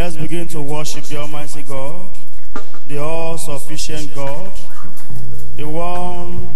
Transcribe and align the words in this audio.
Let's 0.00 0.16
begin 0.16 0.48
to 0.48 0.62
worship 0.62 1.04
the 1.04 1.18
Almighty 1.18 1.62
God, 1.62 2.08
the 2.88 2.96
all-sufficient 2.96 4.14
God, 4.14 4.50
the 5.56 5.68
one 5.68 6.48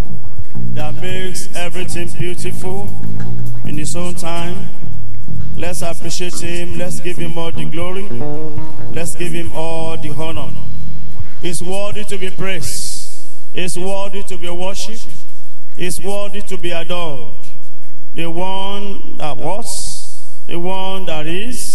that 0.73 0.95
makes 0.95 1.55
everything 1.55 2.09
beautiful 2.09 2.91
in 3.67 3.77
his 3.77 3.95
own 3.97 4.15
time. 4.15 4.57
Let's 5.59 5.83
appreciate 5.83 6.41
him. 6.41 6.79
Let's 6.79 7.01
give 7.01 7.19
him 7.19 7.37
all 7.37 7.53
the 7.53 7.67
glory. 7.67 8.09
Let's 8.95 9.15
give 9.15 9.33
him 9.33 9.53
all 9.53 9.99
the 9.99 10.09
honor. 10.09 10.51
He's 11.43 11.63
worthy 11.63 12.05
to 12.05 12.17
be 12.17 12.31
praised. 12.31 13.29
He's 13.53 13.79
worthy 13.79 14.23
to 14.23 14.39
be 14.39 14.49
worshipped. 14.49 15.07
He's 15.77 16.01
worthy 16.01 16.41
to 16.41 16.57
be 16.57 16.71
adored. 16.71 17.35
The 18.15 18.31
one 18.31 19.19
that 19.19 19.37
was, 19.37 20.19
the 20.47 20.59
one 20.59 21.05
that 21.05 21.27
is, 21.27 21.74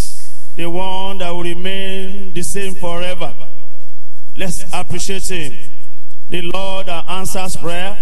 the 0.60 0.70
one 0.70 1.18
that 1.20 1.30
will 1.30 1.44
remain 1.44 2.34
the 2.34 2.44
same 2.44 2.76
forever. 2.76 3.34
Let's 4.36 4.66
appreciate 4.74 5.26
him. 5.30 5.54
The 6.30 6.42
Lord 6.42 6.88
that 6.88 7.08
answers 7.08 7.56
prayer. 7.56 7.98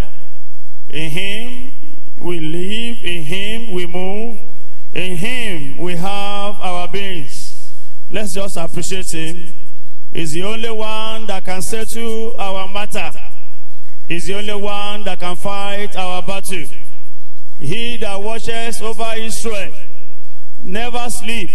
In 0.90 1.12
him 1.12 1.72
we 2.20 2.40
live, 2.40 3.06
in 3.06 3.22
him 3.22 3.74
we 3.74 3.86
move, 3.86 4.40
in 4.92 5.18
him 5.18 5.78
we 5.78 5.98
have 5.98 6.60
our 6.60 6.88
beings. 6.88 7.72
Let's 8.10 8.34
just 8.34 8.58
appreciate 8.58 9.12
him. 9.12 9.54
He's 10.12 10.32
the 10.32 10.42
only 10.42 10.72
one 10.72 11.28
that 11.28 11.46
can 11.46 11.62
settle 11.62 12.36
our 12.40 12.68
matter. 12.68 13.12
He's 14.08 14.26
the 14.26 14.34
only 14.34 14.56
one 14.56 15.04
that 15.04 15.20
can 15.20 15.36
fight 15.36 15.96
our 15.96 16.24
battle. 16.24 16.66
He 17.60 17.98
that 17.98 18.20
watches 18.20 18.82
over 18.82 19.14
Israel 19.16 19.74
never 20.64 21.08
sleep. 21.12 21.52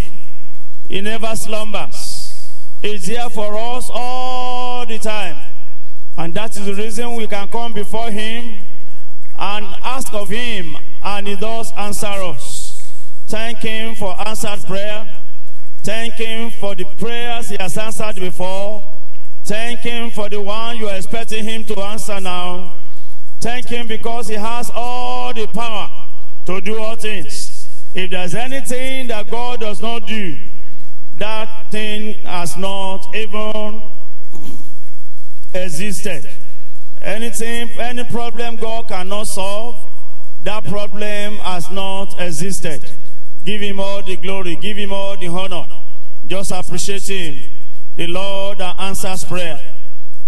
He 0.93 1.01
never 1.01 1.35
slumbers. 1.35 2.51
He's 2.83 3.07
here 3.07 3.31
for 3.31 3.57
us 3.57 3.89
all 3.91 4.85
the 4.85 4.99
time. 4.99 5.39
And 6.19 6.35
that 6.35 6.55
is 6.55 6.67
the 6.67 6.75
reason 6.75 7.15
we 7.15 7.27
can 7.27 7.49
come 7.49 7.73
before 7.73 8.11
him 8.11 8.59
and 9.39 9.65
ask 9.83 10.13
of 10.13 10.29
him 10.29 10.77
and 11.03 11.27
he 11.27 11.37
does 11.37 11.73
answer 11.79 12.09
us. 12.09 12.93
Thank 13.27 13.61
him 13.61 13.95
for 13.95 14.15
answered 14.29 14.67
prayer. 14.67 15.11
Thank 15.83 16.13
him 16.13 16.51
for 16.51 16.75
the 16.75 16.85
prayers 16.85 17.49
he 17.49 17.57
has 17.59 17.79
answered 17.79 18.17
before. 18.17 18.85
Thank 19.45 19.81
him 19.81 20.11
for 20.11 20.29
the 20.29 20.43
one 20.43 20.77
you 20.77 20.91
are 20.91 20.97
expecting 20.97 21.43
him 21.43 21.65
to 21.65 21.81
answer 21.81 22.21
now. 22.21 22.75
Thank 23.41 23.65
him 23.65 23.87
because 23.87 24.29
he 24.29 24.35
has 24.35 24.71
all 24.75 25.33
the 25.33 25.47
power 25.47 25.89
to 26.45 26.61
do 26.61 26.79
all 26.79 26.97
things. 26.97 27.67
If 27.95 28.11
there's 28.11 28.35
anything 28.35 29.07
that 29.07 29.31
God 29.31 29.61
does 29.61 29.81
not 29.81 30.07
do, 30.07 30.39
that 31.23 31.71
thing 31.71 32.15
has 32.25 32.57
not 32.57 33.15
even 33.15 33.81
existed. 35.55 36.29
Anything, 37.01 37.71
any 37.79 38.03
problem 38.03 38.57
God 38.57 38.89
cannot 38.89 39.29
solve, 39.29 39.77
that 40.43 40.65
problem 40.65 41.37
has 41.37 41.71
not 41.71 42.21
existed. 42.21 42.85
Give 43.45 43.61
him 43.61 43.79
all 43.79 44.03
the 44.03 44.17
glory, 44.17 44.57
give 44.57 44.77
him 44.77 44.93
all 44.93 45.17
the 45.17 45.29
honor. 45.29 45.69
Just 46.27 46.51
appreciate 46.51 47.09
him. 47.09 47.53
The 47.95 48.09
Lord 48.09 48.59
that 48.59 48.81
answers 48.81 49.23
prayer. 49.23 49.61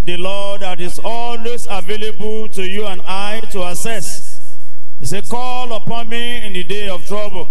The 0.05 0.17
Lord 0.17 0.61
that 0.61 0.81
is 0.81 1.01
always 1.03 1.67
available 1.69 2.49
to 2.51 2.63
you 2.63 2.87
and 2.87 3.03
I 3.03 3.41
to 3.51 3.65
access. 3.65 4.55
He 5.01 5.07
said, 5.07 5.29
call 5.29 5.73
upon 5.73 6.09
me 6.09 6.47
in 6.47 6.53
the 6.53 6.63
day 6.63 6.89
of 6.89 7.05
trouble. 7.05 7.49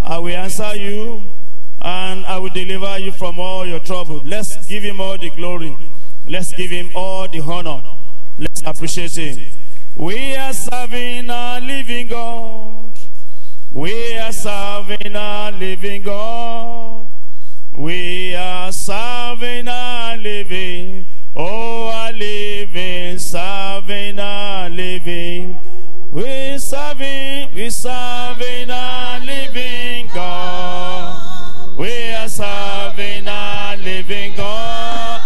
I 0.00 0.18
will 0.18 0.34
answer 0.34 0.74
you 0.74 1.22
and 1.84 2.24
I 2.24 2.38
will 2.38 2.48
deliver 2.48 2.98
you 2.98 3.12
from 3.12 3.38
all 3.38 3.66
your 3.66 3.80
trouble. 3.80 4.22
Let's 4.24 4.66
give 4.66 4.82
him 4.82 5.00
all 5.00 5.18
the 5.18 5.28
glory. 5.30 5.76
Let's 6.26 6.52
give 6.54 6.70
him 6.70 6.90
all 6.94 7.28
the 7.28 7.40
honor. 7.40 7.82
Let's 8.38 8.62
appreciate 8.64 9.14
him. 9.14 9.38
We 9.94 10.34
are 10.34 10.54
serving 10.54 11.28
a 11.28 11.60
living 11.62 12.08
God. 12.08 12.90
We 13.70 14.16
are 14.16 14.32
serving 14.32 15.14
a 15.14 15.50
living 15.58 16.02
God. 16.02 17.06
We 17.76 18.34
are 18.34 18.72
serving 18.72 19.66
a 19.68 20.16
living, 20.16 21.04
oh, 21.34 21.88
a 21.88 22.12
living, 22.12 23.18
serving 23.18 24.18
a 24.18 24.68
living. 24.72 25.60
We 26.12 26.56
serving, 26.58 27.52
we 27.54 27.68
serving 27.70 28.70
a 28.70 29.20
living 29.24 30.08
God. 30.14 30.73
We 31.76 32.12
are 32.12 32.28
serving 32.28 33.26
a 33.26 33.76
living 33.82 34.36
God. 34.36 35.20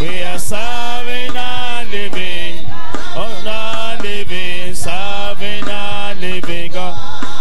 We 0.00 0.22
are 0.24 0.38
serving 0.38 1.30
a 1.36 1.86
living, 1.92 2.66
oh, 3.14 3.42
a 3.46 4.02
living, 4.02 4.74
serving 4.74 5.64
a 5.68 6.16
living 6.20 6.72
God. 6.72 6.94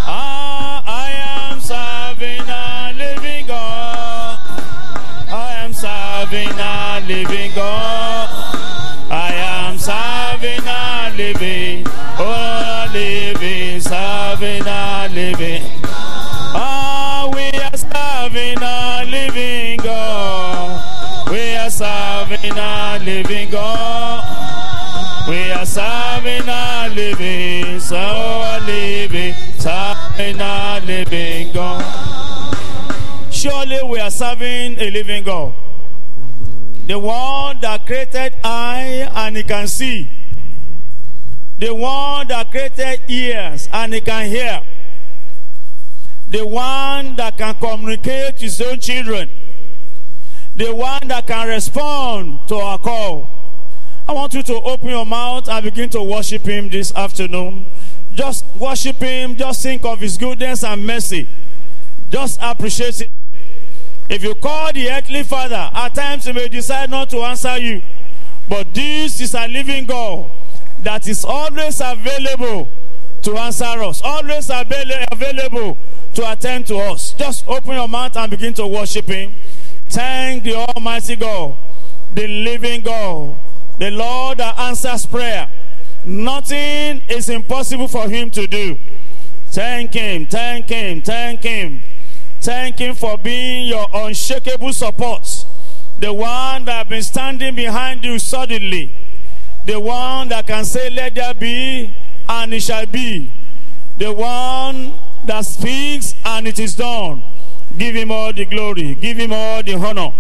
Ah, 0.06 0.84
I 0.86 1.10
am 1.50 1.60
serving 1.60 2.48
a 2.48 2.94
living 2.96 3.48
God. 3.48 4.40
I 5.30 5.54
am 5.64 5.74
serving 5.74 6.50
a 6.50 7.04
living 7.08 7.52
God. 7.56 8.30
I 9.10 9.34
am 9.34 9.80
serving 9.80 10.68
a 10.68 11.14
living, 11.18 11.84
oh, 12.20 12.90
living, 12.94 13.82
serving 13.82 14.68
a 14.68 15.10
living. 15.12 15.77
Serving 18.38 18.62
a 18.62 19.04
living 19.10 19.78
God. 19.78 21.32
We 21.32 21.56
are 21.56 21.72
serving 21.72 22.52
a 22.52 23.00
living 23.04 23.50
God. 23.50 25.28
We 25.28 25.52
are 25.52 25.66
serving 25.66 26.48
a 26.48 26.88
living, 26.94 27.80
so 27.80 27.98
a 27.98 28.62
living, 28.64 29.34
serving 29.58 30.40
a 30.40 30.80
living 30.86 31.52
God. 31.52 32.54
Surely 33.32 33.82
we 33.82 34.00
are 34.00 34.12
serving 34.12 34.78
a 34.78 34.92
living 34.92 35.24
God. 35.24 35.56
The 36.86 37.00
one 37.00 37.60
that 37.62 37.88
created 37.88 38.36
eye 38.44 39.10
and 39.16 39.36
he 39.36 39.42
can 39.42 39.68
see. 39.68 40.12
The 41.58 41.74
one 41.74 42.28
that 42.28 42.52
created 42.52 43.02
ears 43.08 43.68
and 43.74 43.96
he 43.96 44.02
can 44.02 44.30
hear. 44.30 44.62
The 46.30 46.46
one 46.46 47.16
that 47.16 47.38
can 47.38 47.56
communicate 47.56 48.40
his 48.40 48.60
own 48.62 48.80
children. 48.80 49.30
The 50.56 50.74
one 50.74 51.08
that 51.08 51.26
can 51.26 51.48
respond 51.48 52.40
to 52.48 52.56
our 52.56 52.78
call. 52.78 53.30
I 54.08 54.12
want 54.14 54.34
you 54.34 54.44
to 54.44 54.56
open 54.62 54.90
your 54.90 55.06
mouth 55.06 55.48
and 55.48 55.64
begin 55.64 55.90
to 55.92 56.04
worship 56.04 56.44
him 56.44 56.70
this 56.70 56.94
afternoon. 56.96 57.66
Just 58.14 58.46
worship 58.56 58.98
him, 58.98 59.36
just 59.36 59.62
think 59.64 59.86
of 59.86 60.00
his 60.00 60.18
goodness 60.18 60.64
and 60.64 60.86
mercy. 60.86 61.30
Just 62.10 62.40
appreciate 62.42 63.02
it. 63.02 63.12
If 64.10 64.24
you 64.24 64.34
call 64.36 64.72
the 64.74 64.90
earthly 64.90 65.24
father, 65.24 65.70
at 65.74 65.94
times 65.94 66.26
he 66.26 66.32
may 66.32 66.48
decide 66.48 66.90
not 66.90 67.10
to 67.12 67.18
answer 67.20 67.58
you. 67.58 67.82
But 68.50 68.74
this 68.74 69.20
is 69.20 69.34
a 69.34 69.48
living 69.48 69.86
God 69.86 70.32
that 70.84 71.08
is 71.08 71.26
always 71.26 71.82
available 71.84 72.70
to 73.24 73.38
answer 73.38 73.66
us, 73.66 74.02
always 74.02 74.50
avail- 74.50 75.06
available 75.12 75.78
to 76.18 76.32
attend 76.32 76.66
to 76.66 76.76
us. 76.78 77.14
Just 77.14 77.48
open 77.48 77.74
your 77.74 77.88
mouth 77.88 78.18
and 78.18 78.32
begin 78.32 78.52
to 78.56 78.66
worship 78.66 79.06
him. 79.06 79.36
Thank 79.86 80.44
the 80.44 80.56
Almighty 80.56 81.16
God, 81.16 81.56
the 82.12 82.28
living 82.28 82.82
God, 82.82 83.38
the 83.78 83.92
Lord 83.92 84.40
that 84.40 84.58
answers 84.58 85.06
prayer. 85.06 85.48
Nothing 86.04 87.04
is 87.08 87.30
impossible 87.30 87.88
for 87.88 88.10
him 88.10 88.32
to 88.32 88.48
do. 88.48 88.80
Thank 89.50 89.94
him, 89.94 90.26
thank 90.26 90.68
him, 90.68 91.04
thank 91.04 91.44
him. 91.44 91.84
Thank 92.42 92.80
him 92.80 92.96
for 92.96 93.20
being 93.20 93.68
your 93.68 93.86
unshakable 93.94 94.74
support. 94.74 95.46
The 96.00 96.12
one 96.12 96.66
that 96.66 96.78
has 96.78 96.88
been 96.88 97.04
standing 97.04 97.54
behind 97.54 98.04
you 98.04 98.18
suddenly. 98.18 98.92
The 99.68 99.80
one 99.80 100.30
that 100.30 100.48
can 100.48 100.66
say, 100.66 100.90
let 100.90 101.14
there 101.14 101.36
be, 101.36 101.96
and 102.28 102.54
it 102.56 102.64
shall 102.64 102.88
be. 102.88 103.32
The 104.00 104.12
one 104.14 104.94
that 105.28 105.46
speaks, 105.46 106.16
and 106.26 106.48
it 106.48 106.60
is 106.60 106.76
done. 106.76 107.24
Give 107.78 107.96
him 107.96 108.12
all 108.12 108.34
the 108.34 108.46
glory. 108.46 108.96
Give 108.96 109.18
him 109.18 109.32
all 109.34 109.62
the 109.62 109.76
honor. 109.76 110.12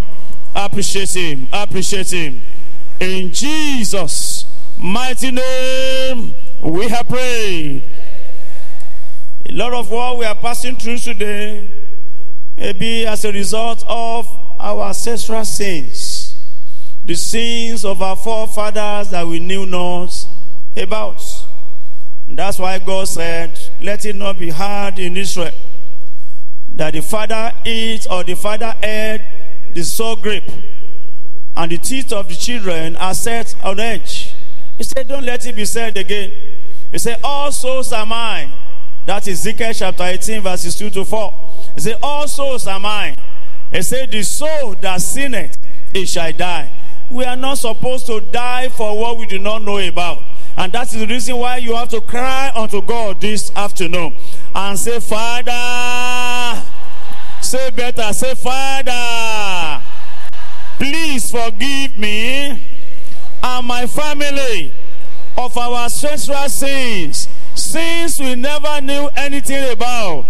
Appreciate 0.55 1.13
him. 1.15 1.47
Appreciate 1.51 2.11
him. 2.11 2.41
In 2.99 3.31
Jesus' 3.31 4.45
mighty 4.77 5.31
name, 5.31 6.33
we 6.61 6.87
have 6.87 7.07
prayed. 7.07 7.83
A 9.45 9.51
lot 9.51 9.73
of 9.73 9.89
what 9.89 10.17
we 10.17 10.25
are 10.25 10.35
passing 10.35 10.75
through 10.75 10.97
today 10.97 11.69
may 12.57 12.73
be 12.73 13.05
as 13.05 13.23
a 13.23 13.31
result 13.31 13.83
of 13.87 14.27
our 14.59 14.87
ancestral 14.87 15.45
sins, 15.45 16.35
the 17.05 17.15
sins 17.15 17.85
of 17.85 18.01
our 18.01 18.15
forefathers 18.15 19.09
that 19.11 19.25
we 19.25 19.39
knew 19.39 19.65
not 19.65 20.09
about. 20.75 21.23
That's 22.27 22.59
why 22.59 22.79
God 22.79 23.07
said, 23.07 23.57
Let 23.81 24.05
it 24.05 24.15
not 24.15 24.39
be 24.39 24.49
hard 24.49 24.99
in 24.99 25.17
Israel 25.17 25.51
that 26.77 26.93
the 26.93 27.01
father 27.01 27.51
eats 27.65 28.05
or 28.05 28.23
the 28.23 28.35
father 28.35 28.73
ate 28.83 29.21
the 29.73 29.83
sore 29.83 30.15
grape, 30.15 30.49
and 31.55 31.71
the 31.71 31.77
teeth 31.77 32.13
of 32.13 32.27
the 32.29 32.35
children 32.35 32.95
are 32.97 33.13
set 33.13 33.55
on 33.63 33.79
edge. 33.79 34.35
He 34.77 34.83
said, 34.83 35.07
Don't 35.07 35.25
let 35.25 35.45
it 35.45 35.55
be 35.55 35.65
said 35.65 35.97
again. 35.97 36.31
He 36.91 36.99
said, 36.99 37.17
All 37.23 37.51
souls 37.51 37.91
are 37.91 38.05
mine. 38.05 38.51
That 39.07 39.27
is 39.27 39.39
Ezekiel 39.39 39.73
chapter 39.73 40.03
18, 40.03 40.41
verses 40.41 40.77
2 40.77 40.91
to 40.91 41.05
4. 41.05 41.33
He 41.75 41.81
said, 41.81 41.97
All 42.01 42.27
souls 42.27 42.67
are 42.67 42.79
mine. 42.79 43.15
He 43.71 43.81
said, 43.81 44.11
The 44.11 44.23
soul 44.23 44.75
that 44.81 45.01
sinneth, 45.01 45.57
it 45.93 46.07
shall 46.07 46.31
die. 46.31 46.71
We 47.09 47.23
are 47.23 47.35
not 47.37 47.57
supposed 47.57 48.05
to 48.07 48.21
die 48.21 48.69
for 48.69 48.97
what 48.97 49.17
we 49.17 49.25
do 49.25 49.39
not 49.39 49.63
know 49.63 49.77
about. 49.77 50.21
And 50.57 50.73
that 50.73 50.91
is 50.93 50.99
the 50.99 51.07
reason 51.07 51.37
why 51.37 51.57
you 51.57 51.75
have 51.75 51.89
to 51.89 52.01
cry 52.01 52.51
unto 52.55 52.81
God 52.81 53.21
this 53.21 53.51
afternoon 53.55 54.15
and 54.55 54.77
say, 54.77 54.99
Father, 54.99 56.63
say 57.41 57.69
better, 57.69 58.11
say, 58.11 58.33
Father, 58.33 59.83
please 60.79 61.29
forgive 61.29 61.97
me 61.97 62.59
and 63.43 63.67
my 63.67 63.85
family 63.85 64.73
of 65.37 65.55
our 65.57 65.83
ancestral 65.83 66.49
sins, 66.49 67.27
sins 67.53 68.19
we 68.19 68.33
never 68.33 68.81
knew 68.81 69.09
anything 69.15 69.71
about, 69.71 70.25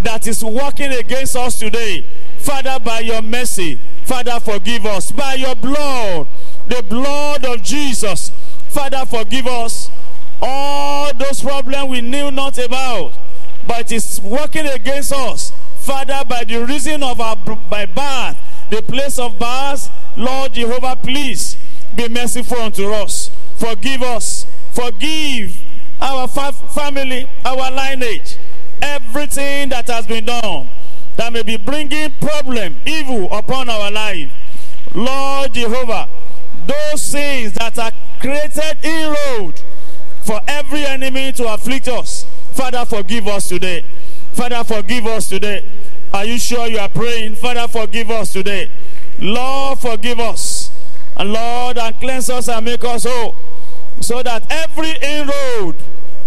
that 0.00 0.26
is 0.26 0.44
working 0.44 0.92
against 0.92 1.36
us 1.36 1.58
today. 1.58 2.06
Father, 2.38 2.78
by 2.78 3.00
your 3.00 3.22
mercy, 3.22 3.80
Father, 4.04 4.38
forgive 4.40 4.84
us. 4.84 5.10
By 5.12 5.34
your 5.34 5.54
blood, 5.54 6.26
the 6.66 6.82
blood 6.82 7.44
of 7.44 7.62
Jesus, 7.62 8.30
Father, 8.70 9.04
forgive 9.06 9.46
us 9.46 9.90
all 10.40 11.12
those 11.14 11.42
problems 11.42 11.88
we 11.88 12.00
knew 12.00 12.30
not 12.30 12.56
about, 12.58 13.12
but 13.66 13.80
it 13.80 13.92
is 13.92 14.20
working 14.22 14.66
against 14.66 15.12
us. 15.12 15.52
Father, 15.78 16.22
by 16.28 16.44
the 16.44 16.64
reason 16.64 17.02
of 17.02 17.20
our 17.20 17.36
by 17.36 17.86
birth, 17.86 18.38
the 18.70 18.82
place 18.82 19.18
of 19.18 19.38
birth, 19.38 19.90
Lord 20.16 20.54
Jehovah, 20.54 20.96
please 20.96 21.56
be 21.94 22.08
merciful 22.08 22.60
unto 22.60 22.92
us. 22.92 23.30
Forgive 23.56 24.02
us. 24.02 24.46
Forgive 24.72 25.60
our 26.00 26.28
fa 26.28 26.52
family, 26.52 27.28
our 27.44 27.70
lineage, 27.70 28.36
everything 28.80 29.68
that 29.70 29.88
has 29.88 30.06
been 30.06 30.24
done 30.24 30.68
that 31.16 31.32
may 31.32 31.42
be 31.42 31.56
bringing 31.56 32.12
problem, 32.20 32.76
evil 32.86 33.30
upon 33.32 33.68
our 33.68 33.90
life. 33.90 34.32
Lord 34.94 35.52
Jehovah, 35.52 36.08
those 36.66 37.12
things 37.12 37.52
that 37.54 37.78
are 37.78 37.89
created 38.20 38.76
inroad 38.84 39.60
for 40.22 40.40
every 40.46 40.84
enemy 40.84 41.32
to 41.32 41.52
afflict 41.52 41.88
us. 41.88 42.26
Father, 42.52 42.84
forgive 42.84 43.26
us 43.26 43.48
today. 43.48 43.84
Father, 44.32 44.62
forgive 44.62 45.06
us 45.06 45.28
today. 45.28 45.64
Are 46.12 46.24
you 46.24 46.38
sure 46.38 46.66
you 46.66 46.78
are 46.78 46.88
praying? 46.88 47.36
Father, 47.36 47.66
forgive 47.66 48.10
us 48.10 48.32
today. 48.32 48.70
Lord, 49.18 49.78
forgive 49.78 50.20
us. 50.20 50.70
And 51.16 51.32
Lord, 51.32 51.78
and 51.78 51.98
cleanse 51.98 52.30
us 52.30 52.48
and 52.48 52.64
make 52.64 52.84
us 52.84 53.04
whole. 53.04 53.34
So 54.00 54.22
that 54.22 54.44
every 54.50 54.92
inroad 55.02 55.76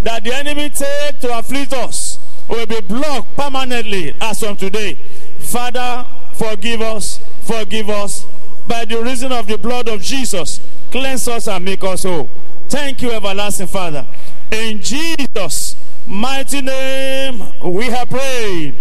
that 0.04 0.24
the 0.24 0.36
enemy 0.36 0.70
take 0.70 1.20
to 1.22 1.38
afflict 1.38 1.74
us 1.74 2.20
will 2.48 2.66
be 2.66 2.82
blocked 2.82 3.36
permanently 3.36 4.16
as 4.20 4.40
from 4.40 4.58
today. 4.58 4.98
Father, 5.40 6.06
forgive 6.34 6.82
us, 6.82 7.20
forgive 7.42 7.90
us. 7.90 8.26
By 8.68 8.86
the 8.86 9.02
reason 9.02 9.32
of 9.32 9.48
the 9.48 9.58
blood 9.58 9.88
of 9.88 10.02
Jesus, 10.02 10.62
cleanse 10.92 11.28
us 11.28 11.48
and 11.48 11.66
make 11.66 11.84
us 11.84 12.04
whole. 12.04 12.30
Thank 12.70 13.02
you, 13.02 13.12
everlasting 13.12 13.68
Father. 13.68 14.08
In 14.52 14.82
Jesus' 14.82 15.76
mighty 16.08 16.62
name, 16.62 17.44
we 17.64 17.86
have 17.86 18.10
prayed. 18.10 18.76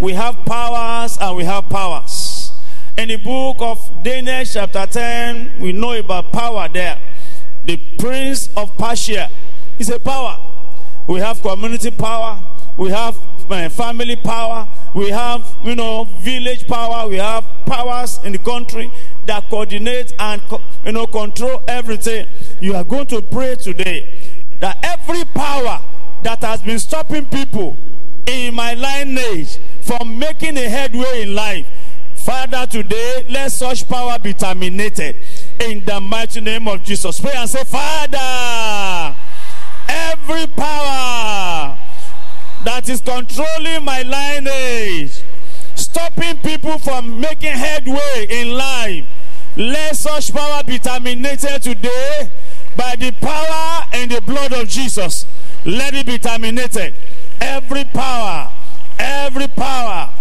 We 0.00 0.12
have 0.12 0.36
powers 0.44 1.16
and 1.20 1.36
we 1.36 1.44
have 1.44 1.68
powers. 1.68 2.52
In 2.96 3.08
the 3.08 3.16
book 3.16 3.56
of 3.60 4.04
Daniel, 4.04 4.44
chapter 4.44 4.86
10, 4.86 5.60
we 5.60 5.72
know 5.72 5.92
about 5.92 6.32
power 6.32 6.68
there. 6.68 6.98
The 7.64 7.76
prince 7.98 8.48
of 8.56 8.76
Persia 8.76 9.30
is 9.78 9.88
a 9.90 9.98
power. 9.98 10.38
We 11.06 11.20
have 11.20 11.42
community 11.42 11.90
power. 11.90 12.42
We 12.76 12.90
have 12.90 13.18
uh, 13.50 13.68
family 13.68 14.16
power. 14.16 14.68
We 14.94 15.10
have, 15.10 15.44
you 15.64 15.74
know, 15.74 16.04
village 16.20 16.68
power. 16.68 17.08
We 17.08 17.16
have 17.16 17.44
powers 17.66 18.20
in 18.22 18.32
the 18.32 18.38
country 18.38 18.92
that 19.26 19.50
coordinate 19.50 20.14
and, 20.18 20.40
you 20.84 20.92
know, 20.92 21.06
control 21.06 21.62
everything. 21.66 22.26
You 22.60 22.76
are 22.76 22.84
going 22.84 23.08
to 23.08 23.20
pray 23.20 23.56
today 23.56 24.32
that 24.60 24.78
every 24.84 25.24
power 25.24 25.82
that 26.22 26.42
has 26.42 26.62
been 26.62 26.78
stopping 26.78 27.26
people 27.26 27.76
in 28.26 28.54
my 28.54 28.74
lineage 28.74 29.58
from 29.82 30.18
making 30.18 30.56
a 30.56 30.68
headway 30.68 31.22
in 31.22 31.34
life, 31.34 31.66
Father, 32.14 32.66
today, 32.66 33.26
let 33.28 33.50
such 33.52 33.86
power 33.88 34.18
be 34.18 34.32
terminated 34.32 35.16
in 35.60 35.84
the 35.84 36.00
mighty 36.00 36.40
name 36.40 36.68
of 36.68 36.82
Jesus. 36.84 37.20
Pray 37.20 37.32
and 37.34 37.50
say, 37.50 37.64
Father, 37.64 39.16
every 39.88 40.46
power 40.46 41.76
that 42.64 42.88
is 42.88 43.00
controlling 43.00 43.84
my 43.84 44.02
lineage, 44.02 45.22
stopping 45.74 46.38
people 46.38 46.78
from 46.78 47.20
making 47.20 47.52
headway 47.52 48.26
in 48.28 48.50
life, 48.52 49.04
let 49.56 49.96
such 49.96 50.32
power 50.32 50.64
be 50.64 50.78
terminated 50.78 51.62
today 51.62 52.30
by 52.76 52.96
the 52.96 53.12
power 53.12 53.84
and 53.92 54.10
the 54.10 54.20
blood 54.22 54.52
of 54.52 54.68
Jesus. 54.68 55.26
Let 55.64 55.94
it 55.94 56.06
be 56.06 56.18
terminated. 56.18 56.94
Every 57.40 57.84
power, 57.84 58.52
every 58.98 59.46
power 59.48 60.12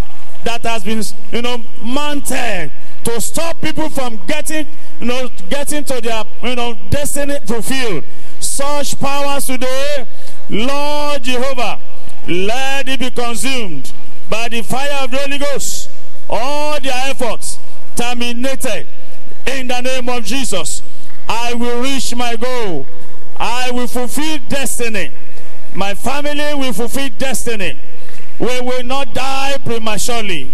that 0.43 0.61
has 0.63 0.83
been, 0.83 1.01
you 1.31 1.41
know, 1.41 1.63
mounted 1.81 2.71
to 3.05 3.19
stop 3.19 3.59
people 3.61 3.89
from 3.89 4.19
getting, 4.27 4.67
you 4.99 5.07
know, 5.07 5.29
getting 5.49 5.83
to 5.85 5.99
their, 6.01 6.23
you 6.43 6.55
know, 6.55 6.77
destiny 6.89 7.37
fulfilled. 7.45 8.03
Such 8.39 8.99
powers 8.99 9.47
today, 9.47 10.05
Lord 10.49 11.23
Jehovah, 11.23 11.79
let 12.27 12.87
it 12.87 12.99
be 12.99 13.09
consumed 13.09 13.93
by 14.29 14.49
the 14.49 14.61
fire 14.61 15.03
of 15.03 15.11
the 15.11 15.17
Holy 15.17 15.37
Ghost. 15.37 15.89
All 16.29 16.79
their 16.79 17.09
efforts 17.09 17.59
terminated 17.95 18.87
in 19.47 19.67
the 19.67 19.81
name 19.81 20.09
of 20.09 20.23
Jesus. 20.23 20.81
I 21.27 21.53
will 21.53 21.81
reach 21.81 22.15
my 22.15 22.35
goal. 22.35 22.87
I 23.37 23.71
will 23.71 23.87
fulfill 23.87 24.39
destiny. 24.47 25.11
My 25.73 25.93
family 25.93 26.53
will 26.53 26.73
fulfill 26.73 27.09
destiny. 27.17 27.77
We 28.39 28.61
will 28.61 28.83
not 28.83 29.13
die 29.13 29.57
prematurely. 29.63 30.53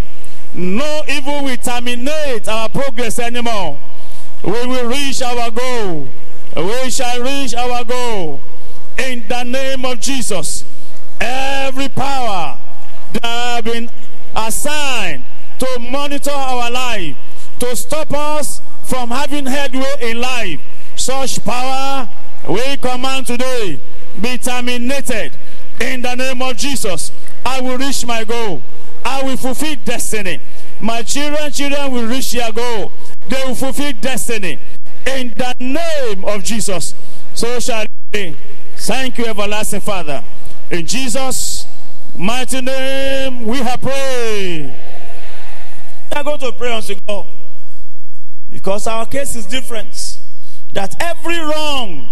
No 0.53 1.03
evil 1.07 1.43
will 1.43 1.57
terminate 1.57 2.47
our 2.47 2.69
progress 2.69 3.19
anymore. 3.19 3.79
We 4.43 4.51
will 4.65 4.87
reach 4.87 5.21
our 5.21 5.51
goal. 5.51 6.09
We 6.55 6.89
shall 6.89 7.21
reach 7.21 7.53
our 7.53 7.83
goal. 7.83 8.41
In 8.97 9.25
the 9.27 9.43
name 9.43 9.85
of 9.85 9.99
Jesus. 9.99 10.63
Power 11.99 12.57
that 13.11 13.25
have 13.25 13.65
been 13.65 13.89
assigned 14.33 15.25
to 15.59 15.79
monitor 15.79 16.31
our 16.31 16.71
life, 16.71 17.17
to 17.59 17.75
stop 17.75 18.13
us 18.13 18.61
from 18.83 19.09
having 19.09 19.45
headway 19.45 19.93
in 20.01 20.21
life, 20.21 20.61
such 20.95 21.43
power 21.43 22.09
we 22.47 22.77
command 22.77 23.27
today 23.27 23.81
be 24.21 24.37
terminated 24.37 25.33
in 25.81 26.01
the 26.01 26.15
name 26.15 26.41
of 26.41 26.55
Jesus. 26.55 27.11
I 27.45 27.59
will 27.59 27.77
reach 27.77 28.05
my 28.05 28.23
goal. 28.23 28.63
I 29.03 29.23
will 29.23 29.35
fulfill 29.35 29.75
destiny. 29.83 30.39
My 30.79 31.01
children, 31.01 31.51
children 31.51 31.91
will 31.91 32.05
reach 32.05 32.31
their 32.31 32.51
goal. 32.53 32.93
They 33.27 33.43
will 33.45 33.55
fulfill 33.55 33.91
destiny 33.99 34.57
in 35.05 35.33
the 35.35 35.53
name 35.59 36.23
of 36.23 36.45
Jesus. 36.45 36.95
So 37.33 37.59
shall 37.59 37.83
it 37.83 37.91
be. 38.11 38.37
Thank 38.77 39.17
you, 39.17 39.25
everlasting 39.25 39.81
Father. 39.81 40.23
In 40.71 40.85
Jesus' 40.85 41.58
mighty 42.19 42.61
name, 42.61 43.45
we 43.45 43.57
have 43.59 43.81
prayed. 43.81 44.73
We 46.11 46.17
are 46.17 46.23
going 46.23 46.39
to 46.39 46.51
pray 46.51 46.73
unto 46.73 46.95
God 47.07 47.25
because 48.49 48.87
our 48.87 49.05
case 49.05 49.35
is 49.35 49.45
different. 49.45 50.19
That 50.73 51.01
every 51.01 51.39
wrong 51.39 52.09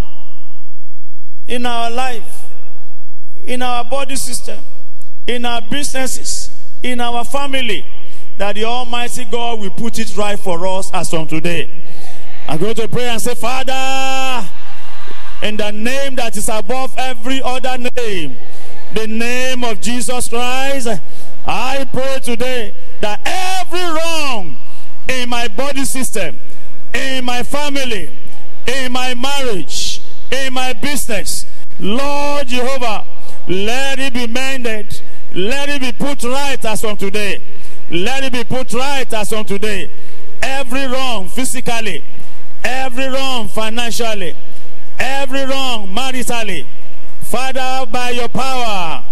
in 1.47 1.65
our 1.65 1.91
life, 1.91 2.45
in 3.43 3.61
our 3.61 3.83
body 3.83 4.15
system, 4.15 4.59
in 5.27 5.45
our 5.45 5.61
businesses, 5.61 6.49
in 6.81 7.01
our 7.01 7.23
family, 7.23 7.85
that 8.37 8.55
the 8.55 8.63
Almighty 8.63 9.25
God 9.25 9.59
will 9.59 9.71
put 9.71 9.99
it 9.99 10.15
right 10.15 10.39
for 10.39 10.65
us 10.67 10.91
as 10.93 11.09
from 11.09 11.27
today. 11.27 11.69
I'm 12.47 12.59
going 12.59 12.75
to 12.75 12.87
pray 12.87 13.09
and 13.09 13.21
say, 13.21 13.35
Father, 13.35 14.47
in 15.43 15.57
the 15.57 15.71
name 15.71 16.15
that 16.15 16.37
is 16.37 16.47
above 16.49 16.93
every 16.97 17.41
other 17.41 17.77
name, 17.95 18.37
the 18.93 19.07
name 19.07 19.63
of 19.63 19.81
Jesus 19.81 20.29
Christ, 20.29 20.87
I 21.45 21.87
pray 21.91 22.19
today 22.23 22.75
that 23.01 23.21
every 23.25 23.79
wrong 23.79 24.57
in 25.07 25.29
my 25.29 25.47
body 25.47 25.85
system, 25.85 26.37
in 26.93 27.25
my 27.25 27.43
family, 27.43 28.17
in 28.65 28.91
my 28.91 29.13
marriage, 29.13 30.01
in 30.31 30.53
my 30.53 30.73
business, 30.73 31.45
Lord 31.79 32.47
Jehovah, 32.47 33.05
let 33.47 33.99
it 33.99 34.13
be 34.13 34.27
mended. 34.27 35.01
Let 35.33 35.69
it 35.69 35.81
be 35.81 35.91
put 35.91 36.23
right 36.23 36.63
as 36.65 36.81
from 36.81 36.97
today. 36.97 37.41
Let 37.89 38.23
it 38.23 38.33
be 38.33 38.43
put 38.43 38.73
right 38.73 39.11
as 39.13 39.31
on 39.33 39.45
today. 39.45 39.89
Every 40.41 40.87
wrong 40.87 41.29
physically, 41.29 42.03
every 42.63 43.07
wrong 43.07 43.47
financially, 43.47 44.35
every 44.99 45.45
wrong 45.45 45.87
maritally. 45.87 46.65
Father, 47.27 47.85
by 47.91 48.11
your 48.11 48.29
power, 48.29 49.03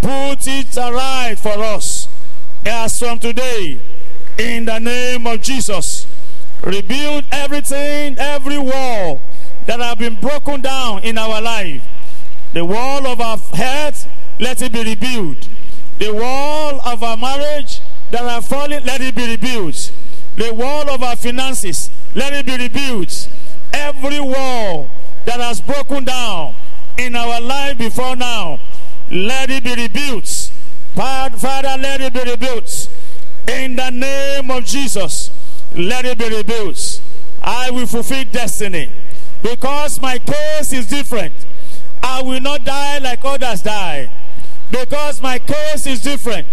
put 0.00 0.46
it 0.46 0.76
right 0.76 1.34
for 1.36 1.58
us 1.58 2.06
as 2.64 2.96
from 3.00 3.18
today. 3.18 3.80
In 4.38 4.64
the 4.64 4.78
name 4.78 5.26
of 5.26 5.42
Jesus, 5.42 6.06
rebuild 6.62 7.24
everything, 7.32 8.16
every 8.16 8.58
wall 8.58 9.20
that 9.66 9.80
have 9.80 9.98
been 9.98 10.14
broken 10.14 10.60
down 10.60 11.02
in 11.02 11.18
our 11.18 11.42
life. 11.42 11.82
The 12.52 12.64
wall 12.64 13.08
of 13.08 13.20
our 13.20 13.38
health, 13.38 14.06
let 14.38 14.62
it 14.62 14.72
be 14.72 14.84
rebuilt. 14.84 15.48
The 15.98 16.14
wall 16.14 16.80
of 16.86 17.02
our 17.02 17.16
marriage 17.16 17.80
that 18.12 18.22
are 18.22 18.40
falling, 18.40 18.84
let 18.84 19.00
it 19.00 19.16
be 19.16 19.26
rebuilt. 19.26 19.90
The 20.36 20.54
wall 20.54 20.88
of 20.88 21.02
our 21.02 21.16
finances, 21.16 21.90
let 22.14 22.34
it 22.34 22.46
be 22.46 22.56
rebuilt. 22.56 23.28
Every 23.72 24.20
wall 24.20 24.88
that 25.24 25.40
has 25.40 25.60
broken 25.60 26.04
down 26.04 26.54
in 26.98 27.16
our 27.16 27.40
life 27.40 27.78
before 27.78 28.16
now, 28.16 28.60
let 29.10 29.50
it 29.50 29.64
be 29.64 29.74
rebuilt. 29.74 30.50
Father, 30.94 31.76
let 31.80 32.00
it 32.00 32.12
be 32.12 32.22
rebuilt. 32.22 32.88
In 33.48 33.76
the 33.76 33.90
name 33.90 34.50
of 34.50 34.64
Jesus, 34.64 35.30
let 35.74 36.04
it 36.04 36.18
be 36.18 36.28
rebuilt. 36.28 37.02
I 37.42 37.70
will 37.70 37.86
fulfill 37.86 38.24
destiny 38.30 38.90
because 39.42 40.00
my 40.00 40.18
case 40.18 40.72
is 40.72 40.86
different. 40.86 41.34
I 42.02 42.22
will 42.22 42.40
not 42.40 42.64
die 42.64 42.98
like 42.98 43.24
others 43.24 43.62
die 43.62 44.10
because 44.70 45.20
my 45.20 45.38
case 45.38 45.86
is 45.86 46.00
different. 46.02 46.46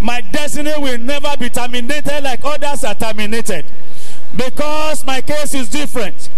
My 0.00 0.20
destiny 0.20 0.72
will 0.78 0.98
never 0.98 1.36
be 1.38 1.48
terminated 1.48 2.22
like 2.22 2.44
others 2.44 2.84
are 2.84 2.94
terminated 2.94 3.64
because 4.36 5.04
my 5.06 5.20
case 5.22 5.54
is 5.54 5.68
different. 5.68 6.28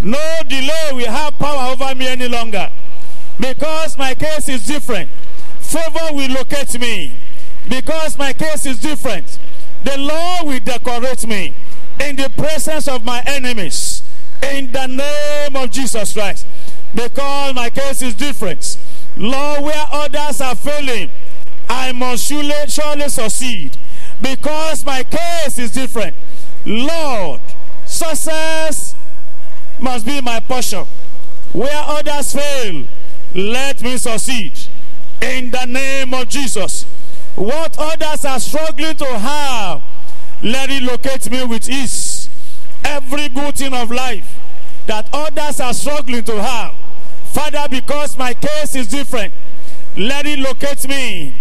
No 0.00 0.40
delay 0.46 0.90
will 0.92 1.10
have 1.10 1.38
power 1.38 1.72
over 1.72 1.94
me 1.94 2.08
any 2.08 2.28
longer 2.28 2.70
because 3.40 3.96
my 3.98 4.14
case 4.14 4.48
is 4.48 4.66
different. 4.66 5.08
Favor 5.60 6.12
will 6.12 6.30
locate 6.30 6.78
me 6.78 7.14
because 7.68 8.16
my 8.18 8.32
case 8.32 8.66
is 8.66 8.78
different. 8.78 9.38
The 9.84 9.98
Lord 9.98 10.46
will 10.46 10.60
decorate 10.60 11.26
me 11.26 11.54
in 12.00 12.16
the 12.16 12.30
presence 12.30 12.88
of 12.88 13.04
my 13.04 13.22
enemies 13.26 14.02
in 14.42 14.70
the 14.72 14.86
name 14.86 15.56
of 15.56 15.70
Jesus 15.70 16.12
Christ 16.12 16.46
because 16.94 17.54
my 17.54 17.70
case 17.70 18.02
is 18.02 18.14
different. 18.14 18.78
Lord, 19.16 19.62
where 19.62 19.86
others 19.92 20.40
are 20.40 20.54
failing, 20.54 21.10
I 21.68 21.92
must 21.92 22.26
surely, 22.26 22.52
surely 22.68 23.08
succeed 23.08 23.76
because 24.20 24.84
my 24.84 25.02
case 25.04 25.58
is 25.58 25.72
different. 25.72 26.14
Lord, 26.64 27.40
success 27.86 28.95
must 29.80 30.06
be 30.06 30.20
my 30.20 30.40
portion. 30.40 30.84
Where 31.52 31.82
others 31.86 32.34
fail, 32.34 32.86
let 33.34 33.82
me 33.82 33.96
succeed. 33.96 34.52
In 35.22 35.50
the 35.50 35.64
name 35.64 36.12
of 36.14 36.28
Jesus. 36.28 36.84
What 37.36 37.76
others 37.78 38.24
are 38.24 38.40
struggling 38.40 38.96
to 38.96 39.18
have, 39.18 39.82
let 40.42 40.70
it 40.70 40.82
locate 40.82 41.30
me 41.30 41.44
with 41.44 41.68
ease. 41.68 42.30
Every 42.82 43.28
good 43.28 43.56
thing 43.56 43.74
of 43.74 43.90
life 43.90 44.38
that 44.86 45.08
others 45.12 45.60
are 45.60 45.74
struggling 45.74 46.24
to 46.24 46.42
have, 46.42 46.74
Father, 47.32 47.66
because 47.68 48.16
my 48.16 48.32
case 48.32 48.74
is 48.74 48.88
different, 48.88 49.34
let 49.96 50.26
it 50.26 50.38
locate 50.38 50.88
me, 50.88 51.34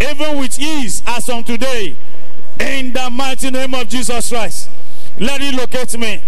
even 0.00 0.38
with 0.38 0.58
ease 0.58 1.02
as 1.06 1.28
on 1.28 1.44
today. 1.44 1.96
In 2.60 2.92
the 2.92 3.10
mighty 3.10 3.50
name 3.50 3.74
of 3.74 3.88
Jesus 3.88 4.30
Christ, 4.30 4.70
let 5.18 5.40
it 5.42 5.54
locate 5.54 5.98
me. 5.98 6.22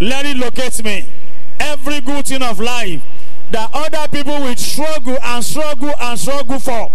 Let 0.00 0.24
it 0.24 0.38
locate 0.38 0.82
me. 0.82 1.06
Every 1.58 2.00
good 2.00 2.26
thing 2.26 2.42
of 2.42 2.58
life 2.58 3.02
that 3.50 3.68
other 3.74 4.08
people 4.08 4.40
will 4.40 4.56
struggle 4.56 5.18
and 5.22 5.44
struggle 5.44 5.92
and 6.00 6.18
struggle 6.18 6.58
for. 6.58 6.90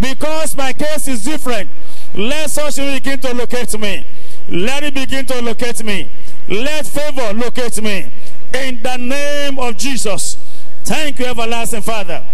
Because 0.00 0.56
my 0.56 0.72
case 0.72 1.06
is 1.06 1.22
different. 1.22 1.68
Let 2.14 2.48
such 2.48 2.76
begin 2.76 3.20
to 3.20 3.34
locate 3.34 3.78
me. 3.78 4.06
Let 4.48 4.84
it 4.84 4.94
begin 4.94 5.26
to 5.26 5.42
locate 5.42 5.84
me. 5.84 6.10
Let 6.48 6.86
favor 6.86 7.34
locate 7.34 7.82
me. 7.82 8.10
In 8.54 8.82
the 8.82 8.96
name 8.96 9.58
of 9.58 9.76
Jesus. 9.76 10.38
Thank 10.84 11.18
you, 11.18 11.26
everlasting 11.26 11.82
Father. 11.82 12.24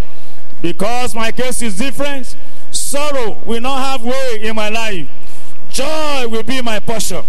Because 0.61 1.17
my 1.17 1.33
case 1.33 1.63
is 1.63 1.77
different, 1.79 2.37
sorrow 2.71 3.43
will 3.45 3.61
not 3.61 3.83
have 3.83 4.05
way 4.05 4.39
in 4.41 4.55
my 4.55 4.69
life. 4.69 5.09
Joy 5.71 6.29
will 6.29 6.45
be 6.45 6.63
my 6.63 6.79
portion. 6.79 7.25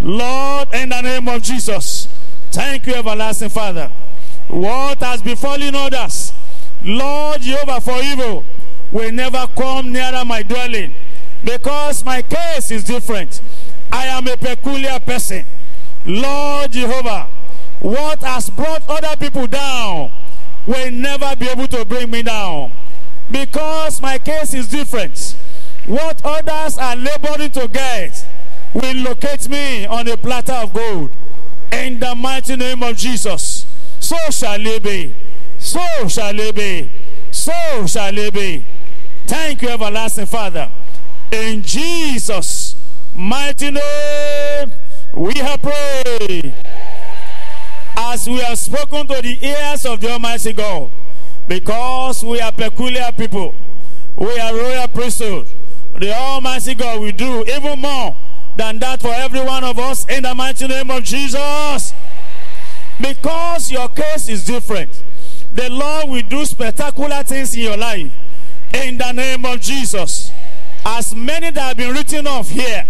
Lord, 0.00 0.68
in 0.72 0.88
the 0.88 1.02
name 1.02 1.28
of 1.28 1.42
Jesus. 1.42 2.08
Thank 2.50 2.86
you, 2.86 2.94
everlasting 2.94 3.48
Father. 3.48 3.90
What 4.48 4.98
has 5.00 5.22
befallen 5.22 5.74
others, 5.74 6.32
Lord 6.82 7.42
Jehovah, 7.42 7.80
for 7.80 7.98
evil, 8.02 8.44
will 8.90 9.12
never 9.12 9.46
come 9.56 9.92
nearer 9.92 10.24
my 10.24 10.42
dwelling 10.42 10.94
because 11.44 12.04
my 12.04 12.22
case 12.22 12.70
is 12.70 12.84
different. 12.84 13.40
I 13.92 14.06
am 14.06 14.26
a 14.26 14.36
peculiar 14.36 14.98
person. 15.00 15.44
Lord 16.04 16.72
Jehovah, 16.72 17.28
what 17.80 18.22
has 18.22 18.50
brought 18.50 18.82
other 18.88 19.16
people 19.16 19.46
down 19.46 20.12
will 20.66 20.90
never 20.90 21.34
be 21.36 21.48
able 21.48 21.68
to 21.68 21.84
bring 21.84 22.10
me 22.10 22.22
down 22.22 22.72
because 23.30 24.02
my 24.02 24.18
case 24.18 24.54
is 24.54 24.68
different. 24.68 25.36
What 25.86 26.20
others 26.24 26.78
are 26.78 26.96
laboring 26.96 27.50
to 27.52 27.68
get 27.68 28.26
will 28.74 28.96
locate 28.96 29.48
me 29.48 29.86
on 29.86 30.08
a 30.08 30.16
platter 30.16 30.52
of 30.52 30.72
gold. 30.72 31.10
In 31.72 32.00
the 32.00 32.14
mighty 32.14 32.56
name 32.56 32.82
of 32.82 32.96
Jesus. 32.96 33.66
So 34.00 34.16
shall 34.30 34.64
it 34.66 34.82
be. 34.82 35.14
So 35.58 35.80
shall 36.08 36.38
it 36.38 36.54
be. 36.54 36.90
So 37.30 37.86
shall 37.86 38.16
it 38.16 38.34
be. 38.34 38.64
Thank 39.26 39.62
you, 39.62 39.68
everlasting 39.68 40.26
Father. 40.26 40.70
In 41.30 41.62
Jesus' 41.62 42.74
mighty 43.14 43.70
name, 43.70 44.72
we 45.14 45.34
have 45.34 45.62
prayed. 45.62 46.54
As 47.96 48.28
we 48.28 48.38
have 48.38 48.58
spoken 48.58 49.06
to 49.06 49.22
the 49.22 49.38
ears 49.46 49.84
of 49.84 50.00
the 50.00 50.10
Almighty 50.10 50.52
God, 50.52 50.90
because 51.46 52.24
we 52.24 52.40
are 52.40 52.52
peculiar 52.52 53.12
people, 53.12 53.54
we 54.16 54.38
are 54.38 54.54
royal 54.54 54.88
priesthood. 54.88 55.46
The 55.98 56.14
Almighty 56.14 56.74
God 56.74 57.00
will 57.00 57.12
do 57.12 57.44
even 57.44 57.80
more 57.80 58.16
than 58.60 58.78
that 58.78 59.00
for 59.00 59.14
every 59.14 59.40
one 59.40 59.64
of 59.64 59.78
us 59.78 60.04
in 60.10 60.22
the 60.22 60.34
mighty 60.34 60.66
name 60.66 60.90
of 60.90 61.02
Jesus. 61.02 61.94
Because 63.00 63.72
your 63.72 63.88
case 63.88 64.28
is 64.28 64.44
different, 64.44 65.02
the 65.54 65.70
Lord 65.70 66.10
will 66.10 66.22
do 66.28 66.44
spectacular 66.44 67.22
things 67.22 67.54
in 67.56 67.62
your 67.62 67.78
life. 67.78 68.12
In 68.74 68.98
the 68.98 69.12
name 69.12 69.46
of 69.46 69.62
Jesus. 69.62 70.30
As 70.84 71.14
many 71.14 71.50
that 71.50 71.60
have 71.68 71.76
been 71.78 71.94
written 71.94 72.26
off 72.26 72.50
here, 72.50 72.86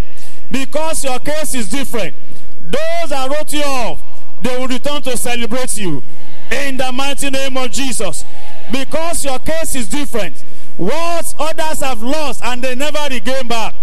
because 0.51 1.05
your 1.05 1.19
case 1.19 1.55
is 1.55 1.69
different, 1.69 2.15
those 2.63 3.09
that 3.09 3.29
wrote 3.31 3.53
you 3.53 3.63
off, 3.63 4.01
they 4.43 4.57
will 4.57 4.67
return 4.67 5.01
to 5.03 5.15
celebrate 5.15 5.77
you. 5.77 6.03
In 6.51 6.75
the 6.75 6.91
mighty 6.91 7.29
name 7.29 7.55
of 7.55 7.71
Jesus. 7.71 8.25
Because 8.73 9.23
your 9.23 9.39
case 9.39 9.75
is 9.75 9.87
different, 9.87 10.43
what 10.75 11.33
others 11.39 11.79
have 11.79 12.03
lost 12.03 12.43
and 12.43 12.61
they 12.61 12.75
never 12.75 12.99
regain 13.09 13.47
back, 13.47 13.73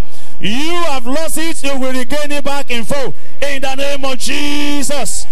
you 0.41 0.75
have 0.89 1.07
lost 1.07 1.39
it, 1.39 1.63
you 1.65 1.79
will 1.79 1.93
regain 1.93 2.31
it 2.31 2.45
back 2.45 2.71
in 2.71 2.85
full 2.85 3.15
in 3.43 3.63
the 3.63 3.75
name 3.75 4.05
of 4.05 4.19
Jesus. 4.19 5.27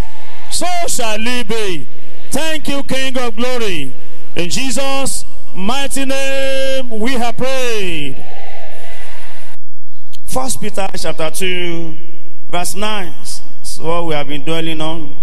So 0.51 0.67
shall 0.89 1.17
it 1.19 1.49
be. 1.49 1.89
Thank 2.31 2.69
you, 2.69 2.83
King 2.83 3.17
of 3.19 3.37
glory. 3.37 3.95
In 4.35 4.51
Jesus' 4.51 5.25
mighty 5.55 6.05
name, 6.05 6.91
we 6.91 7.13
have 7.13 7.37
prayed. 7.37 8.25
First 10.25 10.61
Peter 10.61 10.87
chapter 10.97 11.31
2, 11.31 11.97
verse 12.51 12.75
9. 12.75 13.15
That's 13.23 13.79
what 13.79 14.07
we 14.07 14.15
have 14.15 14.29
been 14.29 14.45
dwelling 14.45 14.81
on. 14.81 15.17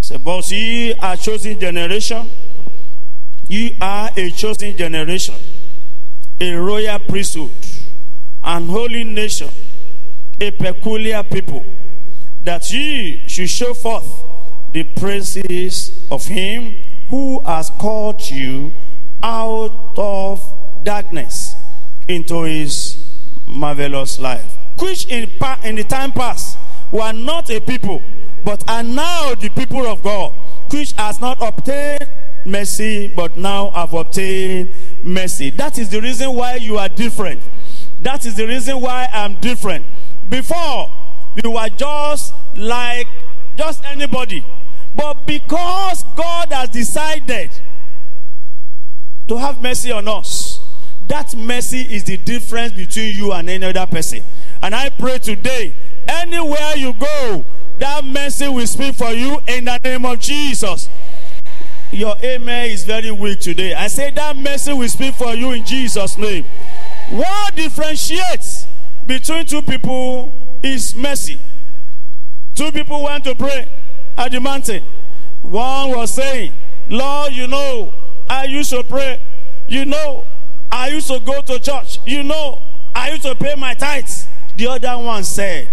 Say, 0.00 0.18
but 0.18 0.50
ye 0.50 0.94
are 0.94 1.16
chosen 1.16 1.58
generation. 1.58 2.28
You 3.48 3.70
are 3.80 4.10
a 4.16 4.30
chosen 4.30 4.76
generation, 4.76 5.34
a 6.40 6.54
royal 6.54 6.98
priesthood, 6.98 7.50
an 8.42 8.66
holy 8.66 9.04
nation, 9.04 9.48
a 10.40 10.50
peculiar 10.50 11.22
people, 11.22 11.64
that 12.42 12.70
ye 12.72 13.22
should 13.28 13.48
show 13.48 13.74
forth 13.74 14.24
the 14.72 14.82
praises 14.82 16.06
of 16.10 16.24
him 16.26 16.74
who 17.08 17.40
has 17.40 17.70
called 17.70 18.28
you 18.30 18.72
out 19.22 19.92
of 19.96 20.42
darkness 20.82 21.54
into 22.08 22.42
his 22.42 23.06
marvelous 23.46 24.18
light. 24.18 24.44
Which 24.78 25.06
in, 25.06 25.30
pa- 25.38 25.60
in 25.62 25.76
the 25.76 25.84
time 25.84 26.12
past 26.12 26.58
were 26.90 27.12
not 27.12 27.50
a 27.50 27.60
people, 27.60 28.02
but 28.44 28.68
are 28.68 28.82
now 28.82 29.34
the 29.34 29.50
people 29.50 29.86
of 29.86 30.02
God, 30.02 30.32
which 30.72 30.92
has 30.92 31.20
not 31.20 31.40
obtained 31.40 32.08
mercy, 32.46 33.08
but 33.08 33.36
now 33.36 33.70
I've 33.70 33.92
obtained 33.92 34.70
mercy. 35.02 35.50
That 35.50 35.78
is 35.78 35.90
the 35.90 36.00
reason 36.00 36.34
why 36.34 36.56
you 36.56 36.78
are 36.78 36.88
different. 36.88 37.42
That 38.00 38.26
is 38.26 38.34
the 38.36 38.46
reason 38.46 38.80
why 38.80 39.08
I'm 39.12 39.36
different. 39.36 39.84
Before, 40.28 40.90
you 41.42 41.52
were 41.52 41.68
just 41.68 42.34
like 42.56 43.06
just 43.56 43.84
anybody. 43.84 44.44
But 44.94 45.26
because 45.26 46.04
God 46.16 46.52
has 46.52 46.68
decided 46.68 47.50
to 49.28 49.36
have 49.36 49.62
mercy 49.62 49.92
on 49.92 50.08
us, 50.08 50.60
that 51.08 51.34
mercy 51.36 51.80
is 51.80 52.04
the 52.04 52.16
difference 52.16 52.72
between 52.72 53.16
you 53.16 53.32
and 53.32 53.48
any 53.48 53.66
other 53.66 53.86
person. 53.86 54.22
And 54.60 54.74
I 54.74 54.88
pray 54.90 55.18
today, 55.18 55.74
anywhere 56.08 56.76
you 56.76 56.92
go, 56.94 57.44
that 57.78 58.04
mercy 58.04 58.48
will 58.48 58.66
speak 58.66 58.94
for 58.94 59.10
you 59.10 59.40
in 59.48 59.64
the 59.64 59.78
name 59.82 60.04
of 60.04 60.20
Jesus. 60.20 60.88
Your 61.92 62.16
amen 62.24 62.70
is 62.70 62.84
very 62.84 63.10
weak 63.10 63.40
today. 63.40 63.74
I 63.74 63.88
say 63.88 64.10
that 64.12 64.34
mercy 64.34 64.72
will 64.72 64.88
speak 64.88 65.14
for 65.14 65.34
you 65.34 65.50
in 65.52 65.62
Jesus' 65.62 66.16
name. 66.16 66.46
What 67.10 67.54
differentiates 67.54 68.66
between 69.06 69.44
two 69.44 69.60
people 69.60 70.32
is 70.62 70.94
mercy. 70.94 71.38
Two 72.54 72.72
people 72.72 73.02
went 73.02 73.24
to 73.24 73.34
pray 73.34 73.68
at 74.16 74.32
the 74.32 74.40
mountain. 74.40 74.82
One 75.42 75.90
was 75.90 76.14
saying, 76.14 76.54
Lord, 76.88 77.34
you 77.34 77.46
know, 77.46 77.92
I 78.28 78.44
used 78.44 78.70
to 78.70 78.82
pray. 78.82 79.20
You 79.68 79.84
know, 79.84 80.24
I 80.70 80.88
used 80.88 81.08
to 81.08 81.20
go 81.20 81.42
to 81.42 81.58
church. 81.58 81.98
You 82.06 82.22
know, 82.22 82.62
I 82.94 83.10
used 83.10 83.24
to 83.24 83.34
pay 83.34 83.54
my 83.54 83.74
tithes. 83.74 84.26
The 84.56 84.68
other 84.68 84.96
one 84.96 85.24
said, 85.24 85.68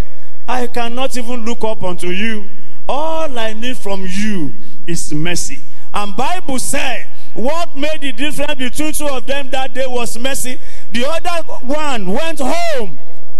I 0.50 0.68
cannot 0.68 1.16
even 1.16 1.46
look 1.46 1.64
up 1.64 1.82
unto 1.82 2.08
you. 2.08 2.50
All 2.90 3.40
I 3.40 3.54
need 3.54 3.78
from 3.78 4.06
you 4.06 4.54
is 4.86 5.14
mercy. 5.14 5.60
And 5.94 6.16
Bible 6.16 6.60
said, 6.60 7.08
what 7.34 7.76
made 7.76 8.02
the 8.02 8.12
difference 8.12 8.56
between 8.56 8.94
two 8.94 9.08
of 9.08 9.26
them 9.26 9.50
that 9.52 9.74
day 9.74 9.86
was 9.88 10.18
mercy. 10.18 10.60
The 10.92 11.06
other 11.08 11.44
one 11.66 12.08
went 12.08 12.40
home 12.40 12.98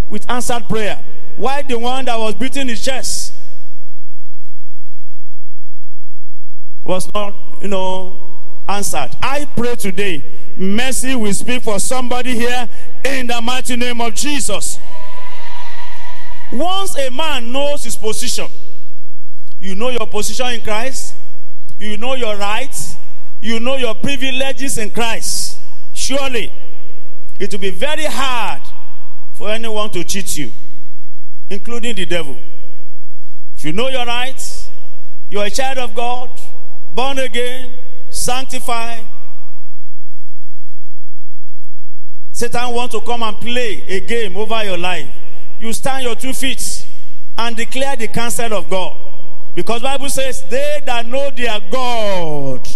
with 0.08 0.28
answered 0.30 0.68
prayer. 0.68 1.02
Why 1.36 1.62
the 1.62 1.78
one 1.78 2.04
that 2.04 2.18
was 2.18 2.34
beating 2.34 2.68
his 2.68 2.84
chest 2.84 3.34
was 6.82 7.12
not, 7.14 7.34
you 7.62 7.68
know, 7.68 8.20
answered. 8.68 9.10
I 9.22 9.46
pray 9.56 9.74
today, 9.76 10.24
mercy 10.56 11.14
will 11.14 11.34
speak 11.34 11.62
for 11.62 11.78
somebody 11.78 12.34
here 12.34 12.68
in 13.04 13.26
the 13.26 13.40
mighty 13.40 13.76
name 13.76 14.00
of 14.00 14.14
Jesus. 14.14 14.78
Once 16.52 16.96
a 16.96 17.10
man 17.10 17.52
knows 17.52 17.84
his 17.84 17.96
position, 17.96 18.48
you 19.60 19.74
know 19.74 19.90
your 19.90 20.06
position 20.06 20.46
in 20.48 20.60
Christ, 20.62 21.14
you 21.80 21.96
know 21.96 22.14
your 22.14 22.36
rights, 22.36 22.96
you 23.40 23.58
know 23.58 23.76
your 23.76 23.94
privileges 23.94 24.76
in 24.76 24.90
Christ. 24.90 25.58
Surely, 25.94 26.52
it 27.38 27.50
will 27.50 27.58
be 27.58 27.70
very 27.70 28.04
hard 28.04 28.60
for 29.32 29.50
anyone 29.50 29.90
to 29.90 30.04
cheat 30.04 30.36
you, 30.36 30.52
including 31.48 31.96
the 31.96 32.04
devil. 32.04 32.36
If 33.56 33.64
you 33.64 33.72
know 33.72 33.88
your 33.88 34.04
rights, 34.04 34.70
you're 35.30 35.44
a 35.44 35.50
child 35.50 35.78
of 35.78 35.94
God, 35.94 36.30
born 36.92 37.18
again, 37.18 37.72
sanctified. 38.10 39.02
Satan 42.32 42.74
wants 42.74 42.94
to 42.94 43.00
come 43.00 43.22
and 43.22 43.36
play 43.38 43.82
a 43.88 44.00
game 44.00 44.36
over 44.36 44.62
your 44.64 44.78
life. 44.78 45.08
You 45.58 45.72
stand 45.72 46.04
your 46.04 46.14
two 46.14 46.34
feet 46.34 46.86
and 47.38 47.56
declare 47.56 47.96
the 47.96 48.08
counsel 48.08 48.52
of 48.52 48.68
God. 48.68 48.96
Because 49.60 49.82
Bible 49.82 50.08
says, 50.08 50.42
they 50.48 50.80
that 50.86 51.04
know 51.04 51.30
their 51.32 51.60
God, 51.70 52.66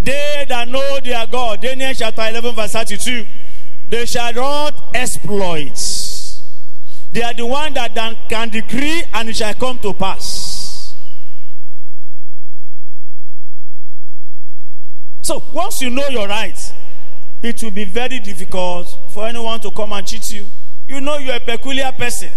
they 0.00 0.44
that 0.48 0.66
know 0.66 0.98
their 0.98 1.28
God, 1.28 1.60
Daniel 1.60 1.94
chapter 1.94 2.22
11 2.22 2.56
verse 2.56 2.72
32, 2.72 3.24
they 3.88 4.04
shall 4.04 4.34
not 4.34 4.74
exploits. 4.92 6.42
They 7.12 7.22
are 7.22 7.32
the 7.34 7.46
one 7.46 7.72
that 7.74 7.94
can 8.28 8.48
decree 8.48 9.04
and 9.14 9.28
it 9.28 9.36
shall 9.36 9.54
come 9.54 9.78
to 9.78 9.94
pass. 9.94 10.96
So 15.20 15.40
once 15.52 15.80
you 15.82 15.90
know 15.90 16.08
your 16.08 16.26
rights, 16.26 16.72
it 17.44 17.62
will 17.62 17.70
be 17.70 17.84
very 17.84 18.18
difficult 18.18 18.98
for 19.10 19.28
anyone 19.28 19.60
to 19.60 19.70
come 19.70 19.92
and 19.92 20.04
cheat 20.04 20.32
you. 20.32 20.46
You 20.88 21.00
know 21.00 21.18
you're 21.18 21.36
a 21.36 21.40
peculiar 21.40 21.92
person. 21.92 22.30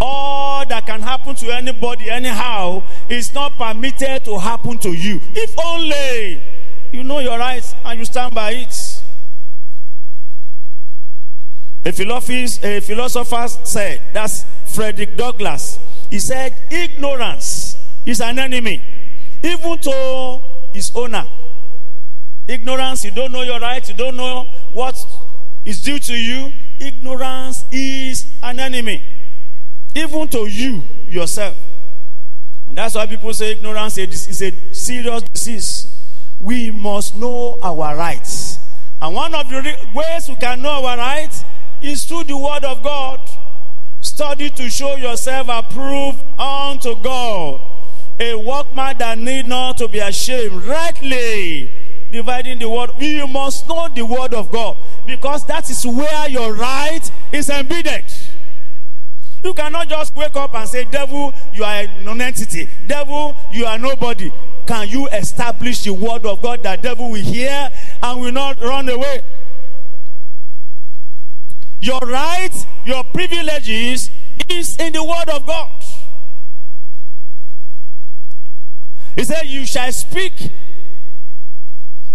All 0.00 0.66
that 0.66 0.86
can 0.86 1.00
happen 1.00 1.34
to 1.36 1.54
anybody 1.54 2.10
anyhow 2.10 2.82
is 3.08 3.32
not 3.32 3.52
permitted 3.52 4.24
to 4.24 4.38
happen 4.38 4.78
to 4.78 4.90
you. 4.90 5.20
If 5.34 5.54
only 5.64 6.42
you 6.92 7.04
know 7.04 7.20
your 7.20 7.38
rights 7.38 7.74
and 7.84 7.98
you 7.98 8.04
stand 8.04 8.34
by 8.34 8.52
it. 8.52 9.02
A 11.84 11.92
philosopher, 11.92 12.66
a 12.66 12.80
philosopher 12.80 13.46
said, 13.48 14.02
that's 14.12 14.46
Frederick 14.66 15.16
Douglass. 15.16 15.78
He 16.08 16.18
said, 16.18 16.54
ignorance 16.70 17.76
is 18.06 18.20
an 18.20 18.38
enemy, 18.38 18.82
even 19.42 19.78
to 19.78 20.40
its 20.72 20.94
owner. 20.94 21.26
Ignorance, 22.48 23.04
you 23.04 23.10
don't 23.10 23.32
know 23.32 23.42
your 23.42 23.60
rights, 23.60 23.90
you 23.90 23.94
don't 23.94 24.16
know 24.16 24.46
what 24.72 24.96
is 25.64 25.82
due 25.82 25.98
to 25.98 26.14
you. 26.14 26.52
Ignorance 26.78 27.64
is 27.70 28.32
an 28.42 28.60
enemy 28.60 29.02
even 29.94 30.28
to 30.28 30.46
you 30.46 30.82
yourself. 31.08 31.56
And 32.68 32.78
that's 32.78 32.94
why 32.94 33.06
people 33.06 33.32
say 33.32 33.52
ignorance 33.52 33.98
is 33.98 34.42
a 34.42 34.52
serious 34.74 35.22
disease. 35.22 35.94
We 36.40 36.70
must 36.70 37.14
know 37.14 37.58
our 37.62 37.96
rights. 37.96 38.58
And 39.00 39.14
one 39.14 39.34
of 39.34 39.48
the 39.48 39.76
ways 39.94 40.28
we 40.28 40.34
can 40.36 40.62
know 40.62 40.84
our 40.84 40.96
rights 40.96 41.44
is 41.80 42.04
through 42.04 42.24
the 42.24 42.36
Word 42.36 42.64
of 42.64 42.82
God. 42.82 43.20
Study 44.00 44.50
to 44.50 44.68
show 44.68 44.96
yourself 44.96 45.48
approved 45.48 46.22
unto 46.38 47.00
God. 47.02 47.60
A 48.20 48.34
workman 48.34 48.96
that 48.98 49.18
need 49.18 49.46
not 49.46 49.78
to 49.78 49.88
be 49.88 49.98
ashamed, 49.98 50.64
rightly 50.64 51.72
dividing 52.12 52.60
the 52.60 52.68
word. 52.68 52.90
You 52.98 53.26
must 53.26 53.68
know 53.68 53.88
the 53.88 54.06
Word 54.06 54.34
of 54.34 54.50
God 54.50 54.76
because 55.06 55.44
that 55.46 55.68
is 55.68 55.84
where 55.84 56.28
your 56.28 56.54
right 56.54 57.02
is 57.32 57.50
embedded. 57.50 58.04
You 59.44 59.52
cannot 59.52 59.88
just 59.90 60.16
wake 60.16 60.34
up 60.36 60.54
and 60.54 60.66
say, 60.66 60.84
Devil, 60.84 61.34
you 61.52 61.64
are 61.64 61.82
a 61.82 62.02
non-entity. 62.02 62.68
Devil, 62.86 63.36
you 63.52 63.66
are 63.66 63.78
nobody. 63.78 64.32
Can 64.66 64.88
you 64.88 65.06
establish 65.08 65.84
the 65.84 65.92
word 65.92 66.24
of 66.24 66.40
God 66.40 66.62
that 66.62 66.80
devil 66.80 67.10
will 67.10 67.20
hear 67.20 67.70
and 68.02 68.20
will 68.20 68.32
not 68.32 68.58
run 68.62 68.88
away? 68.88 69.20
Your 71.80 72.00
rights, 72.00 72.64
your 72.86 73.04
privileges 73.04 74.10
is 74.48 74.78
in 74.78 74.94
the 74.94 75.04
word 75.04 75.28
of 75.28 75.46
God. 75.46 75.70
He 79.14 79.24
said, 79.24 79.42
You 79.46 79.66
shall 79.66 79.92
speak, 79.92 80.50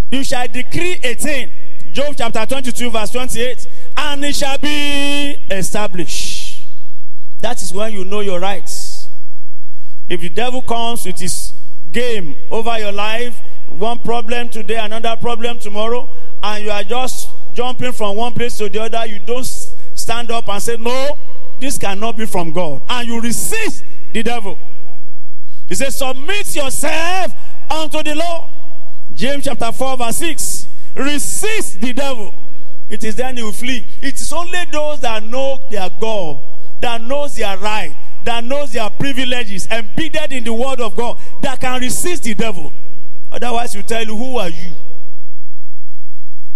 you 0.09 0.23
shall 0.23 0.47
decree 0.47 0.99
a 1.03 1.13
thing. 1.13 1.51
Job 1.93 2.15
chapter 2.17 2.45
22, 2.47 2.89
verse 2.89 3.11
28, 3.11 3.67
and 3.97 4.25
it 4.25 4.35
shall 4.35 4.57
be 4.57 5.37
established. 5.51 6.48
That 7.39 7.61
is 7.61 7.73
when 7.73 7.93
you 7.93 8.05
know 8.05 8.19
your 8.19 8.39
rights. 8.39 9.07
If 10.07 10.21
the 10.21 10.29
devil 10.29 10.61
comes 10.61 11.05
with 11.05 11.19
his 11.19 11.53
game 11.91 12.35
over 12.51 12.77
your 12.79 12.91
life, 12.91 13.39
one 13.69 13.99
problem 13.99 14.49
today, 14.49 14.75
another 14.75 15.15
problem 15.15 15.59
tomorrow, 15.59 16.09
and 16.41 16.63
you 16.63 16.71
are 16.71 16.83
just 16.83 17.29
jumping 17.53 17.91
from 17.91 18.15
one 18.15 18.33
place 18.33 18.57
to 18.57 18.69
the 18.69 18.81
other, 18.81 19.05
you 19.05 19.19
don't 19.25 19.45
stand 19.45 20.31
up 20.31 20.49
and 20.49 20.61
say, 20.61 20.77
No, 20.77 21.17
this 21.59 21.77
cannot 21.77 22.17
be 22.17 22.25
from 22.25 22.51
God. 22.51 22.81
And 22.89 23.07
you 23.07 23.21
resist 23.21 23.83
the 24.13 24.23
devil. 24.23 24.57
He 25.67 25.75
says, 25.75 25.97
Submit 25.97 26.55
yourself 26.55 27.33
unto 27.69 28.01
the 28.03 28.15
Lord. 28.15 28.49
James 29.13 29.45
chapter 29.45 29.71
4, 29.71 29.97
verse 29.97 30.17
6. 30.17 30.67
Resist 30.95 31.81
the 31.81 31.93
devil. 31.93 32.33
It 32.89 33.03
is 33.03 33.15
then 33.15 33.37
he 33.37 33.43
will 33.43 33.51
flee. 33.51 33.85
It 34.01 34.15
is 34.15 34.33
only 34.33 34.65
those 34.71 35.01
that 35.01 35.21
know 35.23 35.59
their 35.69 35.89
God, 36.01 36.39
that 36.81 37.01
knows 37.01 37.35
their 37.35 37.57
right, 37.57 37.95
that 38.23 38.43
knows 38.43 38.73
their 38.73 38.89
privileges, 38.89 39.67
embedded 39.67 40.33
in 40.33 40.43
the 40.43 40.53
word 40.53 40.79
of 40.81 40.95
God, 40.95 41.17
that 41.41 41.59
can 41.59 41.81
resist 41.81 42.23
the 42.23 42.33
devil. 42.33 42.71
Otherwise, 43.31 43.75
you 43.75 43.81
tell 43.83 44.03
you, 44.03 44.15
who 44.15 44.37
are 44.37 44.49
you? 44.49 44.71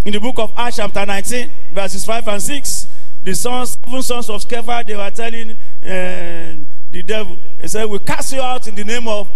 In 0.06 0.12
the 0.12 0.20
book 0.20 0.40
of 0.40 0.52
Acts, 0.58 0.78
chapter 0.78 1.06
19, 1.06 1.50
verses 1.74 2.04
5 2.06 2.28
and 2.28 2.42
6, 2.42 2.88
the 3.24 3.34
sons, 3.34 3.78
seven 3.86 4.02
sons 4.02 4.30
of 4.30 4.42
Sceva, 4.42 4.86
they 4.86 4.98
were 4.98 5.10
telling 5.12 5.52
uh, 5.52 6.66
the 6.92 7.04
devil, 7.04 7.38
they 7.62 7.68
said, 7.68 7.86
We 7.86 8.00
cast 8.00 8.34
you 8.34 8.42
out 8.42 8.68
in 8.68 8.76
the 8.76 8.84
name 8.84 9.08
of 9.08 9.30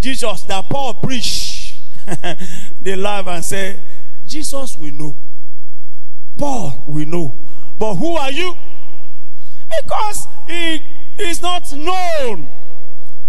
Jesus 0.00 0.42
that 0.42 0.68
Paul 0.68 0.94
preached. 0.94 1.76
they 2.82 2.94
laugh 2.96 3.26
and 3.26 3.44
say, 3.44 3.80
Jesus 4.28 4.78
we 4.78 4.92
know. 4.92 5.16
Paul 6.36 6.84
we 6.86 7.04
know. 7.04 7.34
But 7.78 7.96
who 7.96 8.14
are 8.16 8.30
you? 8.30 8.54
Because 9.82 10.28
he 10.46 10.82
is 11.18 11.42
not 11.42 11.72
known. 11.72 12.48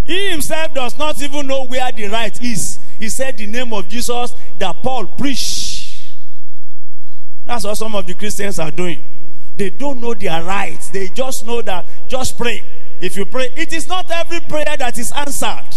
He 0.06 0.32
himself 0.32 0.74
does 0.74 0.98
not 0.98 1.22
even 1.22 1.48
know 1.48 1.66
where 1.66 1.92
the 1.92 2.08
right 2.08 2.42
is. 2.42 2.80
He 3.00 3.10
said 3.10 3.38
the 3.38 3.48
name 3.48 3.74
of 3.74 3.88
Jesus 3.88 4.36
that 4.60 4.76
Paul 4.84 5.08
preached. 5.08 6.14
That's 7.46 7.66
what 7.66 7.76
some 7.76 7.96
of 7.96 8.06
the 8.06 8.14
Christians 8.14 8.60
are 8.60 8.72
doing. 8.72 9.04
They 9.58 9.70
don't 9.70 10.02
know 10.02 10.14
their 10.14 10.44
rights. 10.44 10.90
They 10.90 11.10
just 11.10 11.46
know 11.46 11.62
that 11.62 11.86
just 12.08 12.38
pray. 12.38 12.64
If 13.02 13.18
you 13.18 13.26
pray, 13.26 13.50
it 13.56 13.74
is 13.74 13.88
not 13.88 14.10
every 14.10 14.40
prayer 14.42 14.76
that 14.78 14.98
is 14.98 15.12
answered. 15.12 15.76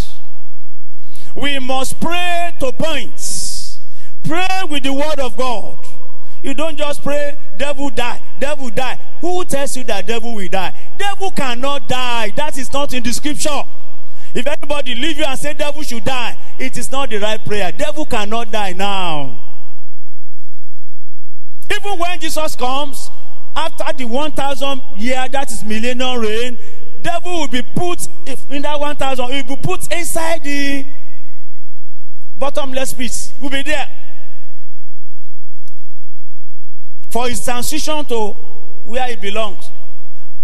We 1.34 1.58
must 1.58 2.00
pray 2.00 2.52
to 2.60 2.72
points. 2.72 3.80
Pray 4.24 4.62
with 4.68 4.82
the 4.82 4.92
word 4.92 5.20
of 5.20 5.36
God. 5.36 5.78
You 6.42 6.54
don't 6.54 6.76
just 6.76 7.02
pray, 7.02 7.36
devil 7.58 7.90
die, 7.90 8.20
devil 8.38 8.70
die. 8.70 8.98
Who 9.20 9.44
tells 9.44 9.76
you 9.76 9.84
that 9.84 10.06
devil 10.06 10.34
will 10.34 10.48
die? 10.48 10.72
Devil 10.98 11.30
cannot 11.32 11.88
die. 11.88 12.32
That 12.36 12.56
is 12.58 12.72
not 12.72 12.92
in 12.92 13.02
the 13.02 13.12
scripture. 13.12 13.62
If 14.34 14.46
anybody 14.46 14.94
leave 14.94 15.18
you 15.18 15.24
and 15.24 15.38
say 15.38 15.54
devil 15.54 15.82
should 15.82 16.04
die, 16.04 16.36
it 16.58 16.76
is 16.76 16.90
not 16.90 17.10
the 17.10 17.18
right 17.18 17.42
prayer. 17.42 17.72
Devil 17.72 18.04
cannot 18.06 18.52
die 18.52 18.72
now. 18.72 19.40
Even 21.70 21.98
when 21.98 22.20
Jesus 22.20 22.54
comes, 22.54 23.10
after 23.54 23.84
the 23.96 24.04
1000 24.04 24.82
year, 24.98 25.26
that 25.32 25.50
is 25.50 25.64
millennial 25.64 26.18
reign, 26.18 26.58
devil 27.02 27.40
will 27.40 27.48
be 27.48 27.62
put 27.62 28.06
in 28.50 28.62
that 28.62 28.78
1000, 28.78 29.26
he 29.32 29.42
will 29.42 29.56
be 29.56 29.62
put 29.62 29.90
inside 29.92 30.44
the 30.44 30.84
bottomless 32.38 32.92
pit. 32.92 33.32
Will 33.40 33.50
be 33.50 33.62
there. 33.62 33.88
For 37.10 37.28
his 37.28 37.42
transition 37.42 38.04
to 38.06 38.32
where 38.84 39.08
he 39.08 39.16
belongs. 39.16 39.65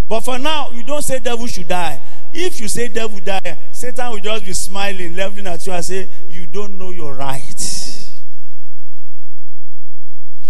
But 0.09 0.21
for 0.21 0.39
now, 0.39 0.71
you 0.71 0.83
don't 0.83 1.03
say 1.03 1.19
devil 1.19 1.47
should 1.47 1.69
die. 1.69 2.01
If 2.35 2.61
you 2.61 2.69
say 2.69 2.89
devil 2.89 3.21
die, 3.21 3.59
Satan 3.71 4.11
will 4.11 4.19
just 4.19 4.45
be 4.45 4.53
smiling, 4.53 5.17
laughing 5.17 5.47
at 5.47 5.67
you 5.67 5.73
and 5.73 5.85
say, 5.85 6.09
You 6.29 6.47
don't 6.47 6.77
know 6.77 6.91
your 6.91 7.15
right. 7.15 8.11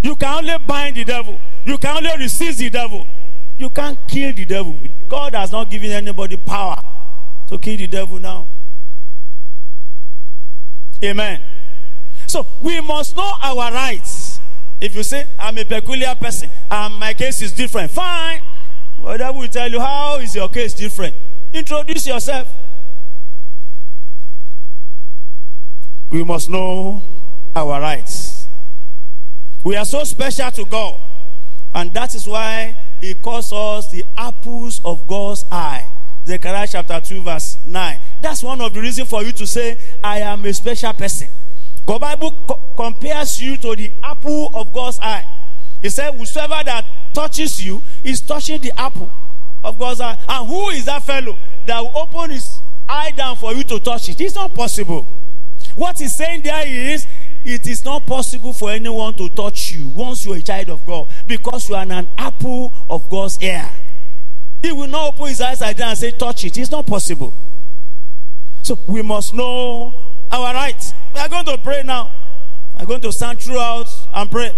You 0.02 0.16
can 0.16 0.38
only 0.38 0.58
bind 0.66 0.96
the 0.96 1.04
devil. 1.04 1.38
You 1.64 1.78
can 1.78 1.96
only 1.98 2.24
resist 2.24 2.58
the 2.58 2.70
devil. 2.70 3.06
You 3.56 3.70
can't 3.70 3.98
kill 4.08 4.32
the 4.32 4.44
devil. 4.44 4.76
God 5.08 5.34
has 5.34 5.52
not 5.52 5.70
given 5.70 5.92
anybody 5.92 6.36
power 6.36 6.76
to 7.48 7.58
kill 7.58 7.76
the 7.76 7.86
devil 7.86 8.18
now. 8.18 8.48
Amen. 11.04 11.40
So 12.26 12.46
we 12.60 12.80
must 12.80 13.16
know 13.16 13.32
our 13.42 13.72
rights. 13.72 14.40
If 14.80 14.96
you 14.96 15.04
say, 15.04 15.26
I'm 15.38 15.56
a 15.58 15.64
peculiar 15.64 16.14
person 16.16 16.50
and 16.70 16.94
my 16.94 17.14
case 17.14 17.42
is 17.42 17.52
different, 17.52 17.90
fine. 17.90 18.40
Well, 19.02 19.18
that 19.18 19.34
will 19.34 19.48
tell 19.48 19.68
you 19.68 19.80
how 19.80 20.18
is 20.18 20.34
your 20.34 20.48
case 20.48 20.74
different. 20.74 21.14
Introduce 21.52 22.06
yourself. 22.06 22.48
We 26.10 26.22
must 26.22 26.48
know 26.48 27.02
our 27.54 27.80
rights. 27.80 28.46
We 29.64 29.76
are 29.76 29.84
so 29.84 30.04
special 30.04 30.50
to 30.52 30.64
God. 30.64 31.00
And 31.74 31.92
that 31.94 32.14
is 32.14 32.28
why 32.28 32.76
he 33.00 33.14
calls 33.14 33.52
us 33.52 33.90
the 33.90 34.04
apples 34.16 34.80
of 34.84 35.08
God's 35.08 35.44
eye. 35.50 35.84
Zechariah 36.24 36.68
chapter 36.70 37.00
2, 37.00 37.22
verse 37.22 37.58
9. 37.66 37.98
That's 38.20 38.42
one 38.44 38.60
of 38.60 38.72
the 38.72 38.80
reasons 38.80 39.08
for 39.08 39.24
you 39.24 39.32
to 39.32 39.46
say, 39.46 39.78
I 40.04 40.20
am 40.20 40.44
a 40.44 40.52
special 40.54 40.92
person. 40.92 41.28
The 41.86 41.98
Bible 41.98 42.32
co- 42.46 42.60
compares 42.76 43.42
you 43.42 43.56
to 43.56 43.74
the 43.74 43.90
apple 44.02 44.50
of 44.54 44.72
God's 44.72 45.00
eye. 45.00 45.24
He 45.82 45.90
said, 45.90 46.14
Whosoever 46.14 46.62
that 46.64 46.86
touches 47.12 47.62
you 47.62 47.82
is 48.04 48.20
touching 48.20 48.60
the 48.60 48.72
apple 48.80 49.10
of 49.64 49.78
God's 49.78 50.00
eye. 50.00 50.16
And 50.28 50.48
who 50.48 50.70
is 50.70 50.84
that 50.86 51.02
fellow 51.02 51.36
that 51.66 51.80
will 51.80 51.92
open 51.94 52.30
his 52.30 52.60
eye 52.88 53.10
down 53.10 53.36
for 53.36 53.52
you 53.52 53.64
to 53.64 53.80
touch 53.80 54.08
it? 54.08 54.20
It's 54.20 54.36
not 54.36 54.54
possible. 54.54 55.06
What 55.74 55.98
he's 55.98 56.14
saying 56.14 56.42
there 56.42 56.66
is, 56.66 57.06
it 57.44 57.66
is 57.66 57.84
not 57.84 58.06
possible 58.06 58.52
for 58.52 58.70
anyone 58.70 59.14
to 59.14 59.28
touch 59.30 59.72
you 59.72 59.88
once 59.88 60.24
you're 60.24 60.36
a 60.36 60.42
child 60.42 60.70
of 60.70 60.86
God 60.86 61.08
because 61.26 61.68
you 61.68 61.74
are 61.74 61.82
an 61.82 62.08
apple 62.16 62.72
of 62.88 63.08
God's 63.10 63.42
ear. 63.42 63.68
He 64.62 64.70
will 64.70 64.86
not 64.88 65.14
open 65.14 65.28
his 65.28 65.40
eyes 65.40 65.60
like 65.60 65.76
that 65.78 65.88
and 65.88 65.98
say, 65.98 66.12
touch 66.12 66.44
it. 66.44 66.56
It's 66.56 66.70
not 66.70 66.86
possible. 66.86 67.34
So 68.62 68.78
we 68.86 69.02
must 69.02 69.34
know 69.34 69.92
our 70.30 70.54
rights. 70.54 70.94
We 71.14 71.20
are 71.20 71.28
going 71.28 71.44
to 71.46 71.58
pray 71.58 71.82
now. 71.82 72.12
I'm 72.76 72.86
going 72.86 73.00
to 73.00 73.12
stand 73.12 73.40
throughout 73.40 73.88
and 74.14 74.30
pray. 74.30 74.52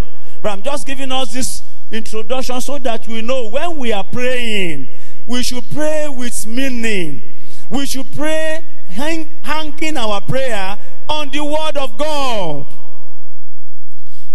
But 0.45 0.51
I'm 0.51 0.61
just 0.61 0.85
giving 0.85 1.11
us 1.11 1.33
this 1.33 1.63
introduction 1.91 2.61
so 2.61 2.77
that 2.77 3.07
we 3.07 3.23
know 3.23 3.47
when 3.47 3.77
we 3.77 3.91
are 3.91 4.03
praying, 4.03 4.87
we 5.25 5.41
should 5.41 5.63
pray 5.71 6.07
with 6.07 6.45
meaning. 6.45 7.23
We 7.71 7.87
should 7.87 8.05
pray 8.15 8.63
hang, 8.87 9.25
hanging 9.41 9.97
our 9.97 10.21
prayer 10.21 10.77
on 11.09 11.31
the 11.31 11.43
word 11.43 11.77
of 11.77 11.97
God. 11.97 12.67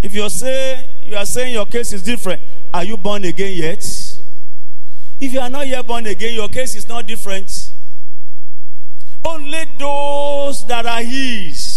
If 0.03 0.13
you 0.13 0.29
say 0.31 0.91
you 1.05 1.15
are 1.15 1.25
saying 1.25 1.55
your 1.55 1.67
case 1.67 1.93
is 1.93 2.03
different, 2.03 2.43
are 2.75 2.83
you 2.83 2.97
born 2.97 3.23
again 3.23 3.57
yet? 3.57 3.85
If 5.21 5.33
you 5.33 5.39
are 5.39 5.49
not 5.49 5.69
yet 5.69 5.87
born 5.87 6.09
again, 6.09 6.35
your 6.35 6.49
case 6.49 6.75
is 6.75 6.89
not 6.89 7.07
different. 7.07 7.73
Only 9.25 9.65
those 9.79 10.67
that 10.67 10.87
are 10.87 11.05
his. 11.05 11.70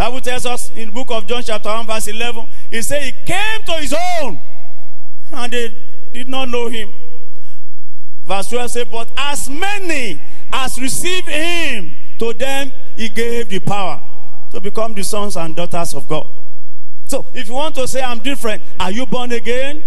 Bible 0.00 0.22
tells 0.22 0.46
us 0.46 0.70
in 0.74 0.88
the 0.88 0.94
book 0.94 1.10
of 1.10 1.26
John 1.26 1.42
chapter 1.42 1.68
1 1.68 1.86
verse 1.86 2.08
11, 2.08 2.46
he 2.70 2.80
said 2.80 3.02
he 3.02 3.12
came 3.26 3.60
to 3.66 3.72
his 3.72 3.94
own 4.22 4.40
and 5.30 5.52
they 5.52 5.76
did 6.14 6.26
not 6.26 6.48
know 6.48 6.68
him. 6.68 6.90
Verse 8.24 8.48
12 8.48 8.70
says, 8.70 8.86
but 8.90 9.12
as 9.14 9.50
many 9.50 10.18
as 10.50 10.80
received 10.80 11.28
him, 11.28 11.92
to 12.18 12.32
them 12.32 12.72
he 12.96 13.10
gave 13.10 13.50
the 13.50 13.58
power 13.58 14.00
to 14.52 14.58
become 14.62 14.94
the 14.94 15.04
sons 15.04 15.36
and 15.36 15.54
daughters 15.54 15.92
of 15.92 16.08
God. 16.08 16.26
So 17.04 17.26
if 17.34 17.48
you 17.48 17.52
want 17.52 17.74
to 17.74 17.86
say 17.86 18.00
I'm 18.00 18.20
different, 18.20 18.62
are 18.80 18.90
you 18.90 19.04
born 19.04 19.32
again? 19.32 19.84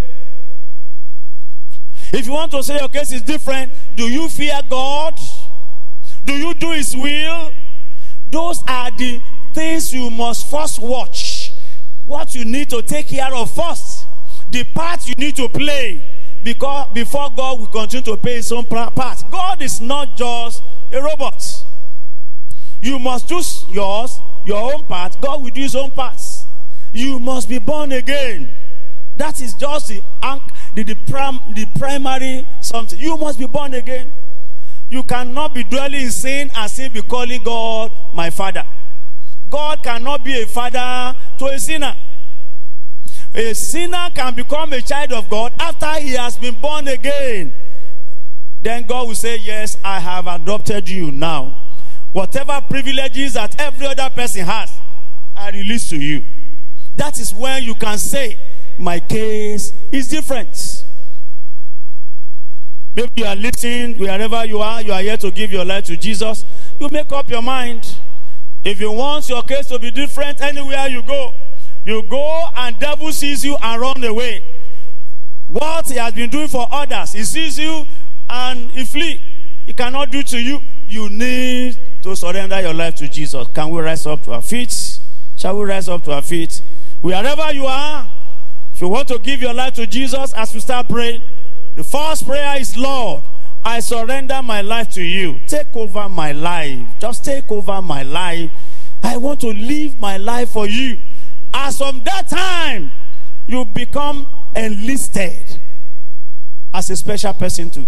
If 2.11 2.27
you 2.27 2.33
want 2.33 2.51
to 2.51 2.61
say 2.61 2.77
your 2.77 2.89
case 2.89 3.13
is 3.13 3.23
different, 3.23 3.73
do 3.95 4.03
you 4.03 4.29
fear 4.29 4.61
God? 4.69 5.19
Do 6.23 6.33
you 6.33 6.53
do 6.53 6.69
his 6.69 6.95
will? 6.95 7.51
Those 8.29 8.63
are 8.67 8.91
the 8.91 9.19
things 9.53 9.93
you 9.93 10.09
must 10.09 10.49
first 10.49 10.79
watch. 10.79 11.53
What 12.05 12.35
you 12.35 12.45
need 12.45 12.69
to 12.71 12.81
take 12.81 13.07
care 13.07 13.33
of 13.33 13.51
first. 13.51 14.05
The 14.51 14.63
part 14.63 15.07
you 15.07 15.15
need 15.17 15.35
to 15.37 15.47
play 15.49 16.03
because 16.43 16.93
before 16.93 17.31
God 17.35 17.59
will 17.59 17.67
continue 17.67 18.03
to 18.03 18.17
play 18.17 18.35
his 18.35 18.51
own 18.51 18.65
part. 18.65 18.95
God 19.31 19.61
is 19.61 19.79
not 19.79 20.17
just 20.17 20.61
a 20.91 21.01
robot. 21.01 21.41
You 22.81 22.99
must 22.99 23.29
do 23.29 23.41
yours, 23.71 24.19
your 24.45 24.73
own 24.73 24.83
part. 24.83 25.17
God 25.21 25.41
will 25.41 25.49
do 25.49 25.61
his 25.61 25.75
own 25.75 25.91
parts. 25.91 26.45
You 26.91 27.17
must 27.17 27.47
be 27.47 27.59
born 27.59 27.93
again. 27.93 28.49
That 29.15 29.39
is 29.41 29.53
just 29.53 29.87
the, 29.87 30.01
the, 30.75 30.83
the, 30.83 30.95
prim, 30.95 31.39
the 31.53 31.65
primary 31.79 32.45
something. 32.61 32.99
You 32.99 33.15
must 33.15 33.39
be 33.39 33.47
born 33.47 33.73
again. 33.73 34.11
You 34.89 35.03
cannot 35.03 35.53
be 35.53 35.63
dwelling 35.63 36.01
in 36.01 36.11
sin 36.11 36.51
and 36.55 36.69
still 36.69 36.89
be 36.89 37.01
calling 37.01 37.41
God 37.43 37.91
my 38.13 38.29
father. 38.29 38.65
God 39.53 39.83
cannot 39.83 40.23
be 40.23 40.41
a 40.41 40.47
father 40.47 41.15
to 41.37 41.45
a 41.45 41.59
sinner. 41.59 41.95
A 43.35 43.53
sinner 43.53 44.09
can 44.15 44.33
become 44.33 44.73
a 44.73 44.81
child 44.81 45.13
of 45.13 45.29
God 45.29 45.53
after 45.59 45.93
he 45.99 46.13
has 46.13 46.39
been 46.39 46.55
born 46.55 46.87
again. 46.87 47.53
Then 48.63 48.87
God 48.87 49.09
will 49.09 49.13
say, 49.13 49.37
Yes, 49.37 49.77
I 49.83 49.99
have 49.99 50.25
adopted 50.25 50.89
you 50.89 51.11
now. 51.11 51.61
Whatever 52.13 52.61
privileges 52.67 53.33
that 53.33 53.59
every 53.61 53.85
other 53.85 54.09
person 54.09 54.43
has, 54.43 54.71
I 55.35 55.51
release 55.51 55.87
to 55.89 55.97
you. 55.97 56.23
That 56.95 57.19
is 57.19 57.31
when 57.31 57.61
you 57.61 57.75
can 57.75 57.99
say, 57.99 58.39
My 58.79 58.99
case 58.99 59.71
is 59.91 60.07
different. 60.07 60.83
Maybe 62.95 63.11
you 63.17 63.25
are 63.25 63.35
listening 63.35 63.99
wherever 63.99 64.45
you 64.45 64.61
are, 64.61 64.81
you 64.81 64.93
are 64.93 65.01
here 65.01 65.17
to 65.17 65.29
give 65.29 65.51
your 65.51 65.63
life 65.63 65.83
to 65.85 65.95
Jesus. 65.95 66.43
You 66.79 66.89
make 66.89 67.11
up 67.11 67.29
your 67.29 67.43
mind. 67.43 67.99
If 68.63 68.79
you 68.79 68.91
want 68.91 69.27
your 69.27 69.43
case 69.43 69.67
to 69.67 69.79
be 69.79 69.91
different 69.91 70.41
anywhere 70.41 70.87
you 70.87 71.03
go, 71.03 71.33
you 71.85 72.03
go 72.03 72.47
and 72.55 72.77
devil 72.79 73.11
sees 73.11 73.43
you 73.43 73.57
and 73.61 73.81
run 73.81 74.03
away. 74.03 74.43
What 75.47 75.87
he 75.89 75.95
has 75.95 76.13
been 76.13 76.29
doing 76.29 76.47
for 76.47 76.67
others, 76.71 77.11
he 77.13 77.23
sees 77.23 77.59
you 77.59 77.85
and 78.29 78.71
he 78.71 78.85
flee. 78.85 79.21
He 79.65 79.73
cannot 79.73 80.11
do 80.11 80.23
to 80.23 80.41
you. 80.41 80.61
You 80.87 81.09
need 81.09 81.77
to 82.03 82.15
surrender 82.15 82.61
your 82.61 82.73
life 82.73 82.95
to 82.95 83.09
Jesus. 83.09 83.47
Can 83.53 83.69
we 83.69 83.81
rise 83.81 84.05
up 84.05 84.23
to 84.23 84.33
our 84.33 84.41
feet? 84.41 84.99
Shall 85.35 85.57
we 85.57 85.65
rise 85.65 85.89
up 85.89 86.03
to 86.05 86.13
our 86.13 86.21
feet? 86.21 86.61
Wherever 87.01 87.51
you 87.51 87.65
are, 87.65 88.09
if 88.73 88.81
you 88.81 88.87
want 88.87 89.07
to 89.09 89.19
give 89.19 89.41
your 89.41 89.53
life 89.53 89.73
to 89.75 89.85
Jesus 89.85 90.33
as 90.33 90.53
we 90.53 90.59
start 90.59 90.87
praying, 90.87 91.21
the 91.75 91.83
first 91.83 92.25
prayer 92.25 92.59
is, 92.59 92.77
Lord, 92.77 93.23
I 93.65 93.79
surrender 93.79 94.41
my 94.43 94.61
life 94.61 94.89
to 94.89 95.03
you. 95.03 95.39
Take 95.47 95.75
over 95.75 96.09
my 96.09 96.31
life. 96.33 96.79
Just 96.99 97.23
take 97.23 97.49
over 97.49 97.81
my 97.81 98.03
life. 98.03 98.51
I 99.01 99.17
want 99.17 99.41
to 99.41 99.47
live 99.47 99.99
my 99.99 100.17
life 100.17 100.49
for 100.49 100.67
you. 100.67 100.97
As 101.53 101.77
from 101.77 102.03
that 102.03 102.27
time, 102.29 102.91
you 103.47 103.63
become 103.65 104.27
enlisted 104.55 105.61
as 106.73 106.89
a 106.89 106.95
special 106.95 107.33
person 107.33 107.69
to 107.71 107.87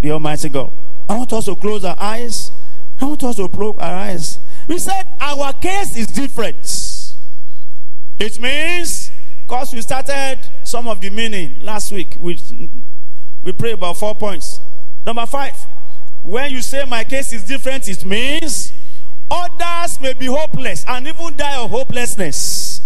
the 0.00 0.10
Almighty 0.12 0.48
God. 0.48 0.70
I 1.08 1.16
want 1.16 1.32
us 1.32 1.46
to 1.46 1.56
close 1.56 1.84
our 1.84 1.96
eyes. 1.98 2.52
I 3.00 3.06
want 3.06 3.22
us 3.24 3.36
to 3.36 3.48
close 3.48 3.76
our 3.78 3.94
eyes. 3.94 4.38
We 4.68 4.78
said 4.78 5.06
our 5.20 5.52
case 5.54 5.96
is 5.96 6.06
different. 6.06 6.56
It 8.18 8.38
means, 8.38 9.10
because 9.42 9.72
we 9.72 9.80
started 9.80 10.38
some 10.62 10.86
of 10.86 11.00
the 11.00 11.10
meaning 11.10 11.56
last 11.62 11.90
week, 11.90 12.16
we, 12.20 12.38
we 13.42 13.52
pray 13.52 13.72
about 13.72 13.96
four 13.96 14.14
points. 14.14 14.60
Number 15.04 15.26
five, 15.26 15.54
when 16.22 16.50
you 16.52 16.62
say 16.62 16.84
my 16.84 17.04
case 17.04 17.32
is 17.32 17.44
different, 17.44 17.88
it 17.88 18.04
means 18.04 18.72
others 19.30 20.00
may 20.00 20.12
be 20.12 20.26
hopeless 20.26 20.84
and 20.86 21.06
even 21.08 21.36
die 21.36 21.56
of 21.56 21.70
hopelessness. 21.70 22.82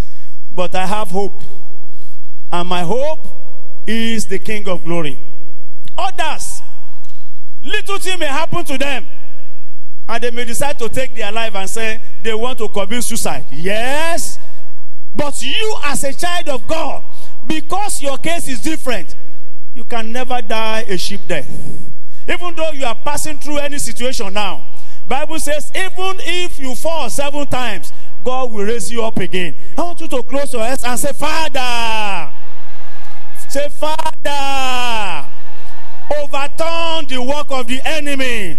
But 0.54 0.74
I 0.74 0.86
have 0.86 1.08
hope. 1.08 1.40
And 2.52 2.68
my 2.68 2.82
hope 2.82 3.26
is 3.86 4.26
the 4.26 4.38
King 4.38 4.68
of 4.68 4.84
glory. 4.84 5.18
Others, 5.98 6.62
little 7.62 7.98
thing 7.98 8.18
may 8.18 8.26
happen 8.26 8.64
to 8.64 8.78
them. 8.78 9.06
And 10.08 10.22
they 10.22 10.30
may 10.30 10.44
decide 10.44 10.78
to 10.78 10.88
take 10.88 11.16
their 11.16 11.32
life 11.32 11.54
and 11.54 11.68
say 11.68 12.00
they 12.22 12.34
want 12.34 12.58
to 12.58 12.68
commit 12.68 13.02
suicide. 13.02 13.46
Yes. 13.50 14.38
But 15.16 15.42
you, 15.44 15.76
as 15.84 16.04
a 16.04 16.12
child 16.12 16.48
of 16.48 16.66
God, 16.66 17.02
because 17.46 18.02
your 18.02 18.18
case 18.18 18.48
is 18.48 18.60
different, 18.60 19.16
you 19.74 19.84
can 19.84 20.12
never 20.12 20.40
die 20.42 20.84
a 20.86 20.98
sheep 20.98 21.20
death. 21.26 21.48
Even 22.28 22.54
though 22.54 22.70
you 22.70 22.84
are 22.84 22.94
passing 22.94 23.38
through 23.38 23.58
any 23.58 23.78
situation 23.78 24.32
now, 24.32 24.66
Bible 25.06 25.38
says, 25.38 25.70
even 25.74 26.16
if 26.20 26.58
you 26.58 26.74
fall 26.74 27.10
seven 27.10 27.46
times, 27.46 27.92
God 28.24 28.52
will 28.52 28.64
raise 28.64 28.90
you 28.90 29.04
up 29.04 29.18
again. 29.18 29.54
I 29.76 29.82
want 29.82 30.00
you 30.00 30.08
to 30.08 30.22
close 30.22 30.52
your 30.52 30.62
eyes 30.62 30.82
and 30.82 30.98
say, 30.98 31.12
Father. 31.12 32.32
Say, 33.48 33.68
Father, 33.68 35.28
overturn 36.10 37.06
the 37.06 37.22
work 37.22 37.50
of 37.50 37.66
the 37.66 37.80
enemy 37.84 38.58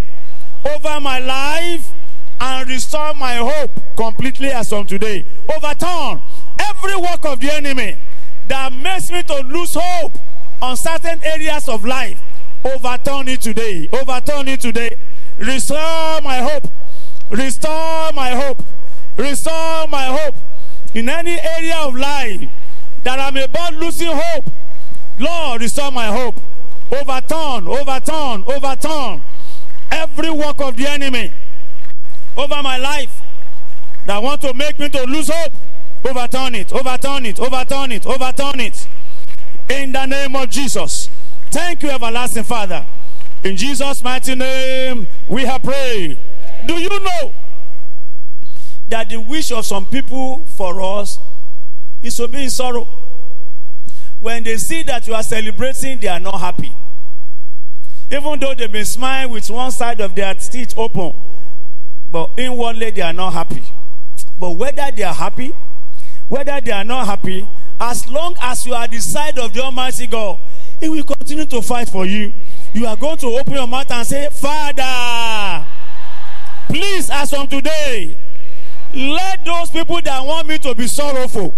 over 0.64 1.00
my 1.00 1.20
life 1.20 1.92
and 2.40 2.70
restore 2.70 3.14
my 3.16 3.36
hope 3.36 3.72
completely 3.98 4.50
as 4.50 4.70
from 4.70 4.86
today. 4.86 5.26
Overturn 5.54 6.22
every 6.60 6.96
work 6.96 7.26
of 7.26 7.40
the 7.40 7.54
enemy 7.54 7.98
that 8.48 8.72
makes 8.74 9.12
me 9.12 9.24
to 9.24 9.42
lose 9.42 9.76
hope 9.78 10.14
on 10.62 10.78
certain 10.78 11.20
areas 11.24 11.68
of 11.68 11.84
life. 11.84 12.22
Overturn 12.66 13.28
it 13.28 13.42
today. 13.42 13.88
Overturn 13.94 14.48
it 14.48 14.60
today. 14.60 14.98
Restore 15.38 16.22
my 16.22 16.38
hope. 16.38 16.68
Restore 17.30 18.12
my 18.14 18.32
hope. 18.32 18.64
Restore 19.18 19.88
my 19.88 20.06
hope. 20.06 20.36
In 20.96 21.08
any 21.08 21.40
area 21.40 21.78
of 21.78 21.96
life 21.96 22.50
that 23.04 23.20
I'm 23.20 23.38
about 23.38 23.76
losing 23.76 24.12
hope, 24.12 24.46
Lord, 25.20 25.62
restore 25.62 25.92
my 25.92 26.08
hope. 26.08 26.40
Overturn, 26.92 27.68
overturn, 27.68 28.44
overturn 28.48 29.24
every 29.92 30.32
work 30.32 30.60
of 30.60 30.76
the 30.78 30.88
enemy 30.88 31.32
over 32.38 32.62
my 32.62 32.78
life 32.78 33.22
that 34.06 34.22
want 34.22 34.42
to 34.42 34.54
make 34.54 34.78
me 34.80 34.90
to 34.90 35.04
lose 35.04 35.30
hope. 35.32 35.54
Overturn 36.04 36.56
it, 36.56 36.72
overturn 36.72 37.26
it, 37.26 37.40
overturn 37.40 37.92
it, 37.92 38.06
overturn 38.06 38.60
it. 38.60 38.88
In 39.70 39.92
the 39.92 40.06
name 40.06 40.36
of 40.36 40.50
Jesus. 40.50 41.10
Thank 41.56 41.84
you, 41.84 41.90
everlasting 41.90 42.44
Father. 42.44 42.86
In 43.46 43.56
Jesus' 43.56 44.04
mighty 44.04 44.36
name, 44.36 45.08
we 45.30 45.46
have 45.46 45.64
prayed. 45.64 46.18
Do 46.66 46.74
you 46.74 46.90
know 46.90 47.32
that 48.90 49.10
the 49.10 49.22
wish 49.22 49.54
of 49.54 49.66
some 49.66 49.86
people 49.86 50.44
for 50.58 50.82
us 50.82 51.18
is 52.04 52.18
to 52.18 52.28
be 52.28 52.44
in 52.44 52.50
sorrow? 52.50 52.86
When 54.20 54.44
they 54.44 54.58
see 54.58 54.84
that 54.84 55.08
you 55.08 55.16
are 55.16 55.24
celebrating, 55.24 55.98
they 56.00 56.10
are 56.10 56.20
not 56.20 56.42
happy. 56.42 56.76
Even 58.12 58.38
though 58.38 58.54
they've 58.54 58.70
been 58.70 58.84
smiling 58.84 59.32
with 59.32 59.50
one 59.50 59.72
side 59.72 60.02
of 60.02 60.14
their 60.14 60.36
teeth 60.36 60.74
open, 60.76 61.14
but 62.12 62.32
inwardly 62.36 62.92
they 62.92 63.02
are 63.02 63.14
not 63.14 63.32
happy. 63.32 63.64
But 64.38 64.52
whether 64.58 64.92
they 64.94 65.04
are 65.04 65.14
happy, 65.14 65.54
whether 66.28 66.60
they 66.60 66.74
are 66.74 66.84
not 66.84 67.08
happy, 67.08 67.48
as 67.80 68.10
long 68.10 68.36
as 68.42 68.66
you 68.66 68.74
are 68.74 68.90
the 68.90 69.00
side 69.00 69.40
of 69.40 69.54
the 69.54 69.62
Almighty 69.64 70.08
God, 70.08 70.38
He 70.80 70.90
will 70.90 71.04
continue 71.04 71.46
to 71.46 71.62
fight 71.62 71.90
for 71.90 72.06
you. 72.06 72.34
You 72.74 72.88
are 72.88 72.98
going 72.98 73.18
to 73.20 73.28
open 73.28 73.54
your 73.54 73.68
mouth 73.68 73.90
and 73.92 74.06
say, 74.06 74.30
Father, 74.32 75.66
please, 76.68 77.10
as 77.10 77.30
from 77.30 77.48
today, 77.48 78.18
let 78.94 79.44
those 79.46 79.70
people 79.70 80.02
that 80.02 80.26
want 80.26 80.48
me 80.48 80.58
to 80.60 80.76
be 80.76 80.88
sorrowful, 80.88 81.54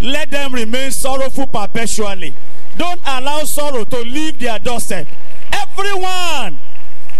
let 0.00 0.30
them 0.30 0.54
remain 0.54 0.90
sorrowful 0.90 1.46
perpetually. 1.46 2.34
Don't 2.76 3.00
allow 3.06 3.40
sorrow 3.44 3.84
to 3.84 3.98
leave 4.00 4.38
their 4.38 4.58
doorstep. 4.58 5.06
Everyone 5.52 6.58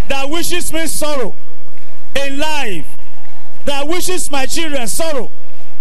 that 0.09 0.29
wishes 0.29 0.73
me 0.73 0.87
sorrow 0.87 1.35
in 2.15 2.39
life, 2.39 2.97
that 3.65 3.87
wishes 3.87 4.31
my 4.31 4.47
children 4.47 4.87
sorrow 4.87 5.31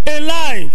in 0.06 0.26
life, 0.26 0.72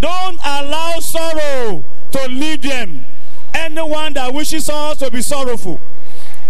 don't 0.00 0.38
allow 0.44 0.98
sorrow 1.00 1.84
to 2.12 2.28
lead 2.28 2.62
them. 2.62 3.04
Anyone 3.54 4.12
that 4.14 4.32
wishes 4.32 4.68
us 4.70 4.98
to 4.98 5.10
be 5.10 5.22
sorrowful, 5.22 5.80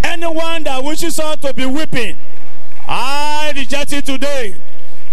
anyone 0.02 0.62
that 0.64 0.82
wishes 0.82 1.18
us 1.18 1.36
to 1.38 1.52
be 1.54 1.66
weeping, 1.66 2.16
I 2.86 3.52
reject 3.54 3.92
it 3.92 4.06
today 4.06 4.56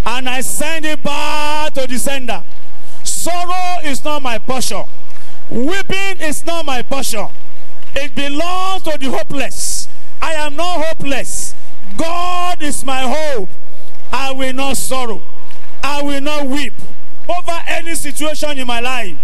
and 0.06 0.30
I 0.30 0.42
send 0.42 0.86
it 0.86 1.02
back 1.04 1.74
to 1.74 1.88
the 1.88 1.98
sender. 1.98 2.44
Sorrow 3.04 3.82
is 3.84 4.04
not 4.04 4.22
my 4.22 4.38
portion. 4.38 4.84
Weeping 5.50 6.20
is 6.22 6.46
not 6.46 6.66
my 6.66 6.82
portion. 6.82 7.28
It 7.96 8.14
belongs 8.14 8.84
to 8.84 8.98
the 8.98 9.10
hopeless. 9.10 9.88
I 10.22 10.34
am 10.34 10.56
not 10.56 10.84
hopeless. 10.84 11.56
God 11.98 12.62
is 12.62 12.84
my 12.84 13.02
hope. 13.02 13.50
I 14.12 14.32
will 14.32 14.54
not 14.54 14.78
sorrow. 14.78 15.22
I 15.84 16.02
will 16.02 16.22
not 16.22 16.48
weep 16.48 16.74
over 17.30 17.60
any 17.68 17.96
situation 17.96 18.58
in 18.58 18.68
my 18.68 18.80
life. 18.80 19.18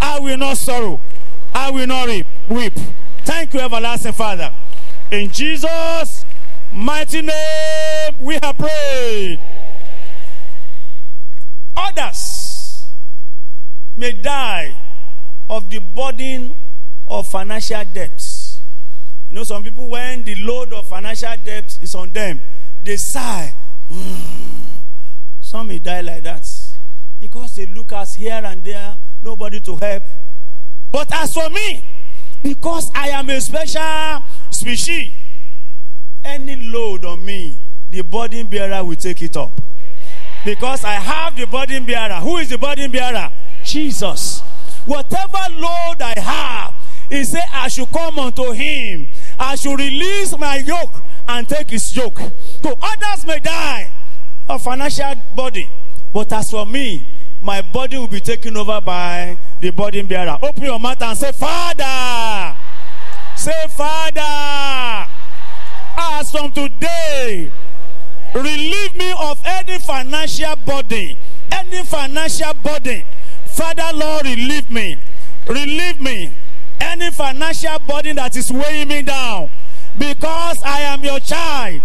I 0.00 0.20
will 0.20 0.36
not 0.36 0.56
sorrow. 0.56 1.00
I 1.54 1.70
will 1.70 1.86
not 1.86 2.08
weep. 2.48 2.74
Thank 3.24 3.54
you, 3.54 3.60
everlasting 3.60 4.12
Father. 4.12 4.52
In 5.10 5.30
Jesus' 5.30 6.24
mighty 6.72 7.22
name, 7.22 8.14
we 8.20 8.38
have 8.42 8.56
prayed. 8.58 9.40
Others 11.76 12.84
may 13.96 14.12
die 14.12 14.74
of 15.48 15.70
the 15.70 15.78
burden 15.78 16.54
of 17.08 17.26
financial 17.26 17.82
debts. 17.92 18.60
You 19.30 19.36
know, 19.36 19.44
some 19.44 19.62
people, 19.62 19.88
when 19.88 20.22
the 20.22 20.34
load 20.36 20.72
of 20.72 20.86
financial 20.86 21.34
debts 21.44 21.78
is 21.82 21.94
on 21.94 22.10
them, 22.10 22.40
they 22.82 22.96
sigh. 22.96 23.54
Hmm. 23.90 24.62
Some 25.40 25.68
may 25.68 25.78
die 25.78 26.00
like 26.00 26.22
that 26.24 26.48
because 27.20 27.56
they 27.56 27.66
look 27.66 27.92
us 27.92 28.14
here 28.14 28.40
and 28.44 28.62
there, 28.62 28.96
nobody 29.22 29.60
to 29.60 29.76
help. 29.76 30.02
But 30.96 31.12
as 31.12 31.34
for 31.34 31.50
me, 31.50 31.84
because 32.42 32.90
I 32.94 33.10
am 33.10 33.28
a 33.28 33.38
special 33.38 34.22
species, 34.48 35.12
any 36.24 36.56
load 36.56 37.04
on 37.04 37.22
me, 37.22 37.58
the 37.90 38.00
burden 38.00 38.46
bearer 38.46 38.82
will 38.82 38.96
take 38.96 39.20
it 39.20 39.36
up. 39.36 39.52
Because 40.42 40.84
I 40.84 40.94
have 40.94 41.36
the 41.36 41.46
burden 41.46 41.84
bearer. 41.84 42.14
Who 42.14 42.38
is 42.38 42.48
the 42.48 42.56
burden 42.56 42.90
bearer? 42.90 43.30
Jesus. 43.62 44.40
Whatever 44.86 45.36
load 45.56 46.00
I 46.00 46.18
have, 46.18 46.74
he 47.10 47.24
said, 47.24 47.44
I 47.52 47.68
should 47.68 47.90
come 47.90 48.18
unto 48.18 48.52
him. 48.52 49.06
I 49.38 49.56
should 49.56 49.78
release 49.78 50.34
my 50.38 50.60
yoke 50.60 51.02
and 51.28 51.46
take 51.46 51.68
his 51.68 51.94
yoke. 51.94 52.20
So 52.62 52.74
others 52.80 53.26
may 53.26 53.40
die 53.40 53.90
of 54.48 54.62
financial 54.62 55.12
body. 55.34 55.68
But 56.14 56.32
as 56.32 56.50
for 56.50 56.64
me, 56.64 57.06
my 57.42 57.60
body 57.60 57.98
will 57.98 58.08
be 58.08 58.20
taken 58.20 58.56
over 58.56 58.80
by 58.80 59.36
the 59.60 59.70
burden 59.70 60.06
bearer. 60.06 60.38
Open 60.42 60.64
your 60.64 60.78
mouth 60.78 61.00
and 61.02 61.16
say, 61.16 61.32
Father. 61.32 62.56
Say, 63.36 63.66
Father. 63.70 65.10
As 65.98 66.30
from 66.30 66.52
today, 66.52 67.50
relieve 68.34 68.96
me 68.96 69.14
of 69.18 69.40
any 69.44 69.78
financial 69.78 70.56
burden. 70.56 71.16
Any 71.50 71.84
financial 71.84 72.52
burden. 72.54 73.02
Father, 73.46 73.90
Lord, 73.94 74.26
relieve 74.26 74.70
me. 74.70 74.98
Relieve 75.46 76.00
me. 76.00 76.34
Any 76.80 77.10
financial 77.10 77.78
burden 77.86 78.16
that 78.16 78.36
is 78.36 78.52
weighing 78.52 78.88
me 78.88 79.02
down. 79.02 79.50
Because 79.98 80.62
I 80.62 80.82
am 80.82 81.02
your 81.02 81.20
child. 81.20 81.80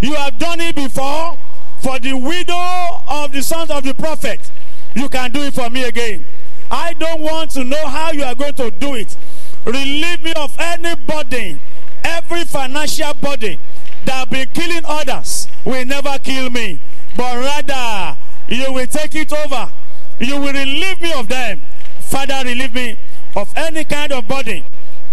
You 0.00 0.14
have 0.14 0.38
done 0.38 0.60
it 0.60 0.76
before 0.76 1.36
for 1.80 1.98
the 1.98 2.12
widow 2.14 3.02
of 3.08 3.32
the 3.32 3.42
sons 3.42 3.70
of 3.70 3.82
the 3.82 3.94
prophet. 3.94 4.50
You 4.94 5.08
can 5.08 5.32
do 5.32 5.40
it 5.42 5.54
for 5.54 5.68
me 5.70 5.84
again. 5.84 6.24
I 6.70 6.94
don't 6.94 7.20
want 7.20 7.50
to 7.52 7.64
know 7.64 7.86
how 7.86 8.12
you 8.12 8.24
are 8.24 8.34
going 8.34 8.54
to 8.54 8.70
do 8.70 8.94
it. 8.94 9.16
Relieve 9.64 10.22
me 10.22 10.32
of 10.34 10.54
any 10.58 10.94
burden, 10.94 11.60
every 12.04 12.44
financial 12.44 13.14
burden 13.14 13.58
that 14.04 14.12
have 14.12 14.30
been 14.30 14.48
killing 14.54 14.82
others 14.84 15.48
will 15.64 15.84
never 15.84 16.18
kill 16.18 16.50
me. 16.50 16.80
But 17.16 17.36
rather, 17.38 18.18
you 18.48 18.72
will 18.72 18.86
take 18.86 19.14
it 19.14 19.32
over. 19.32 19.72
You 20.20 20.40
will 20.40 20.52
relieve 20.52 21.00
me 21.00 21.12
of 21.12 21.28
them. 21.28 21.62
Father, 22.00 22.42
relieve 22.44 22.74
me 22.74 22.98
of 23.34 23.52
any 23.56 23.84
kind 23.84 24.12
of 24.12 24.26
burden 24.26 24.64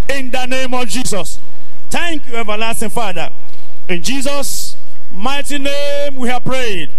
in 0.09 0.31
the 0.31 0.45
name 0.45 0.73
of 0.73 0.87
Jesus. 0.87 1.39
Thank 1.89 2.27
you, 2.27 2.35
everlasting 2.35 2.89
Father. 2.89 3.29
In 3.89 4.01
Jesus' 4.01 4.77
mighty 5.11 5.59
name 5.59 6.15
we 6.15 6.29
have 6.29 6.43
prayed. 6.43 6.89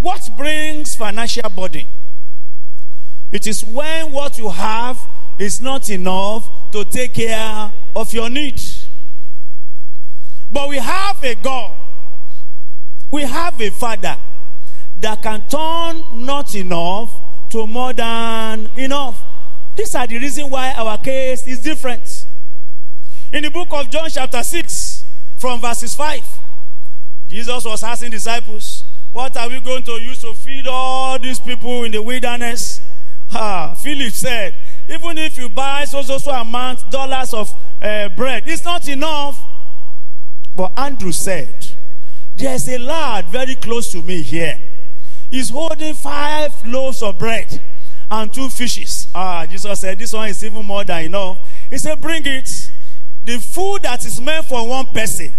what 0.00 0.28
brings 0.36 0.94
financial 0.94 1.48
burden? 1.50 1.86
It 3.34 3.48
is 3.48 3.64
when 3.64 4.12
what 4.12 4.38
you 4.38 4.48
have 4.48 4.96
is 5.40 5.60
not 5.60 5.90
enough 5.90 6.70
to 6.70 6.84
take 6.84 7.14
care 7.14 7.72
of 7.96 8.14
your 8.14 8.30
needs. 8.30 8.88
But 10.52 10.68
we 10.68 10.76
have 10.76 11.20
a 11.24 11.34
God, 11.34 11.74
we 13.10 13.22
have 13.22 13.60
a 13.60 13.70
Father 13.70 14.16
that 15.00 15.20
can 15.20 15.42
turn 15.48 16.24
not 16.24 16.54
enough 16.54 17.12
to 17.50 17.66
more 17.66 17.92
than 17.92 18.70
enough. 18.76 19.20
These 19.74 19.96
are 19.96 20.06
the 20.06 20.20
reason 20.20 20.48
why 20.48 20.72
our 20.74 20.96
case 20.98 21.44
is 21.48 21.58
different. 21.58 22.26
In 23.32 23.42
the 23.42 23.50
book 23.50 23.66
of 23.72 23.90
John, 23.90 24.08
chapter 24.10 24.44
6, 24.44 25.04
from 25.38 25.60
verses 25.60 25.96
5, 25.96 26.22
Jesus 27.28 27.64
was 27.64 27.82
asking 27.82 28.12
disciples, 28.12 28.84
What 29.12 29.36
are 29.36 29.48
we 29.48 29.58
going 29.58 29.82
to 29.82 30.00
use 30.00 30.20
to 30.20 30.34
feed 30.34 30.68
all 30.68 31.18
these 31.18 31.40
people 31.40 31.82
in 31.82 31.90
the 31.90 32.00
wilderness? 32.00 32.80
Ah, 33.34 33.74
Philip 33.74 34.12
said, 34.12 34.54
Even 34.88 35.18
if 35.18 35.36
you 35.36 35.48
buy 35.48 35.84
so 35.84 36.02
so 36.02 36.18
so 36.18 36.30
amount 36.30 36.88
dollars 36.90 37.34
of 37.34 37.52
uh, 37.82 38.08
bread, 38.10 38.44
it's 38.46 38.64
not 38.64 38.86
enough. 38.88 39.40
But 40.54 40.72
Andrew 40.78 41.12
said, 41.12 41.74
There's 42.36 42.68
a 42.68 42.78
lad 42.78 43.26
very 43.26 43.56
close 43.56 43.90
to 43.92 44.02
me 44.02 44.22
here. 44.22 44.60
He's 45.30 45.50
holding 45.50 45.94
five 45.94 46.52
loaves 46.64 47.02
of 47.02 47.18
bread 47.18 47.60
and 48.10 48.32
two 48.32 48.48
fishes. 48.48 49.08
Ah, 49.14 49.46
Jesus 49.46 49.80
said, 49.80 49.98
This 49.98 50.12
one 50.12 50.28
is 50.28 50.44
even 50.44 50.64
more 50.64 50.84
than 50.84 51.04
enough. 51.04 51.38
He 51.70 51.78
said, 51.78 52.00
Bring 52.00 52.24
it. 52.24 52.70
The 53.24 53.38
food 53.38 53.82
that 53.82 54.04
is 54.04 54.20
meant 54.20 54.44
for 54.44 54.68
one 54.68 54.86
person, 54.86 55.32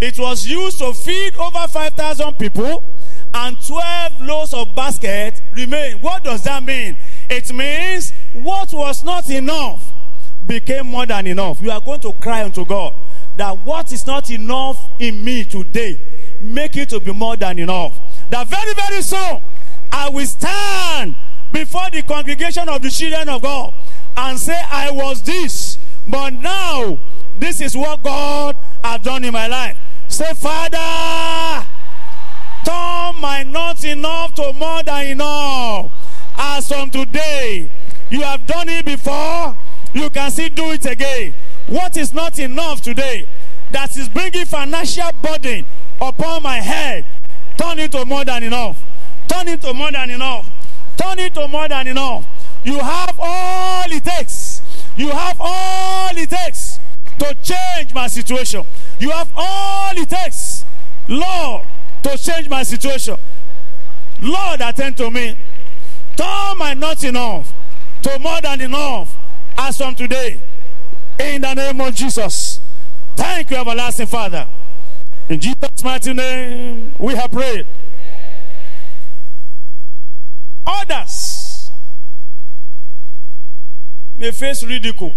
it 0.00 0.18
was 0.18 0.46
used 0.46 0.78
to 0.78 0.94
feed 0.94 1.36
over 1.36 1.68
5,000 1.68 2.32
people, 2.38 2.82
and 3.34 3.56
12 3.66 4.22
loaves 4.22 4.54
of 4.54 4.74
basket 4.74 5.42
remain. 5.54 5.98
What 5.98 6.24
does 6.24 6.42
that 6.44 6.62
mean? 6.64 6.96
It 7.30 7.52
means 7.52 8.12
what 8.32 8.72
was 8.72 9.04
not 9.04 9.30
enough 9.30 9.92
became 10.46 10.86
more 10.86 11.06
than 11.06 11.28
enough. 11.28 11.62
You 11.62 11.70
are 11.70 11.80
going 11.80 12.00
to 12.00 12.12
cry 12.14 12.44
unto 12.44 12.64
God 12.64 12.94
that 13.36 13.64
what 13.64 13.92
is 13.92 14.06
not 14.06 14.30
enough 14.30 14.88
in 14.98 15.22
me 15.24 15.44
today, 15.44 16.00
make 16.40 16.76
it 16.76 16.88
to 16.90 17.00
be 17.00 17.12
more 17.12 17.36
than 17.36 17.58
enough. 17.58 17.98
That 18.30 18.48
very, 18.48 18.74
very 18.74 19.00
soon, 19.00 19.40
I 19.92 20.10
will 20.10 20.26
stand 20.26 21.14
before 21.52 21.88
the 21.90 22.02
congregation 22.02 22.68
of 22.68 22.82
the 22.82 22.90
children 22.90 23.28
of 23.28 23.42
God 23.42 23.72
and 24.16 24.38
say, 24.38 24.60
I 24.70 24.90
was 24.90 25.22
this, 25.22 25.78
but 26.06 26.30
now 26.30 26.98
this 27.38 27.60
is 27.60 27.76
what 27.76 28.02
God 28.02 28.56
has 28.82 29.00
done 29.02 29.24
in 29.24 29.32
my 29.32 29.46
life. 29.46 29.76
Say, 30.08 30.32
Father, 30.34 31.66
turn 32.64 33.20
my 33.20 33.44
not 33.46 33.84
enough 33.84 34.34
to 34.34 34.52
more 34.52 34.82
than 34.82 35.06
enough. 35.06 35.92
As 36.36 36.59
from 36.70 36.88
today, 36.88 37.68
you 38.10 38.20
have 38.20 38.46
done 38.46 38.68
it 38.68 38.84
before, 38.84 39.56
you 39.92 40.08
can 40.08 40.30
still 40.30 40.50
do 40.50 40.70
it 40.70 40.86
again. 40.86 41.34
What 41.66 41.96
is 41.96 42.14
not 42.14 42.38
enough 42.38 42.80
today 42.80 43.26
that 43.72 43.96
is 43.96 44.08
bringing 44.08 44.44
financial 44.44 45.10
burden 45.20 45.66
upon 46.00 46.44
my 46.44 46.58
head, 46.58 47.06
turn 47.56 47.80
it 47.80 47.90
to 47.90 48.04
more 48.04 48.24
than 48.24 48.44
enough. 48.44 48.80
Turn 49.26 49.48
it 49.48 49.60
to 49.62 49.74
more 49.74 49.90
than 49.90 50.10
enough. 50.10 50.48
Turn 50.96 51.18
it 51.18 51.34
to 51.34 51.48
more 51.48 51.66
than 51.66 51.88
enough. 51.88 52.24
You 52.62 52.78
have 52.78 53.18
all 53.18 53.90
it 53.90 54.04
takes. 54.04 54.62
You 54.96 55.10
have 55.10 55.38
all 55.40 56.16
it 56.16 56.30
takes 56.30 56.78
to 57.18 57.36
change 57.42 57.92
my 57.92 58.06
situation. 58.06 58.62
You 59.00 59.10
have 59.10 59.32
all 59.34 59.90
it 59.98 60.08
takes, 60.08 60.64
Lord, 61.08 61.66
to 62.04 62.16
change 62.16 62.48
my 62.48 62.62
situation. 62.62 63.16
Lord, 64.22 64.60
attend 64.60 64.96
to 64.98 65.10
me. 65.10 65.36
Turn 66.20 66.58
my 66.58 66.74
not 66.74 67.02
enough 67.02 67.50
to 68.02 68.18
more 68.18 68.42
than 68.42 68.60
enough 68.60 69.16
as 69.56 69.78
from 69.78 69.94
today. 69.94 70.42
In 71.18 71.40
the 71.40 71.54
name 71.54 71.80
of 71.80 71.94
Jesus. 71.94 72.60
Thank 73.16 73.50
you, 73.50 73.56
everlasting 73.56 74.06
Father. 74.06 74.46
In 75.30 75.40
Jesus' 75.40 75.82
mighty 75.82 76.12
name, 76.12 76.92
we 76.98 77.14
have 77.14 77.32
prayed. 77.32 77.66
Others 80.66 81.70
may 84.14 84.30
face 84.30 84.62
ridicule. 84.62 85.14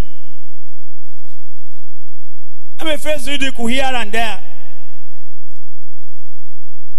I 2.80 2.86
may 2.86 2.96
face 2.96 3.28
ridicule 3.28 3.68
here 3.68 3.92
and 3.94 4.10
there. 4.10 4.42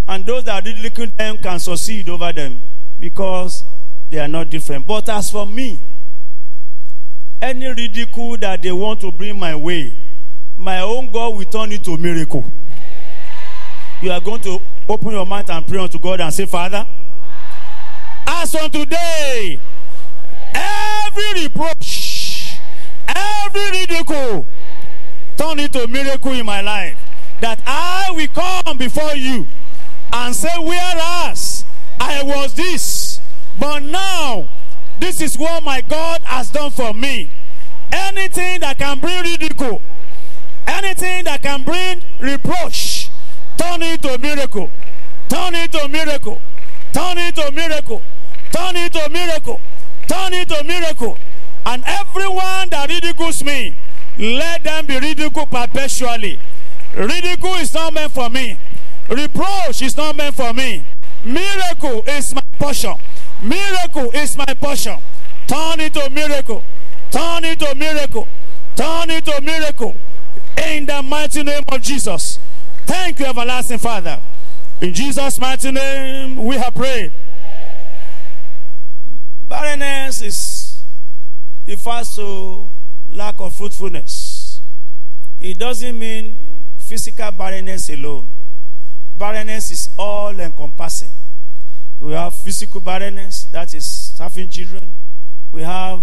And 0.06 0.26
those 0.26 0.44
that 0.44 0.62
ridicule 0.66 1.08
them 1.16 1.38
can 1.38 1.58
succeed 1.58 2.06
over 2.10 2.34
them 2.34 2.60
because 3.00 3.64
they 4.14 4.20
are 4.20 4.28
not 4.28 4.48
different. 4.48 4.86
But 4.86 5.08
as 5.08 5.28
for 5.30 5.44
me, 5.44 5.80
any 7.42 7.66
ridicule 7.66 8.36
that 8.38 8.62
they 8.62 8.70
want 8.70 9.00
to 9.00 9.10
bring 9.10 9.36
my 9.36 9.56
way, 9.56 9.92
my 10.56 10.80
own 10.82 11.10
God 11.10 11.36
will 11.36 11.44
turn 11.44 11.72
it 11.72 11.82
to 11.84 11.96
miracle. 11.96 12.44
You 14.00 14.12
are 14.12 14.20
going 14.20 14.40
to 14.42 14.60
open 14.88 15.10
your 15.10 15.26
mouth 15.26 15.50
and 15.50 15.66
pray 15.66 15.80
unto 15.80 15.98
God 15.98 16.20
and 16.20 16.32
say, 16.32 16.46
Father, 16.46 16.86
as 18.24 18.54
on 18.54 18.70
today, 18.70 19.58
every 20.54 21.42
reproach, 21.42 22.54
every 23.08 23.70
ridicule, 23.80 24.46
turn 25.36 25.58
into 25.58 25.82
a 25.82 25.88
miracle 25.88 26.32
in 26.32 26.46
my 26.46 26.60
life. 26.60 26.98
That 27.40 27.60
I 27.66 28.12
will 28.14 28.28
come 28.28 28.78
before 28.78 29.16
you 29.16 29.48
and 30.12 30.36
say, 30.36 30.54
Whereas 30.56 31.64
I 31.98 32.22
was 32.22 32.54
this, 32.54 32.93
but 33.58 33.80
now 33.80 34.48
this 34.98 35.20
is 35.20 35.38
what 35.38 35.62
my 35.62 35.80
God 35.80 36.22
has 36.22 36.50
done 36.50 36.70
for 36.70 36.92
me. 36.94 37.30
Anything 37.92 38.60
that 38.60 38.78
can 38.78 38.98
bring 38.98 39.22
ridicule, 39.22 39.80
anything 40.66 41.24
that 41.24 41.42
can 41.42 41.62
bring 41.62 42.02
reproach, 42.18 43.10
turn 43.56 43.82
it 43.82 44.02
to 44.02 44.14
a 44.14 44.18
miracle. 44.18 44.70
Turn 45.28 45.54
it 45.54 45.72
to 45.72 45.84
a 45.84 45.88
miracle. 45.88 46.40
Turn 46.92 47.18
it 47.18 47.34
to 47.34 47.46
a 47.46 47.50
miracle. 47.52 48.02
Turn 48.52 48.76
it 48.76 48.92
to 48.92 49.04
a 49.04 49.10
miracle. 49.10 49.60
Turn 50.06 50.32
it 50.32 50.48
to 50.48 50.60
a 50.60 50.64
miracle. 50.64 51.18
And 51.66 51.82
everyone 51.86 52.68
that 52.70 52.88
ridicules 52.88 53.42
me, 53.42 53.76
let 54.18 54.62
them 54.62 54.86
be 54.86 54.98
ridiculed 54.98 55.50
perpetually. 55.50 56.38
Ridicule 56.94 57.54
is 57.54 57.74
not 57.74 57.94
meant 57.94 58.12
for 58.12 58.30
me. 58.30 58.58
Reproach 59.08 59.82
is 59.82 59.96
not 59.96 60.16
meant 60.16 60.34
for 60.34 60.52
me. 60.52 60.84
Miracle 61.24 62.04
is 62.06 62.34
my 62.34 62.42
portion. 62.58 62.94
Miracle 63.44 64.10
is 64.12 64.36
my 64.38 64.54
portion. 64.58 64.98
Turn 65.46 65.78
it 65.80 65.92
to 65.94 66.08
miracle. 66.08 66.64
Turn 67.10 67.44
it 67.44 67.58
to 67.60 67.74
miracle. 67.74 68.26
Turn 68.74 69.10
it 69.10 69.24
to 69.26 69.40
miracle. 69.42 69.94
In 70.66 70.86
the 70.86 71.02
mighty 71.02 71.42
name 71.42 71.62
of 71.68 71.82
Jesus. 71.82 72.38
Thank 72.86 73.18
you, 73.18 73.26
everlasting 73.26 73.78
Father. 73.78 74.20
In 74.80 74.94
Jesus' 74.94 75.38
mighty 75.38 75.70
name, 75.72 76.42
we 76.42 76.56
have 76.56 76.74
prayed. 76.74 77.12
Barrenness 79.46 80.22
is 80.22 80.82
refers 81.66 82.14
to 82.16 82.66
lack 83.10 83.34
of 83.40 83.54
fruitfulness. 83.54 84.62
It 85.40 85.58
doesn't 85.58 85.98
mean 85.98 86.36
physical 86.78 87.30
barrenness 87.32 87.90
alone. 87.90 88.28
Barrenness 89.18 89.70
is 89.70 89.88
all 89.98 90.38
encompassing. 90.40 91.10
We 92.04 92.12
have 92.12 92.34
physical 92.34 92.82
barrenness, 92.82 93.44
that 93.44 93.72
is 93.72 94.14
having 94.18 94.50
children. 94.50 94.92
We 95.52 95.62
have 95.62 96.02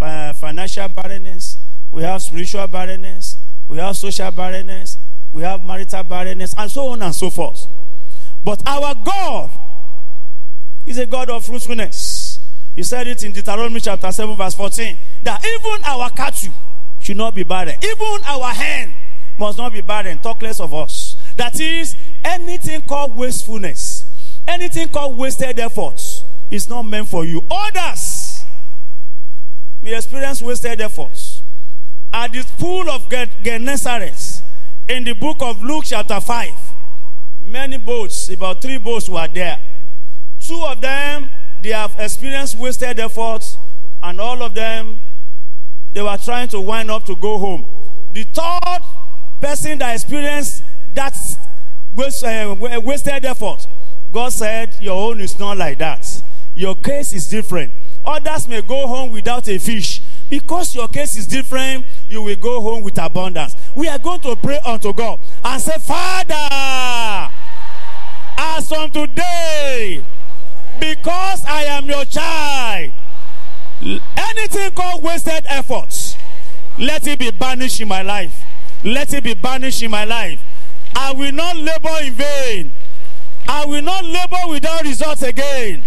uh, 0.00 0.32
financial 0.32 0.88
barrenness. 0.88 1.58
We 1.92 2.04
have 2.04 2.22
spiritual 2.22 2.66
barrenness. 2.68 3.36
We 3.68 3.76
have 3.76 3.98
social 3.98 4.30
barrenness. 4.30 4.96
We 5.34 5.42
have 5.42 5.62
marital 5.62 6.04
barrenness, 6.04 6.54
and 6.56 6.70
so 6.70 6.88
on 6.88 7.02
and 7.02 7.14
so 7.14 7.28
forth. 7.28 7.66
But 8.42 8.66
our 8.66 8.94
God 8.94 9.50
is 10.86 10.96
a 10.96 11.04
God 11.04 11.28
of 11.28 11.44
fruitfulness. 11.44 12.40
He 12.74 12.82
said 12.82 13.06
it 13.06 13.22
in 13.22 13.32
Deuteronomy 13.32 13.80
chapter 13.80 14.10
7, 14.10 14.34
verse 14.36 14.54
14, 14.54 14.96
that 15.24 15.44
even 15.44 15.84
our 15.84 16.08
cattle 16.08 16.54
should 16.98 17.18
not 17.18 17.34
be 17.34 17.42
barren. 17.42 17.76
Even 17.84 18.24
our 18.24 18.54
hen 18.54 18.94
must 19.38 19.58
not 19.58 19.74
be 19.74 19.82
barren. 19.82 20.18
Talk 20.18 20.40
less 20.40 20.60
of 20.60 20.72
us. 20.72 21.16
That 21.36 21.60
is, 21.60 21.94
anything 22.24 22.80
called 22.80 23.14
wastefulness, 23.16 23.95
anything 24.48 24.88
called 24.88 25.16
wasted 25.18 25.58
efforts, 25.58 26.24
is 26.50 26.68
not 26.68 26.82
meant 26.82 27.08
for 27.08 27.24
you. 27.24 27.42
Others 27.50 28.44
may 29.82 29.94
experience 29.94 30.42
wasted 30.42 30.80
efforts. 30.80 31.42
At 32.12 32.32
the 32.32 32.46
pool 32.58 32.88
of 32.90 33.08
Gennesaret, 33.42 34.42
in 34.88 35.04
the 35.04 35.12
book 35.12 35.38
of 35.40 35.62
Luke, 35.62 35.84
chapter 35.86 36.20
5, 36.20 36.52
many 37.42 37.78
boats, 37.78 38.28
about 38.30 38.62
three 38.62 38.78
boats 38.78 39.08
were 39.08 39.28
there. 39.28 39.58
Two 40.40 40.62
of 40.64 40.80
them, 40.80 41.28
they 41.62 41.70
have 41.70 41.94
experienced 41.98 42.56
wasted 42.56 42.98
efforts, 43.00 43.58
and 44.02 44.20
all 44.20 44.42
of 44.42 44.54
them, 44.54 45.00
they 45.92 46.02
were 46.02 46.18
trying 46.18 46.48
to 46.48 46.60
wind 46.60 46.90
up 46.90 47.04
to 47.06 47.16
go 47.16 47.38
home. 47.38 47.66
The 48.12 48.22
third 48.24 48.80
person 49.40 49.78
that 49.78 49.94
experienced 49.94 50.62
that 50.94 51.14
uh, 51.98 52.80
wasted 52.80 53.24
effort 53.24 53.66
God 54.16 54.32
said, 54.32 54.74
Your 54.80 55.10
own 55.10 55.20
is 55.20 55.38
not 55.38 55.58
like 55.58 55.76
that. 55.76 56.22
Your 56.54 56.74
case 56.74 57.12
is 57.12 57.28
different. 57.28 57.70
Others 58.02 58.48
may 58.48 58.62
go 58.62 58.86
home 58.86 59.12
without 59.12 59.46
a 59.46 59.58
fish. 59.58 60.00
Because 60.30 60.74
your 60.74 60.88
case 60.88 61.18
is 61.18 61.26
different, 61.26 61.84
you 62.08 62.22
will 62.22 62.36
go 62.36 62.62
home 62.62 62.82
with 62.82 62.96
abundance. 62.96 63.54
We 63.74 63.88
are 63.88 63.98
going 63.98 64.20
to 64.20 64.34
pray 64.36 64.58
unto 64.64 64.94
God 64.94 65.20
and 65.44 65.60
say, 65.60 65.76
Father, 65.80 67.30
as 68.38 68.66
from 68.66 68.90
today, 68.90 70.02
because 70.80 71.44
I 71.44 71.64
am 71.64 71.84
your 71.84 72.06
child, 72.06 72.92
anything 74.16 74.70
called 74.70 75.02
wasted 75.02 75.44
efforts, 75.46 76.16
let 76.78 77.06
it 77.06 77.18
be 77.18 77.32
banished 77.32 77.82
in 77.82 77.88
my 77.88 78.00
life. 78.00 78.46
Let 78.82 79.12
it 79.12 79.24
be 79.24 79.34
banished 79.34 79.82
in 79.82 79.90
my 79.90 80.06
life. 80.06 80.40
I 80.94 81.12
will 81.12 81.32
not 81.32 81.58
labor 81.58 81.98
in 82.02 82.14
vain. 82.14 82.72
I 83.48 83.64
will 83.66 83.82
not 83.82 84.04
labor 84.04 84.48
without 84.48 84.82
results 84.82 85.22
again. 85.22 85.82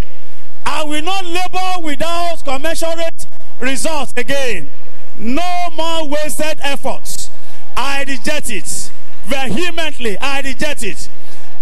I 0.66 0.84
will 0.84 1.02
not 1.02 1.26
labor 1.26 1.86
without 1.86 2.44
commensurate 2.44 3.26
results 3.60 4.14
again. 4.16 4.70
No 5.18 5.70
more 5.76 6.08
wasted 6.08 6.60
efforts. 6.62 7.30
I 7.76 8.04
reject 8.04 8.50
it. 8.50 8.92
Vehemently, 9.26 10.18
I 10.20 10.42
reject 10.42 10.84
it. 10.84 11.10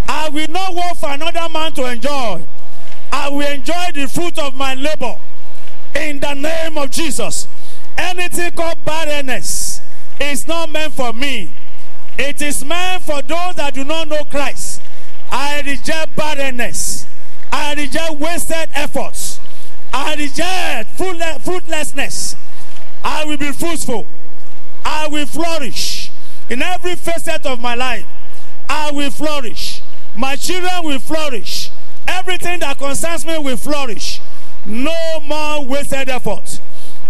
I 0.08 0.30
will 0.30 0.48
not 0.50 0.76
work 0.76 0.96
for 0.98 1.10
another 1.10 1.50
man 1.50 1.74
to 1.74 1.86
enjoy. 1.86 2.44
I 3.12 3.30
will 3.30 3.48
enjoy 3.48 3.92
the 3.94 4.08
fruit 4.08 4.38
of 4.38 4.56
my 4.56 4.74
labor. 4.76 5.16
In 5.96 6.20
the 6.20 6.34
name 6.34 6.78
of 6.78 6.92
Jesus. 6.92 7.48
Anything 7.98 8.52
called 8.52 8.78
barrenness 8.86 9.82
is 10.20 10.48
not 10.48 10.72
meant 10.72 10.94
for 10.94 11.14
me. 11.14 11.52
It 12.18 12.42
is 12.42 12.64
meant 12.64 13.04
for 13.04 13.22
those 13.22 13.56
that 13.56 13.74
do 13.74 13.84
not 13.84 14.08
know 14.08 14.24
Christ. 14.24 14.77
I 15.32 15.62
reject 15.66 16.16
barrenness. 16.16 17.06
I 17.52 17.74
reject 17.74 18.14
wasted 18.20 18.70
efforts. 18.74 19.40
I 19.94 20.16
reject 20.16 20.92
fruitlessness. 20.98 22.36
I 23.04 23.26
will 23.26 23.38
be 23.38 23.52
fruitful. 23.52 24.06
I 24.86 25.08
will 25.08 25.26
flourish 25.26 26.12
in 26.50 26.62
every 26.62 26.96
facet 26.96 27.46
of 27.46 27.60
my 27.60 27.76
life. 27.76 28.06
I 28.70 28.92
will 28.92 29.12
flourish. 29.12 29.82
My 30.16 30.36
children 30.36 30.84
will 30.84 31.00
flourish. 31.00 31.70
Everything 32.08 32.60
that 32.60 32.78
concerns 32.78 33.26
me 33.26 33.38
will 33.38 33.58
flourish. 33.58 34.22
No 34.66 35.20
more 35.22 35.66
wasted 35.66 36.10
effort. 36.10 36.62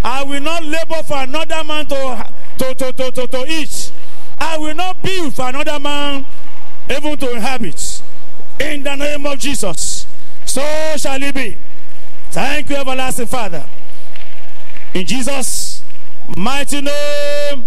I 0.04 0.24
will 0.24 0.42
not 0.42 0.64
labor 0.64 1.02
for 1.04 1.18
another 1.18 1.64
man 1.64 1.86
to, 1.88 2.30
to, 2.60 2.74
to, 2.76 2.92
to, 2.94 3.12
to, 3.12 3.28
to 3.28 3.46
eat. 3.48 3.92
I 4.40 4.58
will 4.58 4.76
not 4.76 5.02
build 5.02 5.34
for 5.36 5.50
another 5.50 5.80
man 5.80 6.26
even 6.90 7.18
to 7.18 7.32
inhabit. 7.32 7.97
In 8.60 8.84
the 8.84 8.96
name 8.96 9.26
of 9.26 9.40
Jesus. 9.40 10.06
So 10.46 10.62
shall 10.98 11.22
it 11.22 11.36
be. 11.36 11.58
Thank 12.32 12.70
you, 12.70 12.76
everlasting 12.76 13.28
Father. 13.28 13.66
In 14.94 15.06
Jesus' 15.06 15.84
mighty 16.36 16.82
name, 16.82 17.66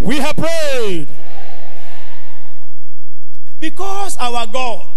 we 0.00 0.16
have 0.16 0.36
prayed. 0.36 1.08
Because 3.58 4.16
our 4.16 4.46
God, 4.46 4.88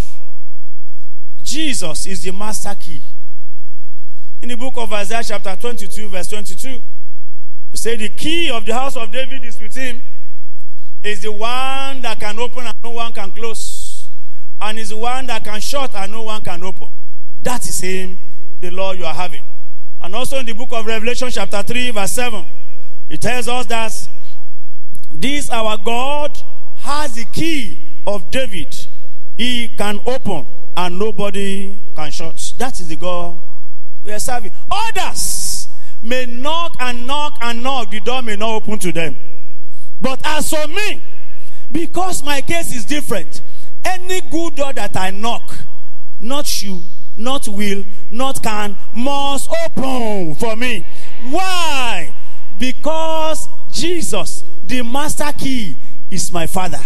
Jesus, 1.44 2.08
is 2.08 2.24
the 2.24 2.32
master 2.32 2.74
key. 2.80 3.02
In 4.42 4.50
the 4.50 4.58
book 4.58 4.74
of 4.78 4.92
Isaiah, 4.94 5.24
chapter 5.24 5.56
22, 5.56 6.10
verse 6.10 6.30
22, 6.30 6.82
he 7.72 7.78
said, 7.78 8.00
The 8.00 8.10
key 8.10 8.50
of 8.52 8.66
the 8.66 8.74
house 8.74 8.96
of 8.96 9.12
David 9.12 9.44
is 9.44 9.60
with 9.60 9.76
him, 9.76 10.02
is 11.02 11.22
the 11.22 11.32
one 11.32 12.02
that 12.02 12.18
can 12.20 12.40
open 12.40 12.66
and 12.66 12.76
no 12.84 12.92
one 12.92 13.12
can 13.14 13.32
close, 13.32 13.60
and 14.64 14.80
is 14.80 14.90
the 14.90 14.98
one 14.98 15.26
that 15.28 15.44
can 15.44 15.60
shut 15.60 15.94
and 15.94 16.12
no 16.12 16.22
one 16.22 16.42
can 16.42 16.64
open. 16.64 16.88
That 17.42 17.68
is 17.68 17.80
him, 17.80 18.18
the 18.62 18.72
Lord 18.72 18.98
you 18.98 19.06
are 19.06 19.14
having. 19.14 19.44
And 20.02 20.16
also 20.16 20.38
in 20.38 20.46
the 20.46 20.54
book 20.54 20.70
of 20.72 20.86
Revelation, 20.86 21.30
chapter 21.30 21.62
3, 21.62 21.92
verse 21.92 22.12
7, 22.12 22.46
it 23.10 23.22
tells 23.22 23.48
us 23.48 23.66
that 23.68 24.10
this 25.12 25.50
our 25.50 25.78
God 25.78 26.38
has 26.78 27.16
the 27.16 27.26
key 27.26 27.80
of 28.08 28.32
David. 28.32 28.76
He 29.38 29.68
can 29.70 30.00
open 30.06 30.48
and 30.76 30.98
nobody 30.98 31.78
can 31.96 32.12
shut. 32.12 32.54
That 32.58 32.80
is 32.80 32.88
the 32.88 32.96
God 32.96 33.38
we 34.04 34.12
are 34.12 34.20
serving. 34.20 34.52
Others 34.72 35.68
may 36.02 36.26
knock 36.26 36.76
and 36.80 37.06
knock 37.06 37.38
and 37.42 37.64
knock, 37.64 37.92
the 37.92 38.00
door 38.00 38.22
may 38.22 38.36
not 38.36 38.54
open 38.56 38.80
to 38.80 38.92
them. 38.92 39.18
But 40.02 40.22
as 40.24 40.50
for 40.50 40.68
me, 40.68 41.02
because 41.72 42.24
my 42.24 42.42
case 42.42 42.76
is 42.76 42.86
different, 42.86 43.42
any 43.86 44.22
good 44.22 44.56
door 44.56 44.74
that 44.74 44.96
I 44.96 45.12
knock, 45.12 45.56
not 46.20 46.62
you, 46.62 46.82
not 47.18 47.48
will, 47.48 47.84
not 48.12 48.42
can, 48.42 48.76
must 48.96 49.50
open 49.66 50.36
for 50.36 50.56
me. 50.56 50.86
Why? 51.30 52.14
Because 52.60 53.48
Jesus, 53.72 54.44
the 54.66 54.84
master 54.84 55.32
key, 55.38 55.76
is 56.10 56.32
my 56.32 56.48
father. 56.48 56.80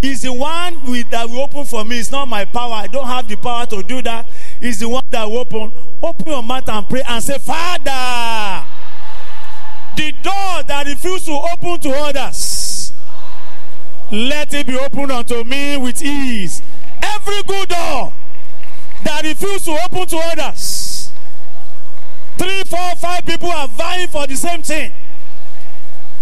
He's 0.00 0.22
the 0.22 0.32
one 0.32 0.82
with, 0.90 1.10
that 1.10 1.28
will 1.28 1.42
open 1.42 1.64
for 1.64 1.84
me. 1.84 2.00
It's 2.00 2.10
not 2.10 2.26
my 2.26 2.44
power. 2.44 2.72
I 2.74 2.88
don't 2.88 3.06
have 3.06 3.28
the 3.28 3.36
power 3.36 3.66
to 3.66 3.82
do 3.84 4.02
that. 4.02 4.28
He's 4.60 4.80
the 4.80 4.88
one 4.88 5.04
that 5.10 5.24
will 5.24 5.38
open. 5.38 5.72
Open 6.02 6.26
your 6.26 6.42
mouth 6.42 6.68
and 6.68 6.88
pray 6.88 7.02
and 7.06 7.22
say, 7.22 7.38
Father, 7.38 8.66
the 9.96 10.12
door 10.22 10.62
that 10.66 10.86
refuses 10.86 11.26
to 11.26 11.32
open 11.32 11.78
to 11.80 11.90
others, 11.90 12.36
let 14.12 14.52
it 14.52 14.66
be 14.66 14.76
opened 14.76 15.10
unto 15.10 15.42
me 15.42 15.78
with 15.78 16.02
ease. 16.02 16.60
Every 17.02 17.42
good 17.44 17.70
door 17.70 18.12
that 19.04 19.22
refuses 19.24 19.64
to 19.64 19.78
open 19.84 20.06
to 20.08 20.18
others. 20.18 21.10
Three, 22.36 22.62
four, 22.64 22.94
five 22.96 23.24
people 23.24 23.50
are 23.50 23.68
vying 23.68 24.08
for 24.08 24.26
the 24.26 24.36
same 24.36 24.62
thing. 24.62 24.92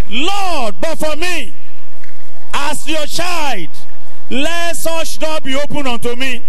Lord, 0.08 0.76
but 0.80 0.98
for 0.98 1.16
me, 1.16 1.52
as 2.54 2.86
your 2.86 3.06
child, 3.06 3.68
let 4.30 4.76
such 4.76 5.18
door 5.18 5.40
be 5.40 5.56
open 5.56 5.86
unto 5.86 6.14
me. 6.14 6.44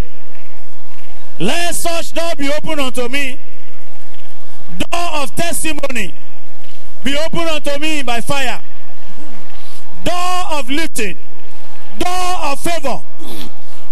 Let 1.39 1.73
such 1.73 2.13
door 2.13 2.35
be 2.37 2.51
open 2.51 2.79
unto 2.79 3.07
me. 3.07 3.39
Door 4.77 5.09
of 5.15 5.35
testimony 5.35 6.13
be 7.03 7.17
open 7.17 7.47
unto 7.47 7.79
me 7.79 8.03
by 8.03 8.21
fire. 8.21 8.61
Door 10.03 10.43
of 10.51 10.69
lifting. 10.69 11.17
Door 11.97 12.35
of 12.43 12.59
favor 12.59 13.01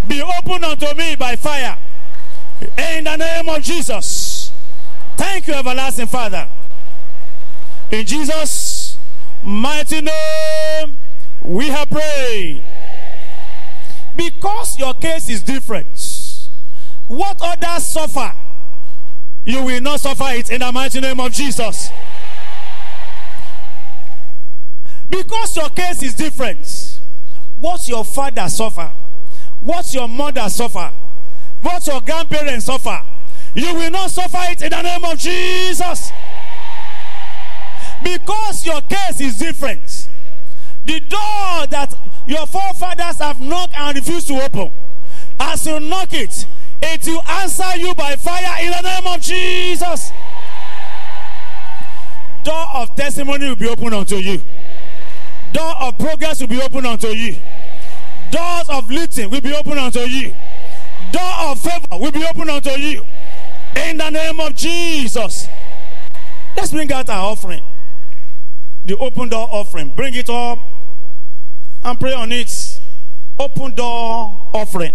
be 0.08 0.22
open 0.22 0.64
unto 0.64 0.94
me 0.96 1.16
by 1.16 1.36
fire. 1.36 1.78
In 2.78 3.04
the 3.04 3.16
name 3.16 3.48
of 3.48 3.62
Jesus. 3.62 4.52
Thank 5.16 5.48
you, 5.48 5.54
everlasting 5.54 6.08
Father. 6.08 6.48
In 7.92 8.06
Jesus' 8.06 8.98
mighty 9.44 10.02
name, 10.02 10.98
we 11.44 11.68
have 11.68 11.90
prayed. 11.90 12.64
Because 14.16 14.78
your 14.78 14.94
case 14.94 15.30
is 15.30 15.42
different, 15.42 16.50
what 17.08 17.38
others 17.42 17.86
suffer, 17.86 18.34
you 19.46 19.64
will 19.64 19.82
not 19.82 20.02
suffer 20.02 20.28
it 20.30 20.52
in 20.52 20.60
the 20.60 20.72
mighty 20.72 21.00
name 21.00 21.20
of 21.20 21.32
Jesus. 21.32 21.90
Because 25.10 25.56
your 25.56 25.70
case 25.70 26.04
is 26.04 26.14
different, 26.14 26.89
what 27.60 27.88
your 27.88 28.06
father 28.06 28.48
suffer, 28.50 28.92
what 29.62 29.94
your 29.94 30.08
mother 30.08 30.50
suffer, 30.50 30.92
what 31.62 31.86
your 31.88 32.02
grandparents 32.02 32.66
suffer, 32.66 33.02
you 33.54 33.74
will 33.74 33.92
not 33.92 34.10
suffer 34.10 34.40
it 34.52 34.62
in 34.62 34.70
the 34.70 34.82
name 34.82 35.04
of 35.04 35.18
Jesus. 35.18 36.12
Because 38.04 38.66
your 38.66 38.82
case 38.82 39.20
is 39.20 39.38
different. 39.40 40.08
The 40.86 41.00
door 41.02 41.68
that 41.70 41.94
your 42.26 42.48
forefathers 42.48 43.18
have 43.18 43.42
knocked 43.42 43.78
and 43.78 43.98
refused 43.98 44.28
to 44.28 44.42
open, 44.42 44.72
as 45.40 45.66
you 45.68 45.80
knock 45.80 46.14
it, 46.14 46.48
it 46.82 47.06
will 47.06 47.22
answer 47.24 47.78
you 47.78 47.94
by 47.94 48.16
fire 48.16 48.64
in 48.64 48.72
the 48.72 48.82
name 48.82 49.08
of 49.08 49.22
Jesus. 49.22 50.12
Door 52.44 52.66
of 52.76 52.96
testimony 52.96 53.50
will 53.50 53.56
be 53.56 53.68
opened 53.68 53.94
unto 53.94 54.16
you. 54.16 54.42
Door 55.54 55.76
of 55.80 55.98
progress 55.98 56.42
will 56.42 56.48
be 56.48 56.62
opened 56.62 56.88
unto 56.88 57.08
you. 57.08 57.38
Doors 58.32 58.70
of 58.70 58.90
lifting 58.90 59.30
will 59.30 59.42
be 59.42 59.54
opened 59.54 59.80
unto 59.80 60.02
you 60.02 60.34
door 61.12 61.34
of 61.40 61.60
favor 61.60 61.98
will 61.98 62.12
be 62.12 62.26
opened 62.26 62.50
unto 62.50 62.72
you. 62.72 63.04
In 63.76 63.98
the 63.98 64.10
name 64.10 64.40
of 64.40 64.56
Jesus. 64.56 65.48
Let's 66.56 66.72
bring 66.72 66.92
out 66.92 67.10
our 67.10 67.32
offering. 67.32 67.64
The 68.86 68.98
open 68.98 69.30
door 69.30 69.48
offering. 69.50 69.90
Bring 69.90 70.14
it 70.16 70.30
up 70.30 70.60
and 71.84 72.00
pray 72.00 72.14
on 72.14 72.32
it. 72.32 72.82
Open 73.38 73.74
door 73.74 74.50
offering. 74.54 74.94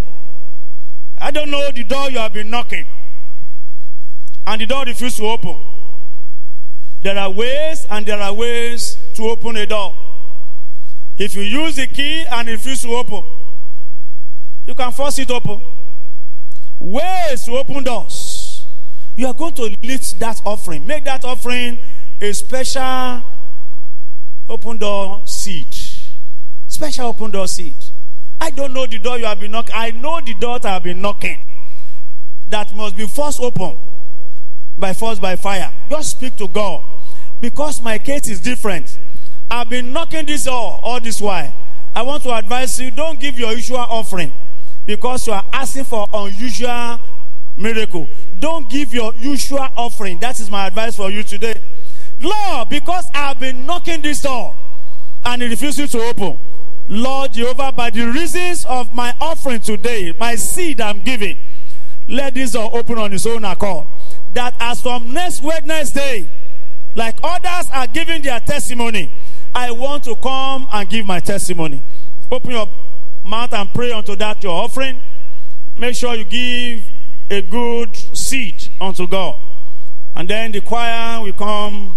I 1.19 1.31
don't 1.31 1.51
know 1.51 1.71
the 1.73 1.85
door 1.85 2.11
you 2.11 2.19
have 2.19 2.33
been 2.33 2.51
knocking. 2.51 2.87
And 4.47 4.61
the 4.61 4.67
door 4.67 4.85
refuses 4.85 5.19
to 5.19 5.27
open. 5.27 5.59
There 7.03 7.19
are 7.19 7.31
ways 7.31 7.87
and 7.91 8.05
there 8.05 8.19
are 8.19 8.33
ways 8.33 8.99
to 9.15 9.25
open 9.29 9.57
a 9.57 9.67
door. 9.67 9.95
If 11.17 11.37
you 11.37 11.43
use 11.43 11.77
the 11.77 11.87
key 11.87 12.25
and 12.25 12.49
it 12.49 12.53
refuses 12.53 12.83
to 12.83 12.95
open, 12.95 13.23
you 14.65 14.75
can 14.75 14.91
force 14.93 15.19
it 15.19 15.31
open. 15.31 15.61
Ways 16.79 17.45
to 17.45 17.53
open 17.53 17.85
doors. 17.85 18.67
You 19.17 19.29
are 19.29 19.35
going 19.35 19.55
to 19.55 19.77
lift 19.83 20.19
that 20.19 20.43
offering. 20.45 20.87
Make 20.87 21.05
that 21.05 21.25
offering 21.25 21.79
a 22.21 22.33
special 22.33 23.23
open 24.49 24.77
door 24.79 25.23
seed. 25.25 25.67
Special 26.67 27.07
open 27.07 27.31
door 27.31 27.47
seed. 27.47 27.77
I 28.41 28.51
don't 28.51 28.73
know 28.73 28.87
the 28.87 28.99
door 28.99 29.19
you 29.19 29.27
have 29.27 29.39
been 29.39 29.53
knocking. 29.53 29.75
I 29.75 29.93
know 29.93 30.21
the 30.21 30.35
door 30.35 30.59
that 30.59 30.69
I 30.69 30.75
have 30.75 30.83
been 30.83 31.01
knocking. 31.01 31.39
That 32.49 32.75
must 32.75 32.97
be 32.97 33.07
forced 33.07 33.41
open 33.41 33.77
by 34.77 34.93
force 34.93 35.21
by 35.21 35.37
fire. 35.37 35.73
Just 35.89 36.11
speak 36.11 36.37
to 36.37 36.49
God. 36.49 36.83
Because 37.41 37.81
my 37.81 37.99
case 37.99 38.27
is 38.27 38.41
different. 38.41 38.99
I've 39.51 39.69
been 39.69 39.93
knocking 39.93 40.27
this 40.27 40.45
door 40.45 40.81
all 40.83 41.01
this 41.01 41.21
while. 41.21 41.53
I 41.95 42.03
want 42.03 42.23
to 42.25 42.33
advise 42.33 42.79
you 42.81 42.91
don't 42.91 43.21
give 43.21 43.39
your 43.39 43.53
usual 43.53 43.79
offering 43.79 44.33
because 44.87 45.27
you 45.27 45.33
are 45.33 45.45
asking 45.53 45.85
for 45.85 46.07
unusual 46.13 46.99
miracle. 47.57 48.09
Don't 48.41 48.69
give 48.69 48.93
your 48.93 49.15
usual 49.15 49.69
offering. 49.77 50.19
That 50.19 50.41
is 50.41 50.51
my 50.51 50.67
advice 50.67 50.97
for 50.97 51.11
you 51.11 51.23
today. 51.23 51.61
Lord, 52.21 52.69
because 52.69 53.07
I've 53.15 53.39
been 53.39 53.67
knocking 53.67 54.01
this 54.01 54.23
door 54.23 54.57
and 55.25 55.43
it 55.43 55.51
refuses 55.51 55.93
to 55.93 56.01
open. 56.01 56.39
Lord 56.89 57.33
Jehovah, 57.33 57.73
by 57.73 57.91
the 57.91 58.07
reasons 58.07 58.65
of 58.67 58.95
my 58.95 59.15
offering 59.21 59.61
today, 59.61 60.15
my 60.19 60.35
seed 60.37 60.81
I'm 60.81 61.01
giving, 61.01 61.39
let 62.09 62.35
this 62.35 62.53
door 62.53 62.71
open 62.75 62.99
on 62.99 63.13
its 63.13 63.25
own 63.25 63.45
accord. 63.45 63.87
That 64.35 64.55
as 64.61 64.83
from 64.83 65.13
next 65.13 65.43
Wednesday, 65.43 66.29
like 66.95 67.19
others 67.23 67.71
are 67.73 67.87
giving 67.87 68.23
their 68.23 68.41
testimony, 68.41 69.11
I 69.55 69.71
want 69.71 70.05
to 70.05 70.17
come 70.17 70.67
and 70.73 70.89
give 70.89 71.07
my 71.07 71.21
testimony. 71.21 71.83
Open 72.31 72.51
your 72.51 72.69
mouth 73.25 73.53
and 73.53 73.73
pray 73.73 73.93
unto 73.93 74.17
that 74.17 74.43
your 74.43 74.53
offering. 74.53 75.01
Make 75.77 75.95
sure 75.95 76.15
you 76.15 76.25
give 76.25 76.85
a 77.31 77.43
good 77.43 77.95
seed 78.17 78.69
unto 78.81 79.07
God. 79.07 79.41
And 80.15 80.29
then 80.29 80.53
the 80.53 80.61
choir 80.61 81.23
will 81.23 81.33
come 81.33 81.97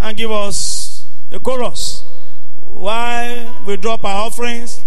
and 0.00 0.16
give 0.16 0.30
us 0.30 1.06
a 1.30 1.38
chorus. 1.38 2.04
While 2.66 3.62
we 3.66 3.76
drop 3.76 4.04
our 4.04 4.26
offerings, 4.26 4.84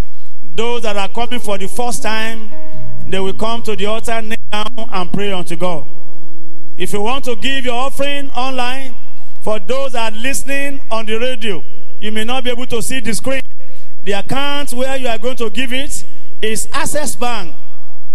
those 0.53 0.83
that 0.83 0.97
are 0.97 1.09
coming 1.09 1.39
for 1.39 1.57
the 1.57 1.67
first 1.67 2.03
time, 2.03 2.49
they 3.07 3.19
will 3.19 3.33
come 3.33 3.61
to 3.63 3.75
the 3.75 3.85
altar 3.85 4.21
now 4.21 4.35
and 4.91 5.11
pray 5.13 5.31
unto 5.31 5.55
God. 5.55 5.85
If 6.77 6.91
you 6.91 7.01
want 7.01 7.25
to 7.25 7.35
give 7.35 7.65
your 7.65 7.75
offering 7.75 8.29
online, 8.31 8.95
for 9.41 9.59
those 9.59 9.91
that 9.91 10.11
are 10.11 10.17
listening 10.17 10.81
on 10.89 11.05
the 11.05 11.19
radio, 11.19 11.63
you 12.05 12.11
may 12.11 12.23
not 12.23 12.43
be 12.43 12.51
able 12.51 12.67
to 12.67 12.83
see 12.83 12.99
the 12.99 13.11
screen. 13.15 13.41
The 14.03 14.11
account 14.11 14.73
where 14.73 14.95
you 14.95 15.07
are 15.07 15.17
going 15.17 15.37
to 15.37 15.49
give 15.49 15.73
it 15.73 16.05
is 16.39 16.69
Access 16.71 17.15
Bank, 17.15 17.55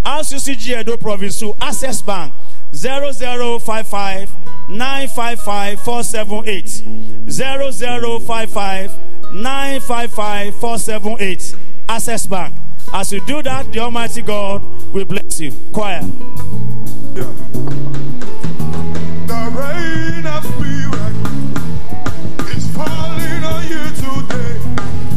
RCCG 0.05 0.81
Edo 0.81 0.97
Province, 0.97 1.43
Access 1.61 2.01
Bank, 2.01 2.33
0055 2.73 4.31
955 4.69 5.81
478. 5.81 7.33
0055 7.33 8.99
955 9.33 10.55
478. 10.55 11.57
Access 11.89 12.27
Bank. 12.29 12.55
As 12.93 13.13
you 13.13 13.21
do 13.27 13.43
that, 13.43 13.73
the 13.73 13.81
Almighty 13.81 14.23
God 14.23 14.63
will 14.93 15.05
bless 15.05 15.41
you. 15.41 15.51
Choir. 15.73 16.03
Yeah. 17.15 17.35
The 19.27 19.51
rain 19.53 20.27
of 20.29 20.61
is 22.83 22.89
falling 22.89 23.45
on 23.45 23.69
you 23.69 23.85
today. 23.97 25.10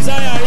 Desire 0.00 0.39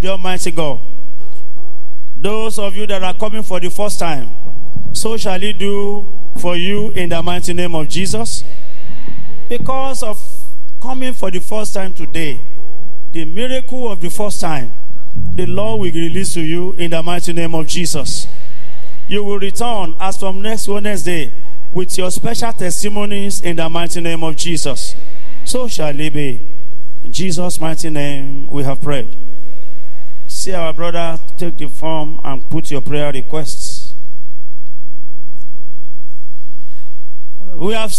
the 0.00 0.08
Almighty 0.08 0.50
God, 0.50 0.80
those 2.16 2.58
of 2.58 2.76
you 2.76 2.86
that 2.86 3.02
are 3.02 3.14
coming 3.14 3.42
for 3.42 3.60
the 3.60 3.70
first 3.70 3.98
time, 3.98 4.30
so 4.92 5.16
shall 5.16 5.38
He 5.38 5.52
do 5.52 6.06
for 6.38 6.56
you 6.56 6.90
in 6.90 7.08
the 7.08 7.22
mighty 7.22 7.52
name 7.52 7.74
of 7.74 7.88
Jesus. 7.88 8.44
Because 9.48 10.02
of 10.02 10.18
coming 10.80 11.12
for 11.12 11.30
the 11.30 11.40
first 11.40 11.74
time 11.74 11.92
today, 11.92 12.40
the 13.12 13.24
miracle 13.24 13.90
of 13.90 14.00
the 14.00 14.10
first 14.10 14.40
time, 14.40 14.72
the 15.14 15.46
Lord 15.46 15.80
will 15.80 15.92
release 15.92 16.34
to 16.34 16.40
you 16.40 16.72
in 16.72 16.90
the 16.90 17.02
mighty 17.02 17.32
name 17.32 17.54
of 17.54 17.66
Jesus. 17.66 18.26
You 19.08 19.24
will 19.24 19.38
return 19.38 19.96
as 19.98 20.16
from 20.16 20.40
next 20.40 20.68
Wednesday 20.68 21.32
with 21.72 21.96
your 21.98 22.10
special 22.10 22.52
testimonies 22.52 23.40
in 23.40 23.56
the 23.56 23.68
mighty 23.68 24.00
name 24.00 24.22
of 24.22 24.36
Jesus. 24.36 24.94
So 25.44 25.68
shall 25.68 25.98
it 25.98 26.12
be. 26.12 26.40
In 27.04 27.12
Jesus' 27.12 27.60
mighty 27.60 27.90
name, 27.90 28.46
we 28.48 28.62
have 28.62 28.80
prayed. 28.80 29.16
See 30.40 30.54
our 30.54 30.72
brother 30.72 31.18
take 31.36 31.58
the 31.58 31.68
form 31.68 32.18
and 32.24 32.48
put 32.48 32.70
your 32.70 32.80
prayer 32.80 33.12
requests. 33.12 33.94
We 37.56 37.74
have. 37.74 37.94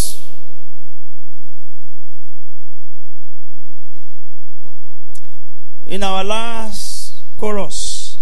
in 5.85 6.01
our 6.01 6.23
last 6.23 7.13
chorus. 7.37 8.17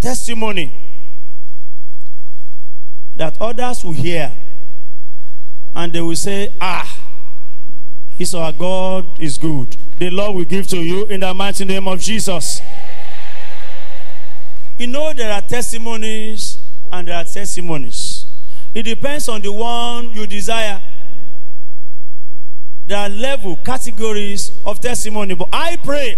Testimony 0.00 0.72
that 3.16 3.36
others 3.40 3.82
will 3.82 3.90
hear 3.94 4.32
and 5.74 5.92
they 5.92 6.00
will 6.00 6.14
say, 6.14 6.54
Ah, 6.60 6.96
this 8.16 8.34
our 8.34 8.52
God 8.52 9.18
is 9.18 9.36
good. 9.36 9.76
The 10.00 10.08
Lord 10.08 10.34
will 10.34 10.44
give 10.46 10.66
to 10.68 10.78
you 10.78 11.04
in 11.04 11.20
the 11.20 11.34
mighty 11.34 11.66
name 11.66 11.86
of 11.86 12.00
Jesus. 12.00 12.62
You 14.78 14.86
know, 14.86 15.12
there 15.12 15.30
are 15.30 15.42
testimonies 15.42 16.58
and 16.90 17.06
there 17.06 17.18
are 17.18 17.24
testimonies. 17.24 18.24
It 18.72 18.84
depends 18.84 19.28
on 19.28 19.42
the 19.42 19.52
one 19.52 20.12
you 20.12 20.26
desire. 20.26 20.80
There 22.86 22.96
are 22.96 23.10
level, 23.10 23.56
categories 23.56 24.52
of 24.64 24.80
testimony. 24.80 25.34
But 25.34 25.50
I 25.52 25.76
pray 25.76 26.16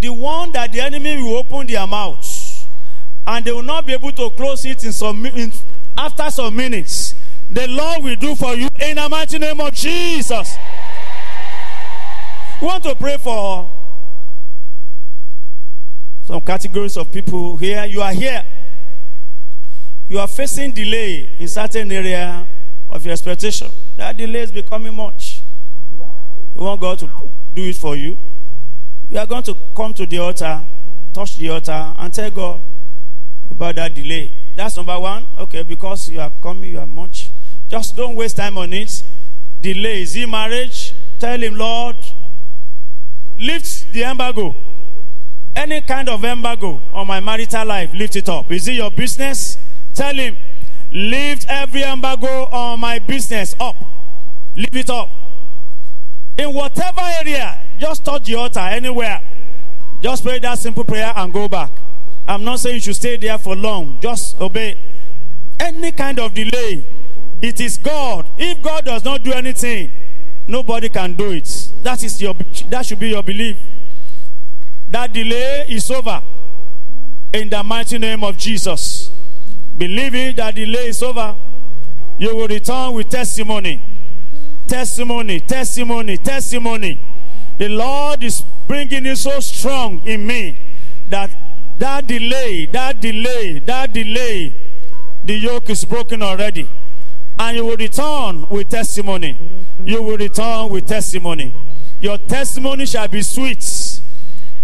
the 0.00 0.12
one 0.12 0.52
that 0.52 0.70
the 0.70 0.82
enemy 0.82 1.20
will 1.20 1.38
open 1.38 1.66
their 1.66 1.88
mouths 1.88 2.68
and 3.26 3.44
they 3.44 3.50
will 3.50 3.64
not 3.64 3.84
be 3.84 3.94
able 3.94 4.12
to 4.12 4.30
close 4.30 4.64
it 4.64 4.84
in 4.84 4.92
some 4.92 5.26
in, 5.26 5.52
after 5.98 6.30
some 6.30 6.54
minutes. 6.54 7.16
The 7.50 7.66
Lord 7.66 8.04
will 8.04 8.16
do 8.16 8.36
for 8.36 8.54
you 8.54 8.68
in 8.80 8.94
the 8.94 9.08
mighty 9.08 9.40
name 9.40 9.60
of 9.60 9.72
Jesus. 9.72 10.56
We 12.62 12.68
want 12.68 12.84
to 12.84 12.94
pray 12.94 13.16
for 13.16 13.68
some 16.22 16.40
categories 16.42 16.96
of 16.96 17.10
people 17.10 17.56
here. 17.56 17.84
You 17.86 18.00
are 18.02 18.12
here. 18.12 18.44
You 20.08 20.20
are 20.20 20.28
facing 20.28 20.70
delay 20.70 21.34
in 21.40 21.48
certain 21.48 21.90
area 21.90 22.46
of 22.88 23.04
your 23.04 23.14
expectation. 23.14 23.66
That 23.96 24.16
delay 24.16 24.42
is 24.42 24.52
becoming 24.52 24.94
much. 24.94 25.42
You 26.54 26.62
want 26.62 26.80
God 26.80 27.00
to 27.00 27.10
do 27.52 27.64
it 27.64 27.74
for 27.74 27.96
you. 27.96 28.16
You 29.10 29.18
are 29.18 29.26
going 29.26 29.42
to 29.42 29.56
come 29.74 29.92
to 29.94 30.06
the 30.06 30.20
altar, 30.20 30.64
touch 31.12 31.38
the 31.38 31.50
altar, 31.50 31.92
and 31.98 32.14
tell 32.14 32.30
God 32.30 32.60
about 33.50 33.74
that 33.74 33.92
delay. 33.92 34.30
That's 34.54 34.76
number 34.76 35.00
one. 35.00 35.26
Okay, 35.36 35.64
because 35.64 36.08
you 36.08 36.20
are 36.20 36.30
coming, 36.40 36.70
you 36.70 36.78
are 36.78 36.86
much. 36.86 37.32
Just 37.68 37.96
don't 37.96 38.14
waste 38.14 38.36
time 38.36 38.56
on 38.56 38.72
it. 38.72 39.02
Delay. 39.60 40.02
Is 40.02 40.14
it 40.14 40.28
marriage? 40.28 40.94
Tell 41.18 41.42
him, 41.42 41.56
Lord, 41.56 41.96
lift 43.42 43.92
the 43.92 44.04
embargo. 44.04 44.54
Any 45.54 45.82
kind 45.82 46.08
of 46.08 46.24
embargo 46.24 46.80
on 46.92 47.06
my 47.06 47.20
marital 47.20 47.66
life, 47.66 47.92
lift 47.92 48.16
it 48.16 48.28
up. 48.28 48.50
Is 48.50 48.66
it 48.68 48.74
your 48.74 48.90
business? 48.90 49.58
Tell 49.94 50.14
him, 50.14 50.36
lift 50.92 51.46
every 51.48 51.82
embargo 51.82 52.46
on 52.46 52.80
my 52.80 52.98
business 53.00 53.54
up. 53.60 53.76
Lift 54.56 54.76
it 54.76 54.90
up. 54.90 55.10
In 56.38 56.54
whatever 56.54 57.02
area, 57.20 57.60
just 57.78 58.04
touch 58.04 58.24
the 58.24 58.36
altar 58.36 58.60
anywhere. 58.60 59.20
Just 60.00 60.24
pray 60.24 60.38
that 60.38 60.58
simple 60.58 60.84
prayer 60.84 61.12
and 61.14 61.32
go 61.32 61.48
back. 61.48 61.70
I'm 62.26 62.44
not 62.44 62.60
saying 62.60 62.76
you 62.76 62.80
should 62.80 62.96
stay 62.96 63.16
there 63.16 63.36
for 63.36 63.54
long. 63.54 63.98
Just 64.00 64.40
obey. 64.40 64.78
Any 65.60 65.92
kind 65.92 66.18
of 66.18 66.32
delay, 66.32 66.86
it 67.42 67.60
is 67.60 67.76
God. 67.76 68.26
If 68.38 68.62
God 68.62 68.84
does 68.84 69.04
not 69.04 69.22
do 69.22 69.32
anything, 69.32 69.90
nobody 70.46 70.88
can 70.88 71.14
do 71.14 71.30
it. 71.32 71.72
That 71.82 72.02
is 72.02 72.20
your 72.20 72.34
that 72.68 72.86
should 72.86 72.98
be 72.98 73.10
your 73.10 73.22
belief. 73.22 73.56
That 74.88 75.12
delay 75.12 75.66
is 75.68 75.90
over. 75.90 76.22
In 77.32 77.48
the 77.48 77.62
mighty 77.62 77.98
name 77.98 78.22
of 78.24 78.36
Jesus. 78.36 79.10
Believe 79.76 80.14
it, 80.14 80.36
that 80.36 80.54
delay 80.54 80.88
is 80.88 81.02
over. 81.02 81.34
You 82.18 82.36
will 82.36 82.48
return 82.48 82.92
with 82.92 83.08
testimony. 83.08 83.82
Testimony, 84.66 85.40
testimony, 85.40 86.18
testimony. 86.18 87.00
The 87.58 87.68
Lord 87.68 88.22
is 88.22 88.44
bringing 88.66 89.06
it 89.06 89.16
so 89.16 89.40
strong 89.40 90.02
in 90.06 90.26
me 90.26 90.58
that 91.08 91.30
that 91.78 92.06
delay, 92.06 92.66
that 92.66 93.00
delay, 93.00 93.58
that 93.60 93.92
delay, 93.92 94.54
the 95.24 95.34
yoke 95.34 95.70
is 95.70 95.84
broken 95.84 96.22
already. 96.22 96.68
And 97.42 97.56
you 97.56 97.66
will 97.66 97.76
return 97.76 98.46
with 98.50 98.68
testimony. 98.68 99.36
You 99.84 100.00
will 100.00 100.16
return 100.16 100.68
with 100.70 100.86
testimony. 100.86 101.52
Your 102.00 102.16
testimony 102.16 102.86
shall 102.86 103.08
be 103.08 103.20
sweet. 103.20 104.00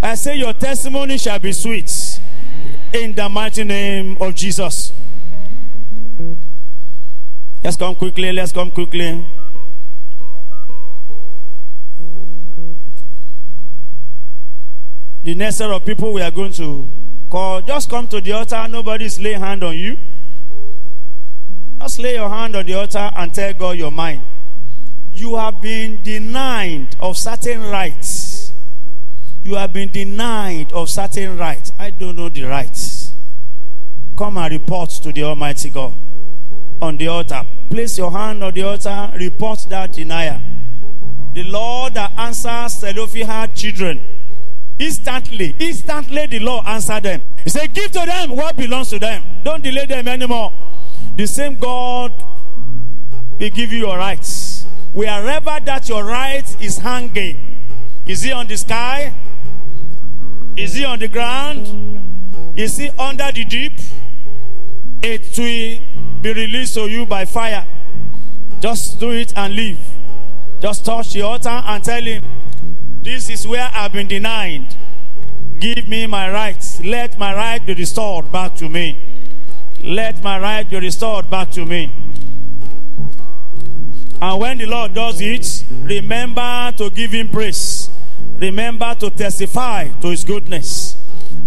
I 0.00 0.14
say, 0.14 0.36
Your 0.36 0.52
testimony 0.52 1.18
shall 1.18 1.40
be 1.40 1.50
sweet. 1.50 2.20
In 2.92 3.16
the 3.16 3.28
mighty 3.28 3.64
name 3.64 4.16
of 4.20 4.32
Jesus. 4.36 4.92
Let's 7.64 7.76
come 7.76 7.96
quickly. 7.96 8.32
Let's 8.32 8.52
come 8.52 8.70
quickly. 8.70 9.26
The 15.24 15.34
next 15.34 15.56
set 15.56 15.68
of 15.68 15.84
people 15.84 16.12
we 16.12 16.22
are 16.22 16.30
going 16.30 16.52
to 16.52 16.88
call, 17.28 17.60
just 17.60 17.90
come 17.90 18.06
to 18.06 18.20
the 18.20 18.30
altar. 18.30 18.68
Nobody's 18.68 19.18
laying 19.18 19.40
hand 19.40 19.64
on 19.64 19.76
you. 19.76 19.98
Just 21.78 21.98
lay 21.98 22.14
your 22.14 22.28
hand 22.28 22.56
on 22.56 22.66
the 22.66 22.74
altar 22.74 23.10
and 23.16 23.32
tell 23.32 23.52
God 23.54 23.78
your 23.78 23.90
mind. 23.90 24.22
You 25.12 25.36
have 25.36 25.60
been 25.60 26.02
denied 26.02 26.96
of 27.00 27.16
certain 27.16 27.62
rights. 27.62 28.52
You 29.42 29.54
have 29.54 29.72
been 29.72 29.90
denied 29.90 30.72
of 30.72 30.90
certain 30.90 31.38
rights. 31.38 31.72
I 31.78 31.90
don't 31.90 32.16
know 32.16 32.28
the 32.28 32.44
rights. 32.44 33.12
Come 34.16 34.36
and 34.38 34.52
report 34.52 34.90
to 35.02 35.12
the 35.12 35.22
Almighty 35.24 35.70
God 35.70 35.94
on 36.82 36.96
the 36.96 37.08
altar. 37.08 37.42
Place 37.70 37.98
your 37.98 38.10
hand 38.10 38.42
on 38.42 38.54
the 38.54 38.62
altar, 38.62 39.12
report 39.16 39.66
that 39.68 39.92
denial. 39.92 40.40
The 41.34 41.44
Lord 41.44 41.94
that 41.94 42.12
answers 42.18 42.80
Zelophehad 42.80 43.54
children 43.54 44.00
Instantly, 44.78 45.56
instantly 45.58 46.26
the 46.26 46.38
Lord 46.38 46.64
answered 46.66 47.02
them. 47.02 47.22
He 47.42 47.50
said, 47.50 47.74
Give 47.74 47.90
to 47.90 48.06
them 48.06 48.36
what 48.36 48.56
belongs 48.56 48.90
to 48.90 48.98
them. 48.98 49.24
Don't 49.42 49.62
delay 49.62 49.86
them 49.86 50.06
anymore. 50.06 50.52
The 51.18 51.26
same 51.26 51.56
God 51.56 52.12
will 53.40 53.50
give 53.50 53.72
you 53.72 53.80
your 53.80 53.98
rights. 53.98 54.64
Wherever 54.92 55.58
that 55.64 55.88
your 55.88 56.04
right 56.04 56.44
is 56.62 56.78
hanging, 56.78 57.36
is 58.06 58.24
it 58.24 58.32
on 58.32 58.46
the 58.46 58.56
sky? 58.56 59.12
Is 60.56 60.78
it 60.78 60.84
on 60.84 61.00
the 61.00 61.08
ground? 61.08 62.54
Is 62.56 62.78
it 62.78 62.96
under 63.00 63.32
the 63.32 63.44
deep? 63.44 63.72
It 65.02 65.36
will 65.36 66.22
be 66.22 66.32
released 66.32 66.74
to 66.74 66.88
you 66.88 67.04
by 67.04 67.24
fire. 67.24 67.66
Just 68.60 69.00
do 69.00 69.10
it 69.10 69.32
and 69.36 69.56
leave. 69.56 69.80
Just 70.60 70.84
touch 70.84 71.14
the 71.14 71.22
altar 71.22 71.48
and 71.48 71.82
tell 71.82 72.02
him, 72.02 72.22
this 73.02 73.28
is 73.28 73.44
where 73.44 73.68
I've 73.74 73.92
been 73.92 74.06
denied. 74.06 74.76
Give 75.58 75.88
me 75.88 76.06
my 76.06 76.30
rights. 76.30 76.80
Let 76.80 77.18
my 77.18 77.34
right 77.34 77.66
be 77.66 77.74
restored 77.74 78.30
back 78.30 78.54
to 78.56 78.68
me. 78.68 79.07
Let 79.82 80.22
my 80.22 80.38
right 80.38 80.68
be 80.68 80.78
restored 80.78 81.30
back 81.30 81.50
to 81.52 81.64
me. 81.64 81.92
And 84.20 84.40
when 84.40 84.58
the 84.58 84.66
Lord 84.66 84.94
does 84.94 85.20
it, 85.20 85.64
remember 85.70 86.72
to 86.76 86.90
give 86.90 87.12
him 87.12 87.28
praise. 87.28 87.88
Remember 88.38 88.94
to 88.96 89.10
testify 89.10 89.88
to 90.00 90.08
his 90.08 90.24
goodness. 90.24 90.96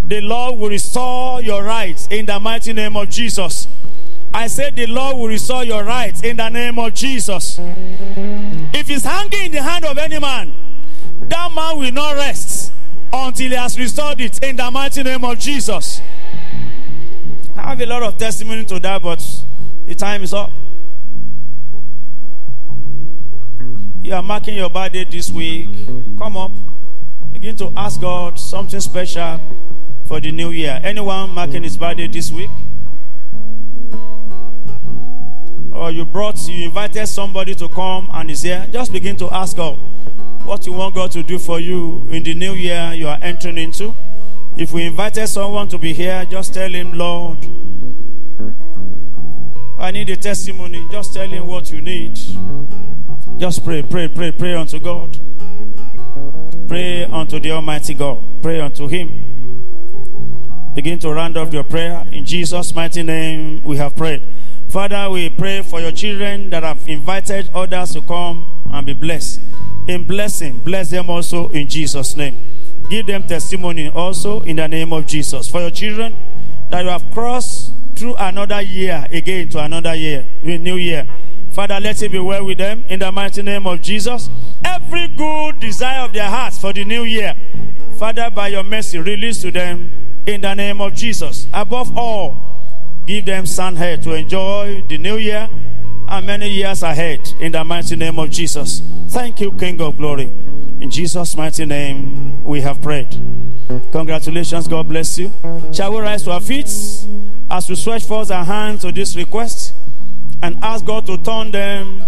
The 0.06 0.20
Lord 0.20 0.58
will 0.58 0.70
restore 0.70 1.42
your 1.42 1.62
rights 1.62 2.08
in 2.10 2.26
the 2.26 2.40
mighty 2.40 2.72
name 2.72 2.96
of 2.96 3.08
Jesus. 3.10 3.68
I 4.34 4.46
said 4.46 4.76
the 4.76 4.86
Lord 4.86 5.16
will 5.16 5.28
restore 5.28 5.64
your 5.64 5.84
rights 5.84 6.22
in 6.22 6.38
the 6.38 6.48
name 6.48 6.78
of 6.78 6.94
Jesus. 6.94 7.58
If 7.58 8.90
it's 8.90 9.04
hanging 9.04 9.46
in 9.46 9.52
the 9.52 9.62
hand 9.62 9.84
of 9.84 9.98
any 9.98 10.18
man, 10.18 10.54
that 11.20 11.52
man 11.54 11.78
will 11.78 11.92
not 11.92 12.16
rest 12.16 12.72
until 13.12 13.50
he 13.50 13.54
has 13.54 13.78
restored 13.78 14.20
it 14.20 14.42
in 14.42 14.56
the 14.56 14.70
mighty 14.70 15.02
name 15.02 15.24
of 15.24 15.38
Jesus. 15.38 16.00
I 17.56 17.68
have 17.70 17.80
a 17.80 17.86
lot 17.86 18.02
of 18.02 18.16
testimony 18.16 18.64
to 18.66 18.78
that, 18.80 19.02
but 19.02 19.24
the 19.86 19.94
time 19.94 20.22
is 20.22 20.32
up. 20.32 20.50
You 24.00 24.14
are 24.14 24.22
marking 24.22 24.56
your 24.56 24.70
birthday 24.70 25.04
this 25.04 25.30
week. 25.30 25.68
Come 26.18 26.36
up. 26.36 26.52
Begin 27.32 27.56
to 27.56 27.72
ask 27.76 28.00
God 28.00 28.38
something 28.38 28.80
special 28.80 29.40
for 30.06 30.20
the 30.20 30.32
new 30.32 30.50
year. 30.50 30.80
Anyone 30.82 31.30
marking 31.30 31.62
his 31.62 31.76
birthday 31.76 32.08
this 32.08 32.30
week? 32.30 32.50
Or 35.72 35.90
you 35.90 36.04
brought, 36.04 36.38
you 36.48 36.64
invited 36.64 37.06
somebody 37.06 37.54
to 37.56 37.68
come 37.68 38.10
and 38.12 38.30
is 38.30 38.42
here. 38.42 38.66
Just 38.70 38.92
begin 38.92 39.16
to 39.16 39.30
ask 39.30 39.56
God 39.56 39.78
what 40.44 40.66
you 40.66 40.72
want 40.72 40.94
God 40.94 41.10
to 41.12 41.22
do 41.22 41.38
for 41.38 41.60
you 41.60 42.06
in 42.10 42.22
the 42.22 42.34
new 42.34 42.54
year 42.54 42.92
you 42.94 43.08
are 43.08 43.18
entering 43.22 43.58
into. 43.58 43.94
If 44.56 44.72
we 44.72 44.84
invited 44.84 45.28
someone 45.28 45.68
to 45.68 45.78
be 45.78 45.92
here, 45.92 46.24
just 46.26 46.54
tell 46.54 46.70
him, 46.70 46.92
Lord, 46.92 47.38
I 49.78 49.90
need 49.90 50.10
a 50.10 50.16
testimony. 50.16 50.86
Just 50.90 51.14
tell 51.14 51.28
him 51.28 51.46
what 51.46 51.72
you 51.72 51.80
need. 51.80 52.18
Just 53.38 53.64
pray, 53.64 53.82
pray, 53.82 54.08
pray, 54.08 54.30
pray 54.30 54.54
unto 54.54 54.78
God. 54.78 55.18
Pray 56.68 57.04
unto 57.04 57.38
the 57.38 57.50
Almighty 57.50 57.92
God. 57.92 58.22
Pray 58.42 58.60
unto 58.60 58.88
Him. 58.88 60.72
Begin 60.74 60.98
to 61.00 61.12
round 61.12 61.36
off 61.36 61.52
your 61.52 61.64
prayer. 61.64 62.06
In 62.12 62.24
Jesus' 62.24 62.74
mighty 62.74 63.02
name, 63.02 63.62
we 63.62 63.76
have 63.76 63.94
prayed. 63.94 64.22
Father, 64.68 65.10
we 65.10 65.28
pray 65.28 65.60
for 65.60 65.80
your 65.80 65.92
children 65.92 66.48
that 66.50 66.62
have 66.62 66.88
invited 66.88 67.50
others 67.52 67.92
to 67.92 68.00
come 68.02 68.46
and 68.72 68.86
be 68.86 68.94
blessed. 68.94 69.40
In 69.86 70.04
blessing, 70.04 70.60
bless 70.60 70.88
them 70.90 71.10
also 71.10 71.48
in 71.48 71.68
Jesus' 71.68 72.16
name. 72.16 72.51
Give 72.92 73.06
them 73.06 73.22
testimony 73.22 73.88
also 73.88 74.42
in 74.42 74.56
the 74.56 74.68
name 74.68 74.92
of 74.92 75.06
Jesus. 75.06 75.48
For 75.48 75.62
your 75.62 75.70
children 75.70 76.14
that 76.68 76.84
you 76.84 76.90
have 76.90 77.10
crossed 77.10 77.72
through 77.94 78.16
another 78.16 78.60
year 78.60 79.06
again 79.10 79.48
to 79.48 79.60
another 79.60 79.94
year, 79.94 80.26
new 80.42 80.74
year. 80.74 81.08
Father, 81.52 81.80
let 81.80 82.02
it 82.02 82.12
be 82.12 82.18
well 82.18 82.44
with 82.44 82.58
them 82.58 82.84
in 82.90 82.98
the 82.98 83.10
mighty 83.10 83.40
name 83.40 83.66
of 83.66 83.80
Jesus. 83.80 84.28
Every 84.62 85.08
good 85.08 85.58
desire 85.58 86.00
of 86.00 86.12
their 86.12 86.28
hearts 86.28 86.58
for 86.58 86.74
the 86.74 86.84
new 86.84 87.04
year, 87.04 87.34
Father, 87.96 88.28
by 88.28 88.48
your 88.48 88.62
mercy, 88.62 88.98
release 88.98 89.40
to 89.40 89.50
them 89.50 89.90
in 90.26 90.42
the 90.42 90.52
name 90.52 90.82
of 90.82 90.92
Jesus. 90.92 91.46
Above 91.54 91.96
all, 91.96 92.60
give 93.06 93.24
them 93.24 93.46
sound 93.46 93.78
head 93.78 94.02
to 94.02 94.12
enjoy 94.12 94.82
the 94.86 94.98
new 94.98 95.16
year 95.16 95.48
and 96.08 96.26
many 96.26 96.50
years 96.50 96.82
ahead 96.82 97.26
in 97.40 97.52
the 97.52 97.64
mighty 97.64 97.96
name 97.96 98.18
of 98.18 98.28
Jesus. 98.28 98.82
Thank 99.08 99.40
you, 99.40 99.50
King 99.52 99.80
of 99.80 99.96
Glory. 99.96 100.30
In 100.82 100.90
Jesus' 100.90 101.36
mighty 101.36 101.64
name, 101.64 102.42
we 102.42 102.60
have 102.62 102.82
prayed. 102.82 103.16
Congratulations. 103.92 104.66
God 104.66 104.88
bless 104.88 105.16
you. 105.16 105.30
Shall 105.72 105.92
we 105.92 106.00
rise 106.00 106.24
to 106.24 106.32
our 106.32 106.40
feet 106.40 106.66
as 107.48 107.68
we 107.68 107.76
stretch 107.76 108.02
forth 108.02 108.32
our 108.32 108.44
hands 108.44 108.82
to 108.82 108.90
this 108.90 109.14
request 109.14 109.74
and 110.42 110.58
ask 110.60 110.84
God 110.84 111.06
to 111.06 111.16
turn 111.18 111.52
them 111.52 112.02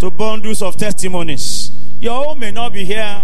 to 0.00 0.10
bundles 0.10 0.60
of 0.60 0.76
testimonies? 0.76 1.70
Your 2.00 2.30
own 2.30 2.40
may 2.40 2.50
not 2.50 2.72
be 2.72 2.84
here, 2.84 3.22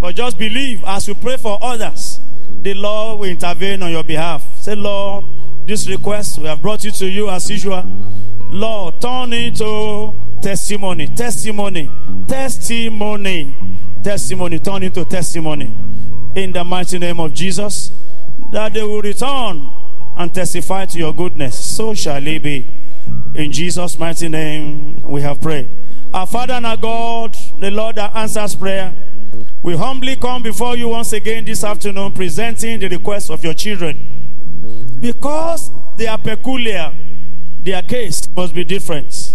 but 0.00 0.14
just 0.16 0.38
believe 0.38 0.82
as 0.86 1.06
we 1.06 1.12
pray 1.12 1.36
for 1.36 1.58
others, 1.60 2.18
the 2.62 2.72
Lord 2.72 3.20
will 3.20 3.28
intervene 3.28 3.82
on 3.82 3.90
your 3.90 4.04
behalf. 4.04 4.42
Say, 4.58 4.74
Lord, 4.74 5.26
this 5.66 5.86
request 5.86 6.38
we 6.38 6.46
have 6.46 6.62
brought 6.62 6.86
it 6.86 6.94
to 6.94 7.06
you 7.06 7.28
as 7.28 7.50
usual. 7.50 7.84
Lord, 8.48 9.02
turn 9.02 9.34
into 9.34 10.14
testimony, 10.40 11.08
testimony, 11.08 11.90
testimony 12.26 13.68
testimony 14.08 14.58
turn 14.58 14.82
into 14.82 15.04
testimony 15.04 15.66
in 16.34 16.50
the 16.50 16.64
mighty 16.64 16.98
name 16.98 17.20
of 17.20 17.34
Jesus 17.34 17.92
that 18.50 18.72
they 18.72 18.82
will 18.82 19.02
return 19.02 19.70
and 20.16 20.34
testify 20.34 20.86
to 20.86 20.98
your 20.98 21.12
goodness. 21.12 21.62
So 21.62 21.92
shall 21.92 22.26
it 22.26 22.42
be. 22.42 22.66
In 23.34 23.52
Jesus' 23.52 23.98
mighty 23.98 24.30
name 24.30 25.02
we 25.02 25.20
have 25.20 25.42
prayed. 25.42 25.68
Our 26.14 26.26
Father 26.26 26.54
and 26.54 26.64
our 26.64 26.78
God, 26.78 27.36
the 27.60 27.70
Lord 27.70 27.96
that 27.96 28.16
answers 28.16 28.54
prayer, 28.54 28.94
we 29.62 29.76
humbly 29.76 30.16
come 30.16 30.42
before 30.42 30.74
you 30.74 30.88
once 30.88 31.12
again 31.12 31.44
this 31.44 31.62
afternoon 31.62 32.12
presenting 32.12 32.80
the 32.80 32.88
requests 32.88 33.28
of 33.28 33.44
your 33.44 33.52
children. 33.52 34.96
Because 35.00 35.70
they 35.98 36.06
are 36.06 36.16
peculiar, 36.16 36.94
their 37.60 37.82
case 37.82 38.26
must 38.34 38.54
be 38.54 38.64
different. 38.64 39.34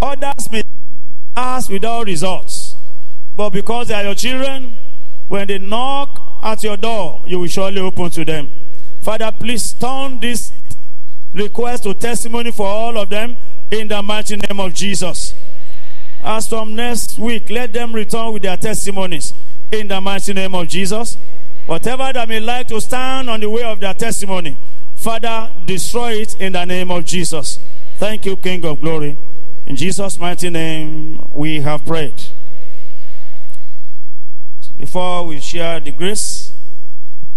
Others 0.00 0.52
may 0.52 0.62
ask 1.34 1.68
without 1.68 2.06
results. 2.06 2.65
But 3.36 3.50
because 3.50 3.88
they 3.88 3.94
are 3.94 4.04
your 4.04 4.14
children, 4.14 4.74
when 5.28 5.46
they 5.46 5.58
knock 5.58 6.20
at 6.42 6.62
your 6.62 6.76
door, 6.76 7.22
you 7.26 7.40
will 7.40 7.48
surely 7.48 7.80
open 7.80 8.10
to 8.10 8.24
them. 8.24 8.50
Father, 9.02 9.30
please 9.38 9.72
turn 9.74 10.18
this 10.20 10.52
request 11.32 11.82
to 11.82 11.94
testimony 11.94 12.50
for 12.50 12.66
all 12.66 12.96
of 12.96 13.10
them 13.10 13.36
in 13.70 13.88
the 13.88 14.02
mighty 14.02 14.36
name 14.36 14.58
of 14.58 14.74
Jesus. 14.74 15.34
As 16.22 16.48
from 16.48 16.74
next 16.74 17.18
week, 17.18 17.50
let 17.50 17.72
them 17.72 17.94
return 17.94 18.32
with 18.32 18.42
their 18.42 18.56
testimonies 18.56 19.34
in 19.70 19.88
the 19.88 20.00
mighty 20.00 20.32
name 20.32 20.54
of 20.54 20.66
Jesus. 20.68 21.16
Whatever 21.66 22.12
that 22.12 22.28
may 22.28 22.40
like 22.40 22.68
to 22.68 22.80
stand 22.80 23.28
on 23.28 23.40
the 23.40 23.50
way 23.50 23.62
of 23.62 23.80
their 23.80 23.94
testimony, 23.94 24.56
Father, 24.94 25.52
destroy 25.66 26.12
it 26.12 26.40
in 26.40 26.52
the 26.52 26.64
name 26.64 26.90
of 26.90 27.04
Jesus. 27.04 27.58
Thank 27.98 28.24
you, 28.24 28.36
King 28.36 28.64
of 28.64 28.80
Glory. 28.80 29.18
In 29.66 29.76
Jesus' 29.76 30.18
mighty 30.18 30.48
name, 30.48 31.28
we 31.32 31.60
have 31.60 31.84
prayed. 31.84 32.22
Before 34.78 35.24
we 35.24 35.40
share 35.40 35.80
the 35.80 35.90
grace, 35.90 36.52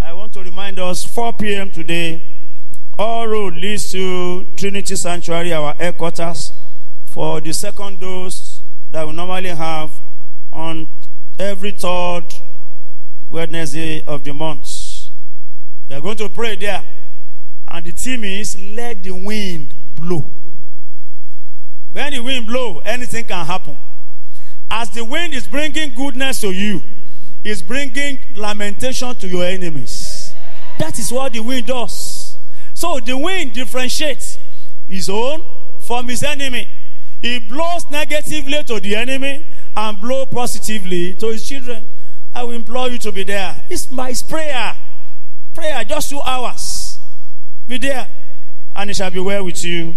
I 0.02 0.12
want 0.12 0.34
to 0.34 0.44
remind 0.44 0.78
us 0.78 1.06
4 1.06 1.34
p.m. 1.34 1.72
today, 1.72 2.22
all 2.98 3.28
road 3.28 3.54
leads 3.54 3.90
to 3.94 4.46
Trinity 4.58 4.98
Sanctuary, 4.98 5.54
our 5.54 5.74
headquarters, 5.76 6.52
for 7.06 7.40
the 7.40 7.54
second 7.54 8.02
dose 8.02 8.62
that 8.92 9.08
we 9.08 9.14
normally 9.14 9.50
have 9.50 9.90
on 10.52 10.86
every 11.40 11.72
third 11.72 12.26
Wednesday 13.30 14.04
of 14.06 14.26
the 14.26 14.34
month. 14.34 15.08
We 15.88 15.96
are 15.96 16.02
going 16.02 16.18
to 16.18 16.28
pray 16.28 16.58
there, 16.58 16.84
and 17.70 17.86
the 17.86 17.92
theme 17.92 18.26
is 18.26 18.60
let 18.60 19.02
the 19.02 19.12
wind 19.12 19.74
blow. 19.96 20.30
When 21.94 22.12
the 22.12 22.20
wind 22.20 22.48
blow, 22.48 22.80
anything 22.80 23.24
can 23.24 23.46
happen. 23.46 23.78
As 24.70 24.90
the 24.90 25.06
wind 25.06 25.34
is 25.34 25.48
bringing 25.48 25.94
goodness 25.94 26.42
to 26.42 26.52
you, 26.52 26.82
is 27.44 27.62
bringing 27.62 28.20
lamentation 28.36 29.16
to 29.16 29.28
your 29.28 29.46
enemies. 29.46 30.34
That 30.78 30.98
is 31.00 31.12
what 31.12 31.34
the 31.34 31.40
wind 31.42 31.68
does. 31.68 32.36
So 32.74 33.00
the 33.00 33.18
wind 33.18 33.54
differentiates 33.54 34.38
his 34.88 35.10
own 35.10 35.44
from 35.82 36.08
his 36.08 36.24
enemy. 36.24 36.68
He 37.22 37.40
blows 37.40 37.90
negatively 37.92 38.64
to 38.64 38.80
the 38.80 38.96
enemy 38.96 39.46
and 39.76 40.00
blows 40.00 40.28
positively 40.32 41.14
to 41.16 41.28
his 41.28 41.48
children. 41.48 41.86
I 42.34 42.44
will 42.44 42.54
implore 42.54 42.90
you 42.90 42.98
to 43.00 43.12
be 43.12 43.24
there. 43.24 43.62
It's 43.70 43.92
my 43.92 44.14
prayer. 44.28 44.78
Prayer, 45.54 45.84
just 45.84 46.10
two 46.10 46.22
hours. 46.22 46.98
Be 47.68 47.78
there. 47.78 48.08
And 48.76 48.90
it 48.90 48.96
shall 48.96 49.12
be 49.12 49.20
well 49.20 49.44
with 49.44 49.64
you 49.66 49.96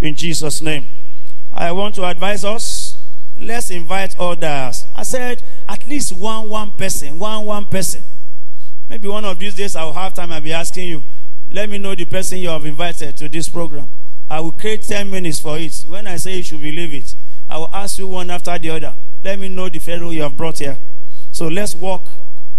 in 0.00 0.14
Jesus' 0.14 0.62
name. 0.62 0.86
I 1.52 1.72
want 1.72 1.96
to 1.96 2.04
advise 2.04 2.44
us. 2.44 2.89
Let's 3.40 3.70
invite 3.70 4.18
others. 4.20 4.86
I 4.94 5.02
said, 5.02 5.42
at 5.66 5.88
least 5.88 6.12
one 6.12 6.50
one 6.50 6.72
person, 6.72 7.18
one 7.18 7.46
one 7.46 7.66
person. 7.66 8.02
Maybe 8.88 9.08
one 9.08 9.24
of 9.24 9.38
these 9.38 9.54
days 9.54 9.74
I'll 9.74 9.94
have 9.94 10.12
time. 10.12 10.30
I'll 10.30 10.42
be 10.42 10.52
asking 10.52 10.88
you. 10.88 11.02
Let 11.50 11.70
me 11.70 11.78
know 11.78 11.94
the 11.94 12.04
person 12.04 12.38
you 12.38 12.50
have 12.50 12.66
invited 12.66 13.16
to 13.16 13.28
this 13.28 13.48
program. 13.48 13.88
I 14.28 14.40
will 14.40 14.52
create 14.52 14.82
10 14.82 15.10
minutes 15.10 15.40
for 15.40 15.58
it. 15.58 15.84
When 15.88 16.06
I 16.06 16.16
say 16.16 16.36
you 16.36 16.42
should 16.42 16.60
believe 16.60 16.92
it, 16.92 17.16
I 17.48 17.56
will 17.58 17.70
ask 17.72 17.98
you 17.98 18.06
one 18.06 18.30
after 18.30 18.56
the 18.58 18.70
other. 18.70 18.92
Let 19.24 19.38
me 19.38 19.48
know 19.48 19.68
the 19.68 19.78
fellow 19.78 20.10
you 20.10 20.22
have 20.22 20.36
brought 20.36 20.58
here. 20.58 20.76
So 21.32 21.48
let's 21.48 21.74
walk 21.74 22.02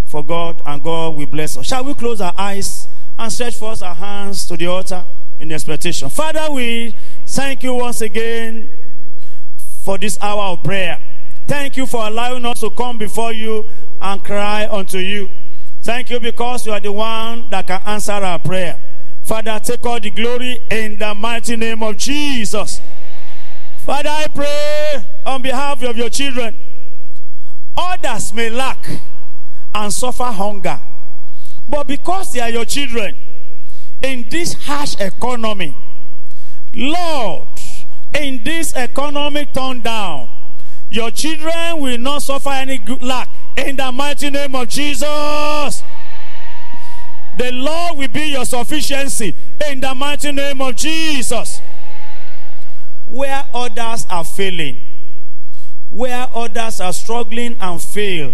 for 0.05 0.23
God 0.23 0.61
and 0.65 0.83
God 0.83 1.15
will 1.15 1.27
bless 1.27 1.57
us. 1.57 1.67
Shall 1.67 1.85
we 1.85 1.93
close 1.93 2.19
our 2.21 2.33
eyes 2.37 2.87
and 3.19 3.31
stretch 3.31 3.55
forth 3.55 3.83
our 3.83 3.95
hands 3.95 4.45
to 4.47 4.57
the 4.57 4.67
altar 4.67 5.03
in 5.39 5.51
expectation? 5.51 6.09
Father, 6.09 6.51
we 6.51 6.95
thank 7.27 7.63
you 7.63 7.75
once 7.75 8.01
again 8.01 8.69
for 9.81 9.97
this 9.97 10.17
hour 10.21 10.53
of 10.53 10.63
prayer. 10.63 10.99
Thank 11.47 11.75
you 11.75 11.85
for 11.85 12.05
allowing 12.07 12.45
us 12.45 12.61
to 12.61 12.69
come 12.69 12.97
before 12.97 13.33
you 13.33 13.65
and 13.99 14.23
cry 14.23 14.67
unto 14.69 14.99
you. 14.99 15.29
Thank 15.81 16.09
you 16.11 16.19
because 16.19 16.65
you 16.65 16.71
are 16.71 16.79
the 16.79 16.91
one 16.91 17.49
that 17.49 17.67
can 17.67 17.81
answer 17.85 18.11
our 18.11 18.39
prayer. 18.39 18.79
Father, 19.23 19.59
take 19.63 19.85
all 19.85 19.99
the 19.99 20.11
glory 20.11 20.59
in 20.69 20.97
the 20.97 21.13
mighty 21.15 21.55
name 21.55 21.81
of 21.83 21.97
Jesus. 21.97 22.81
Father, 23.79 24.09
I 24.09 24.27
pray 24.27 25.05
on 25.25 25.41
behalf 25.41 25.81
of 25.83 25.97
your 25.97 26.09
children. 26.09 26.55
Others 27.75 28.33
may 28.33 28.49
lack 28.49 28.87
and 29.73 29.91
suffer 29.91 30.25
hunger. 30.25 30.79
But 31.67 31.87
because 31.87 32.33
they 32.33 32.41
are 32.41 32.49
your 32.49 32.65
children, 32.65 33.17
in 34.01 34.25
this 34.29 34.53
harsh 34.53 34.95
economy, 34.99 35.75
Lord, 36.73 37.47
in 38.13 38.43
this 38.43 38.75
economic 38.75 39.53
turn 39.53 39.81
down, 39.81 40.29
your 40.89 41.11
children 41.11 41.79
will 41.79 41.97
not 41.97 42.21
suffer 42.21 42.49
any 42.49 42.79
lack 42.99 43.29
in 43.55 43.75
the 43.77 43.91
mighty 43.91 44.29
name 44.29 44.55
of 44.55 44.67
Jesus. 44.67 45.83
The 47.37 47.51
Lord 47.51 47.97
will 47.97 48.07
be 48.09 48.31
your 48.31 48.45
sufficiency 48.45 49.33
in 49.65 49.79
the 49.79 49.95
mighty 49.95 50.31
name 50.31 50.61
of 50.61 50.75
Jesus. 50.75 51.61
Where 53.09 53.45
others 53.53 54.05
are 54.09 54.25
failing, 54.25 54.81
where 55.89 56.27
others 56.33 56.81
are 56.81 56.93
struggling 56.93 57.57
and 57.59 57.81
fail, 57.81 58.33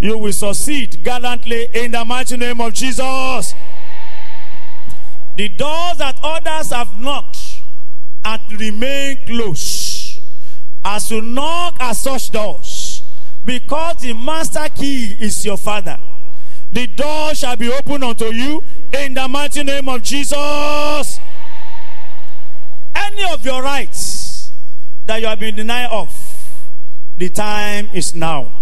you 0.00 0.18
will 0.18 0.32
succeed 0.32 1.04
gallantly 1.04 1.68
in 1.74 1.92
the 1.92 2.04
mighty 2.04 2.36
name 2.36 2.60
of 2.60 2.72
Jesus. 2.74 3.54
The 5.36 5.48
doors 5.48 5.98
that 5.98 6.18
others 6.22 6.70
have 6.70 6.98
knocked 6.98 7.39
and 8.24 8.40
remain 8.60 9.18
closed 9.26 10.20
as 10.84 11.10
you 11.10 11.20
knock 11.20 11.76
at 11.80 11.92
such 11.92 12.30
doors, 12.30 13.02
because 13.44 13.96
the 13.98 14.12
master 14.12 14.66
key 14.74 15.16
is 15.20 15.44
your 15.44 15.56
father, 15.56 15.98
the 16.72 16.86
door 16.86 17.34
shall 17.34 17.56
be 17.56 17.72
opened 17.72 18.04
unto 18.04 18.26
you 18.26 18.62
in 18.92 19.14
the 19.14 19.26
mighty 19.28 19.62
name 19.62 19.88
of 19.88 20.02
Jesus. 20.02 21.20
Any 22.94 23.24
of 23.32 23.44
your 23.44 23.62
rights 23.62 24.50
that 25.06 25.20
you 25.20 25.26
have 25.26 25.40
been 25.40 25.56
denied 25.56 25.90
of, 25.90 26.14
the 27.18 27.28
time 27.28 27.88
is 27.92 28.14
now. 28.14 28.52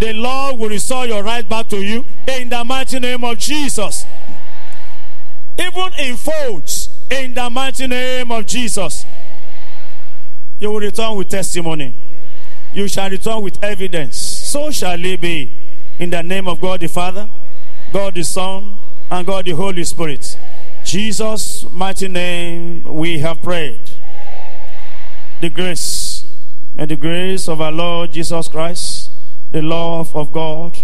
The 0.00 0.12
Lord 0.12 0.58
will 0.58 0.68
restore 0.68 1.06
your 1.06 1.22
right 1.24 1.48
back 1.48 1.68
to 1.68 1.82
you 1.82 2.04
in 2.26 2.48
the 2.50 2.64
mighty 2.64 3.00
name 3.00 3.24
of 3.24 3.38
Jesus. 3.38 4.06
Even 5.58 5.92
in 5.98 6.16
folds, 6.16 6.87
in 7.10 7.34
the 7.34 7.48
mighty 7.50 7.86
name 7.86 8.30
of 8.30 8.46
Jesus. 8.46 9.04
You 10.60 10.70
will 10.70 10.80
return 10.80 11.16
with 11.16 11.28
testimony. 11.28 11.94
You 12.72 12.88
shall 12.88 13.08
return 13.10 13.42
with 13.42 13.62
evidence. 13.62 14.16
So 14.16 14.70
shall 14.70 15.02
it 15.02 15.20
be. 15.20 15.52
In 15.98 16.10
the 16.10 16.22
name 16.22 16.46
of 16.46 16.60
God 16.60 16.80
the 16.80 16.88
Father, 16.88 17.28
God 17.92 18.14
the 18.14 18.22
Son, 18.22 18.76
and 19.10 19.26
God 19.26 19.46
the 19.46 19.52
Holy 19.52 19.84
Spirit. 19.84 20.38
Jesus' 20.84 21.64
mighty 21.72 22.08
name 22.08 22.84
we 22.84 23.18
have 23.18 23.42
prayed. 23.42 23.80
The 25.40 25.50
grace, 25.50 26.24
and 26.76 26.90
the 26.90 26.96
grace 26.96 27.48
of 27.48 27.60
our 27.60 27.72
Lord 27.72 28.12
Jesus 28.12 28.48
Christ, 28.48 29.10
the 29.50 29.62
love 29.62 30.14
of 30.14 30.32
God, 30.32 30.76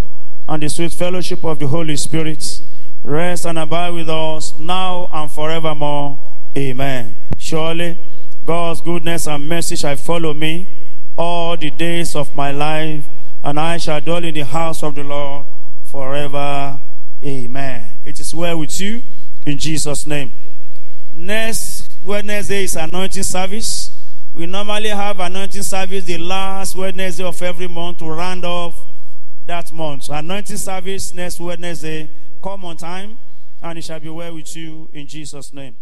and 0.49 0.62
the 0.62 0.68
sweet 0.68 0.93
fellowship 0.93 1.45
of 1.45 1.59
the 1.59 1.68
Holy 1.68 1.97
Spirit 1.97 2.62
rest 3.05 3.44
and 3.44 3.59
abide 3.59 3.90
with 3.90 4.09
us 4.09 4.59
now 4.59 5.09
and 5.12 5.30
forevermore. 5.30 6.18
Amen. 6.57 7.16
Surely 7.38 7.98
God's 8.46 8.80
goodness 8.80 9.26
and 9.26 9.48
mercy 9.48 9.76
shall 9.76 9.96
follow 9.96 10.34
me 10.34 10.68
all 11.16 11.57
the 11.57 11.70
days 11.70 12.16
of 12.16 12.34
my 12.34 12.50
life, 12.50 13.07
and 13.42 13.61
I 13.61 13.76
shall 13.76 14.00
dwell 14.00 14.24
in 14.24 14.34
the 14.34 14.44
house 14.44 14.82
of 14.82 14.94
the 14.94 15.05
Lord 15.05 15.46
forever. 15.84 16.80
Amen. 17.22 17.92
It 18.05 18.18
is 18.18 18.34
well 18.34 18.59
with 18.59 18.80
you 18.80 19.02
in 19.46 19.59
Jesus' 19.59 20.07
name. 20.07 20.32
Next 21.14 21.88
Wednesday 22.05 22.64
is 22.64 22.74
anointing 22.74 23.22
service. 23.22 23.92
We 24.34 24.46
normally 24.46 24.88
have 24.88 25.20
anointing 25.20 25.62
service 25.62 26.05
the 26.05 26.18
last 26.18 26.74
Wednesday 26.74 27.24
of 27.24 27.40
every 27.40 27.68
month 27.68 27.98
to 27.98 28.11
round 28.11 28.44
off 28.44 28.82
that 29.46 29.72
month. 29.72 30.05
So 30.05 30.14
anointing 30.14 30.57
service 30.57 31.14
next 31.14 31.38
Wednesday. 31.38 32.11
Come 32.45 32.62
on 32.66 32.76
time, 32.76 33.16
and 33.62 33.78
it 33.78 33.84
shall 33.84 34.01
be 34.01 34.11
well 34.11 34.34
with 34.34 34.55
you 34.55 34.90
in 34.92 35.07
Jesus' 35.07 35.55
name. 35.55 35.76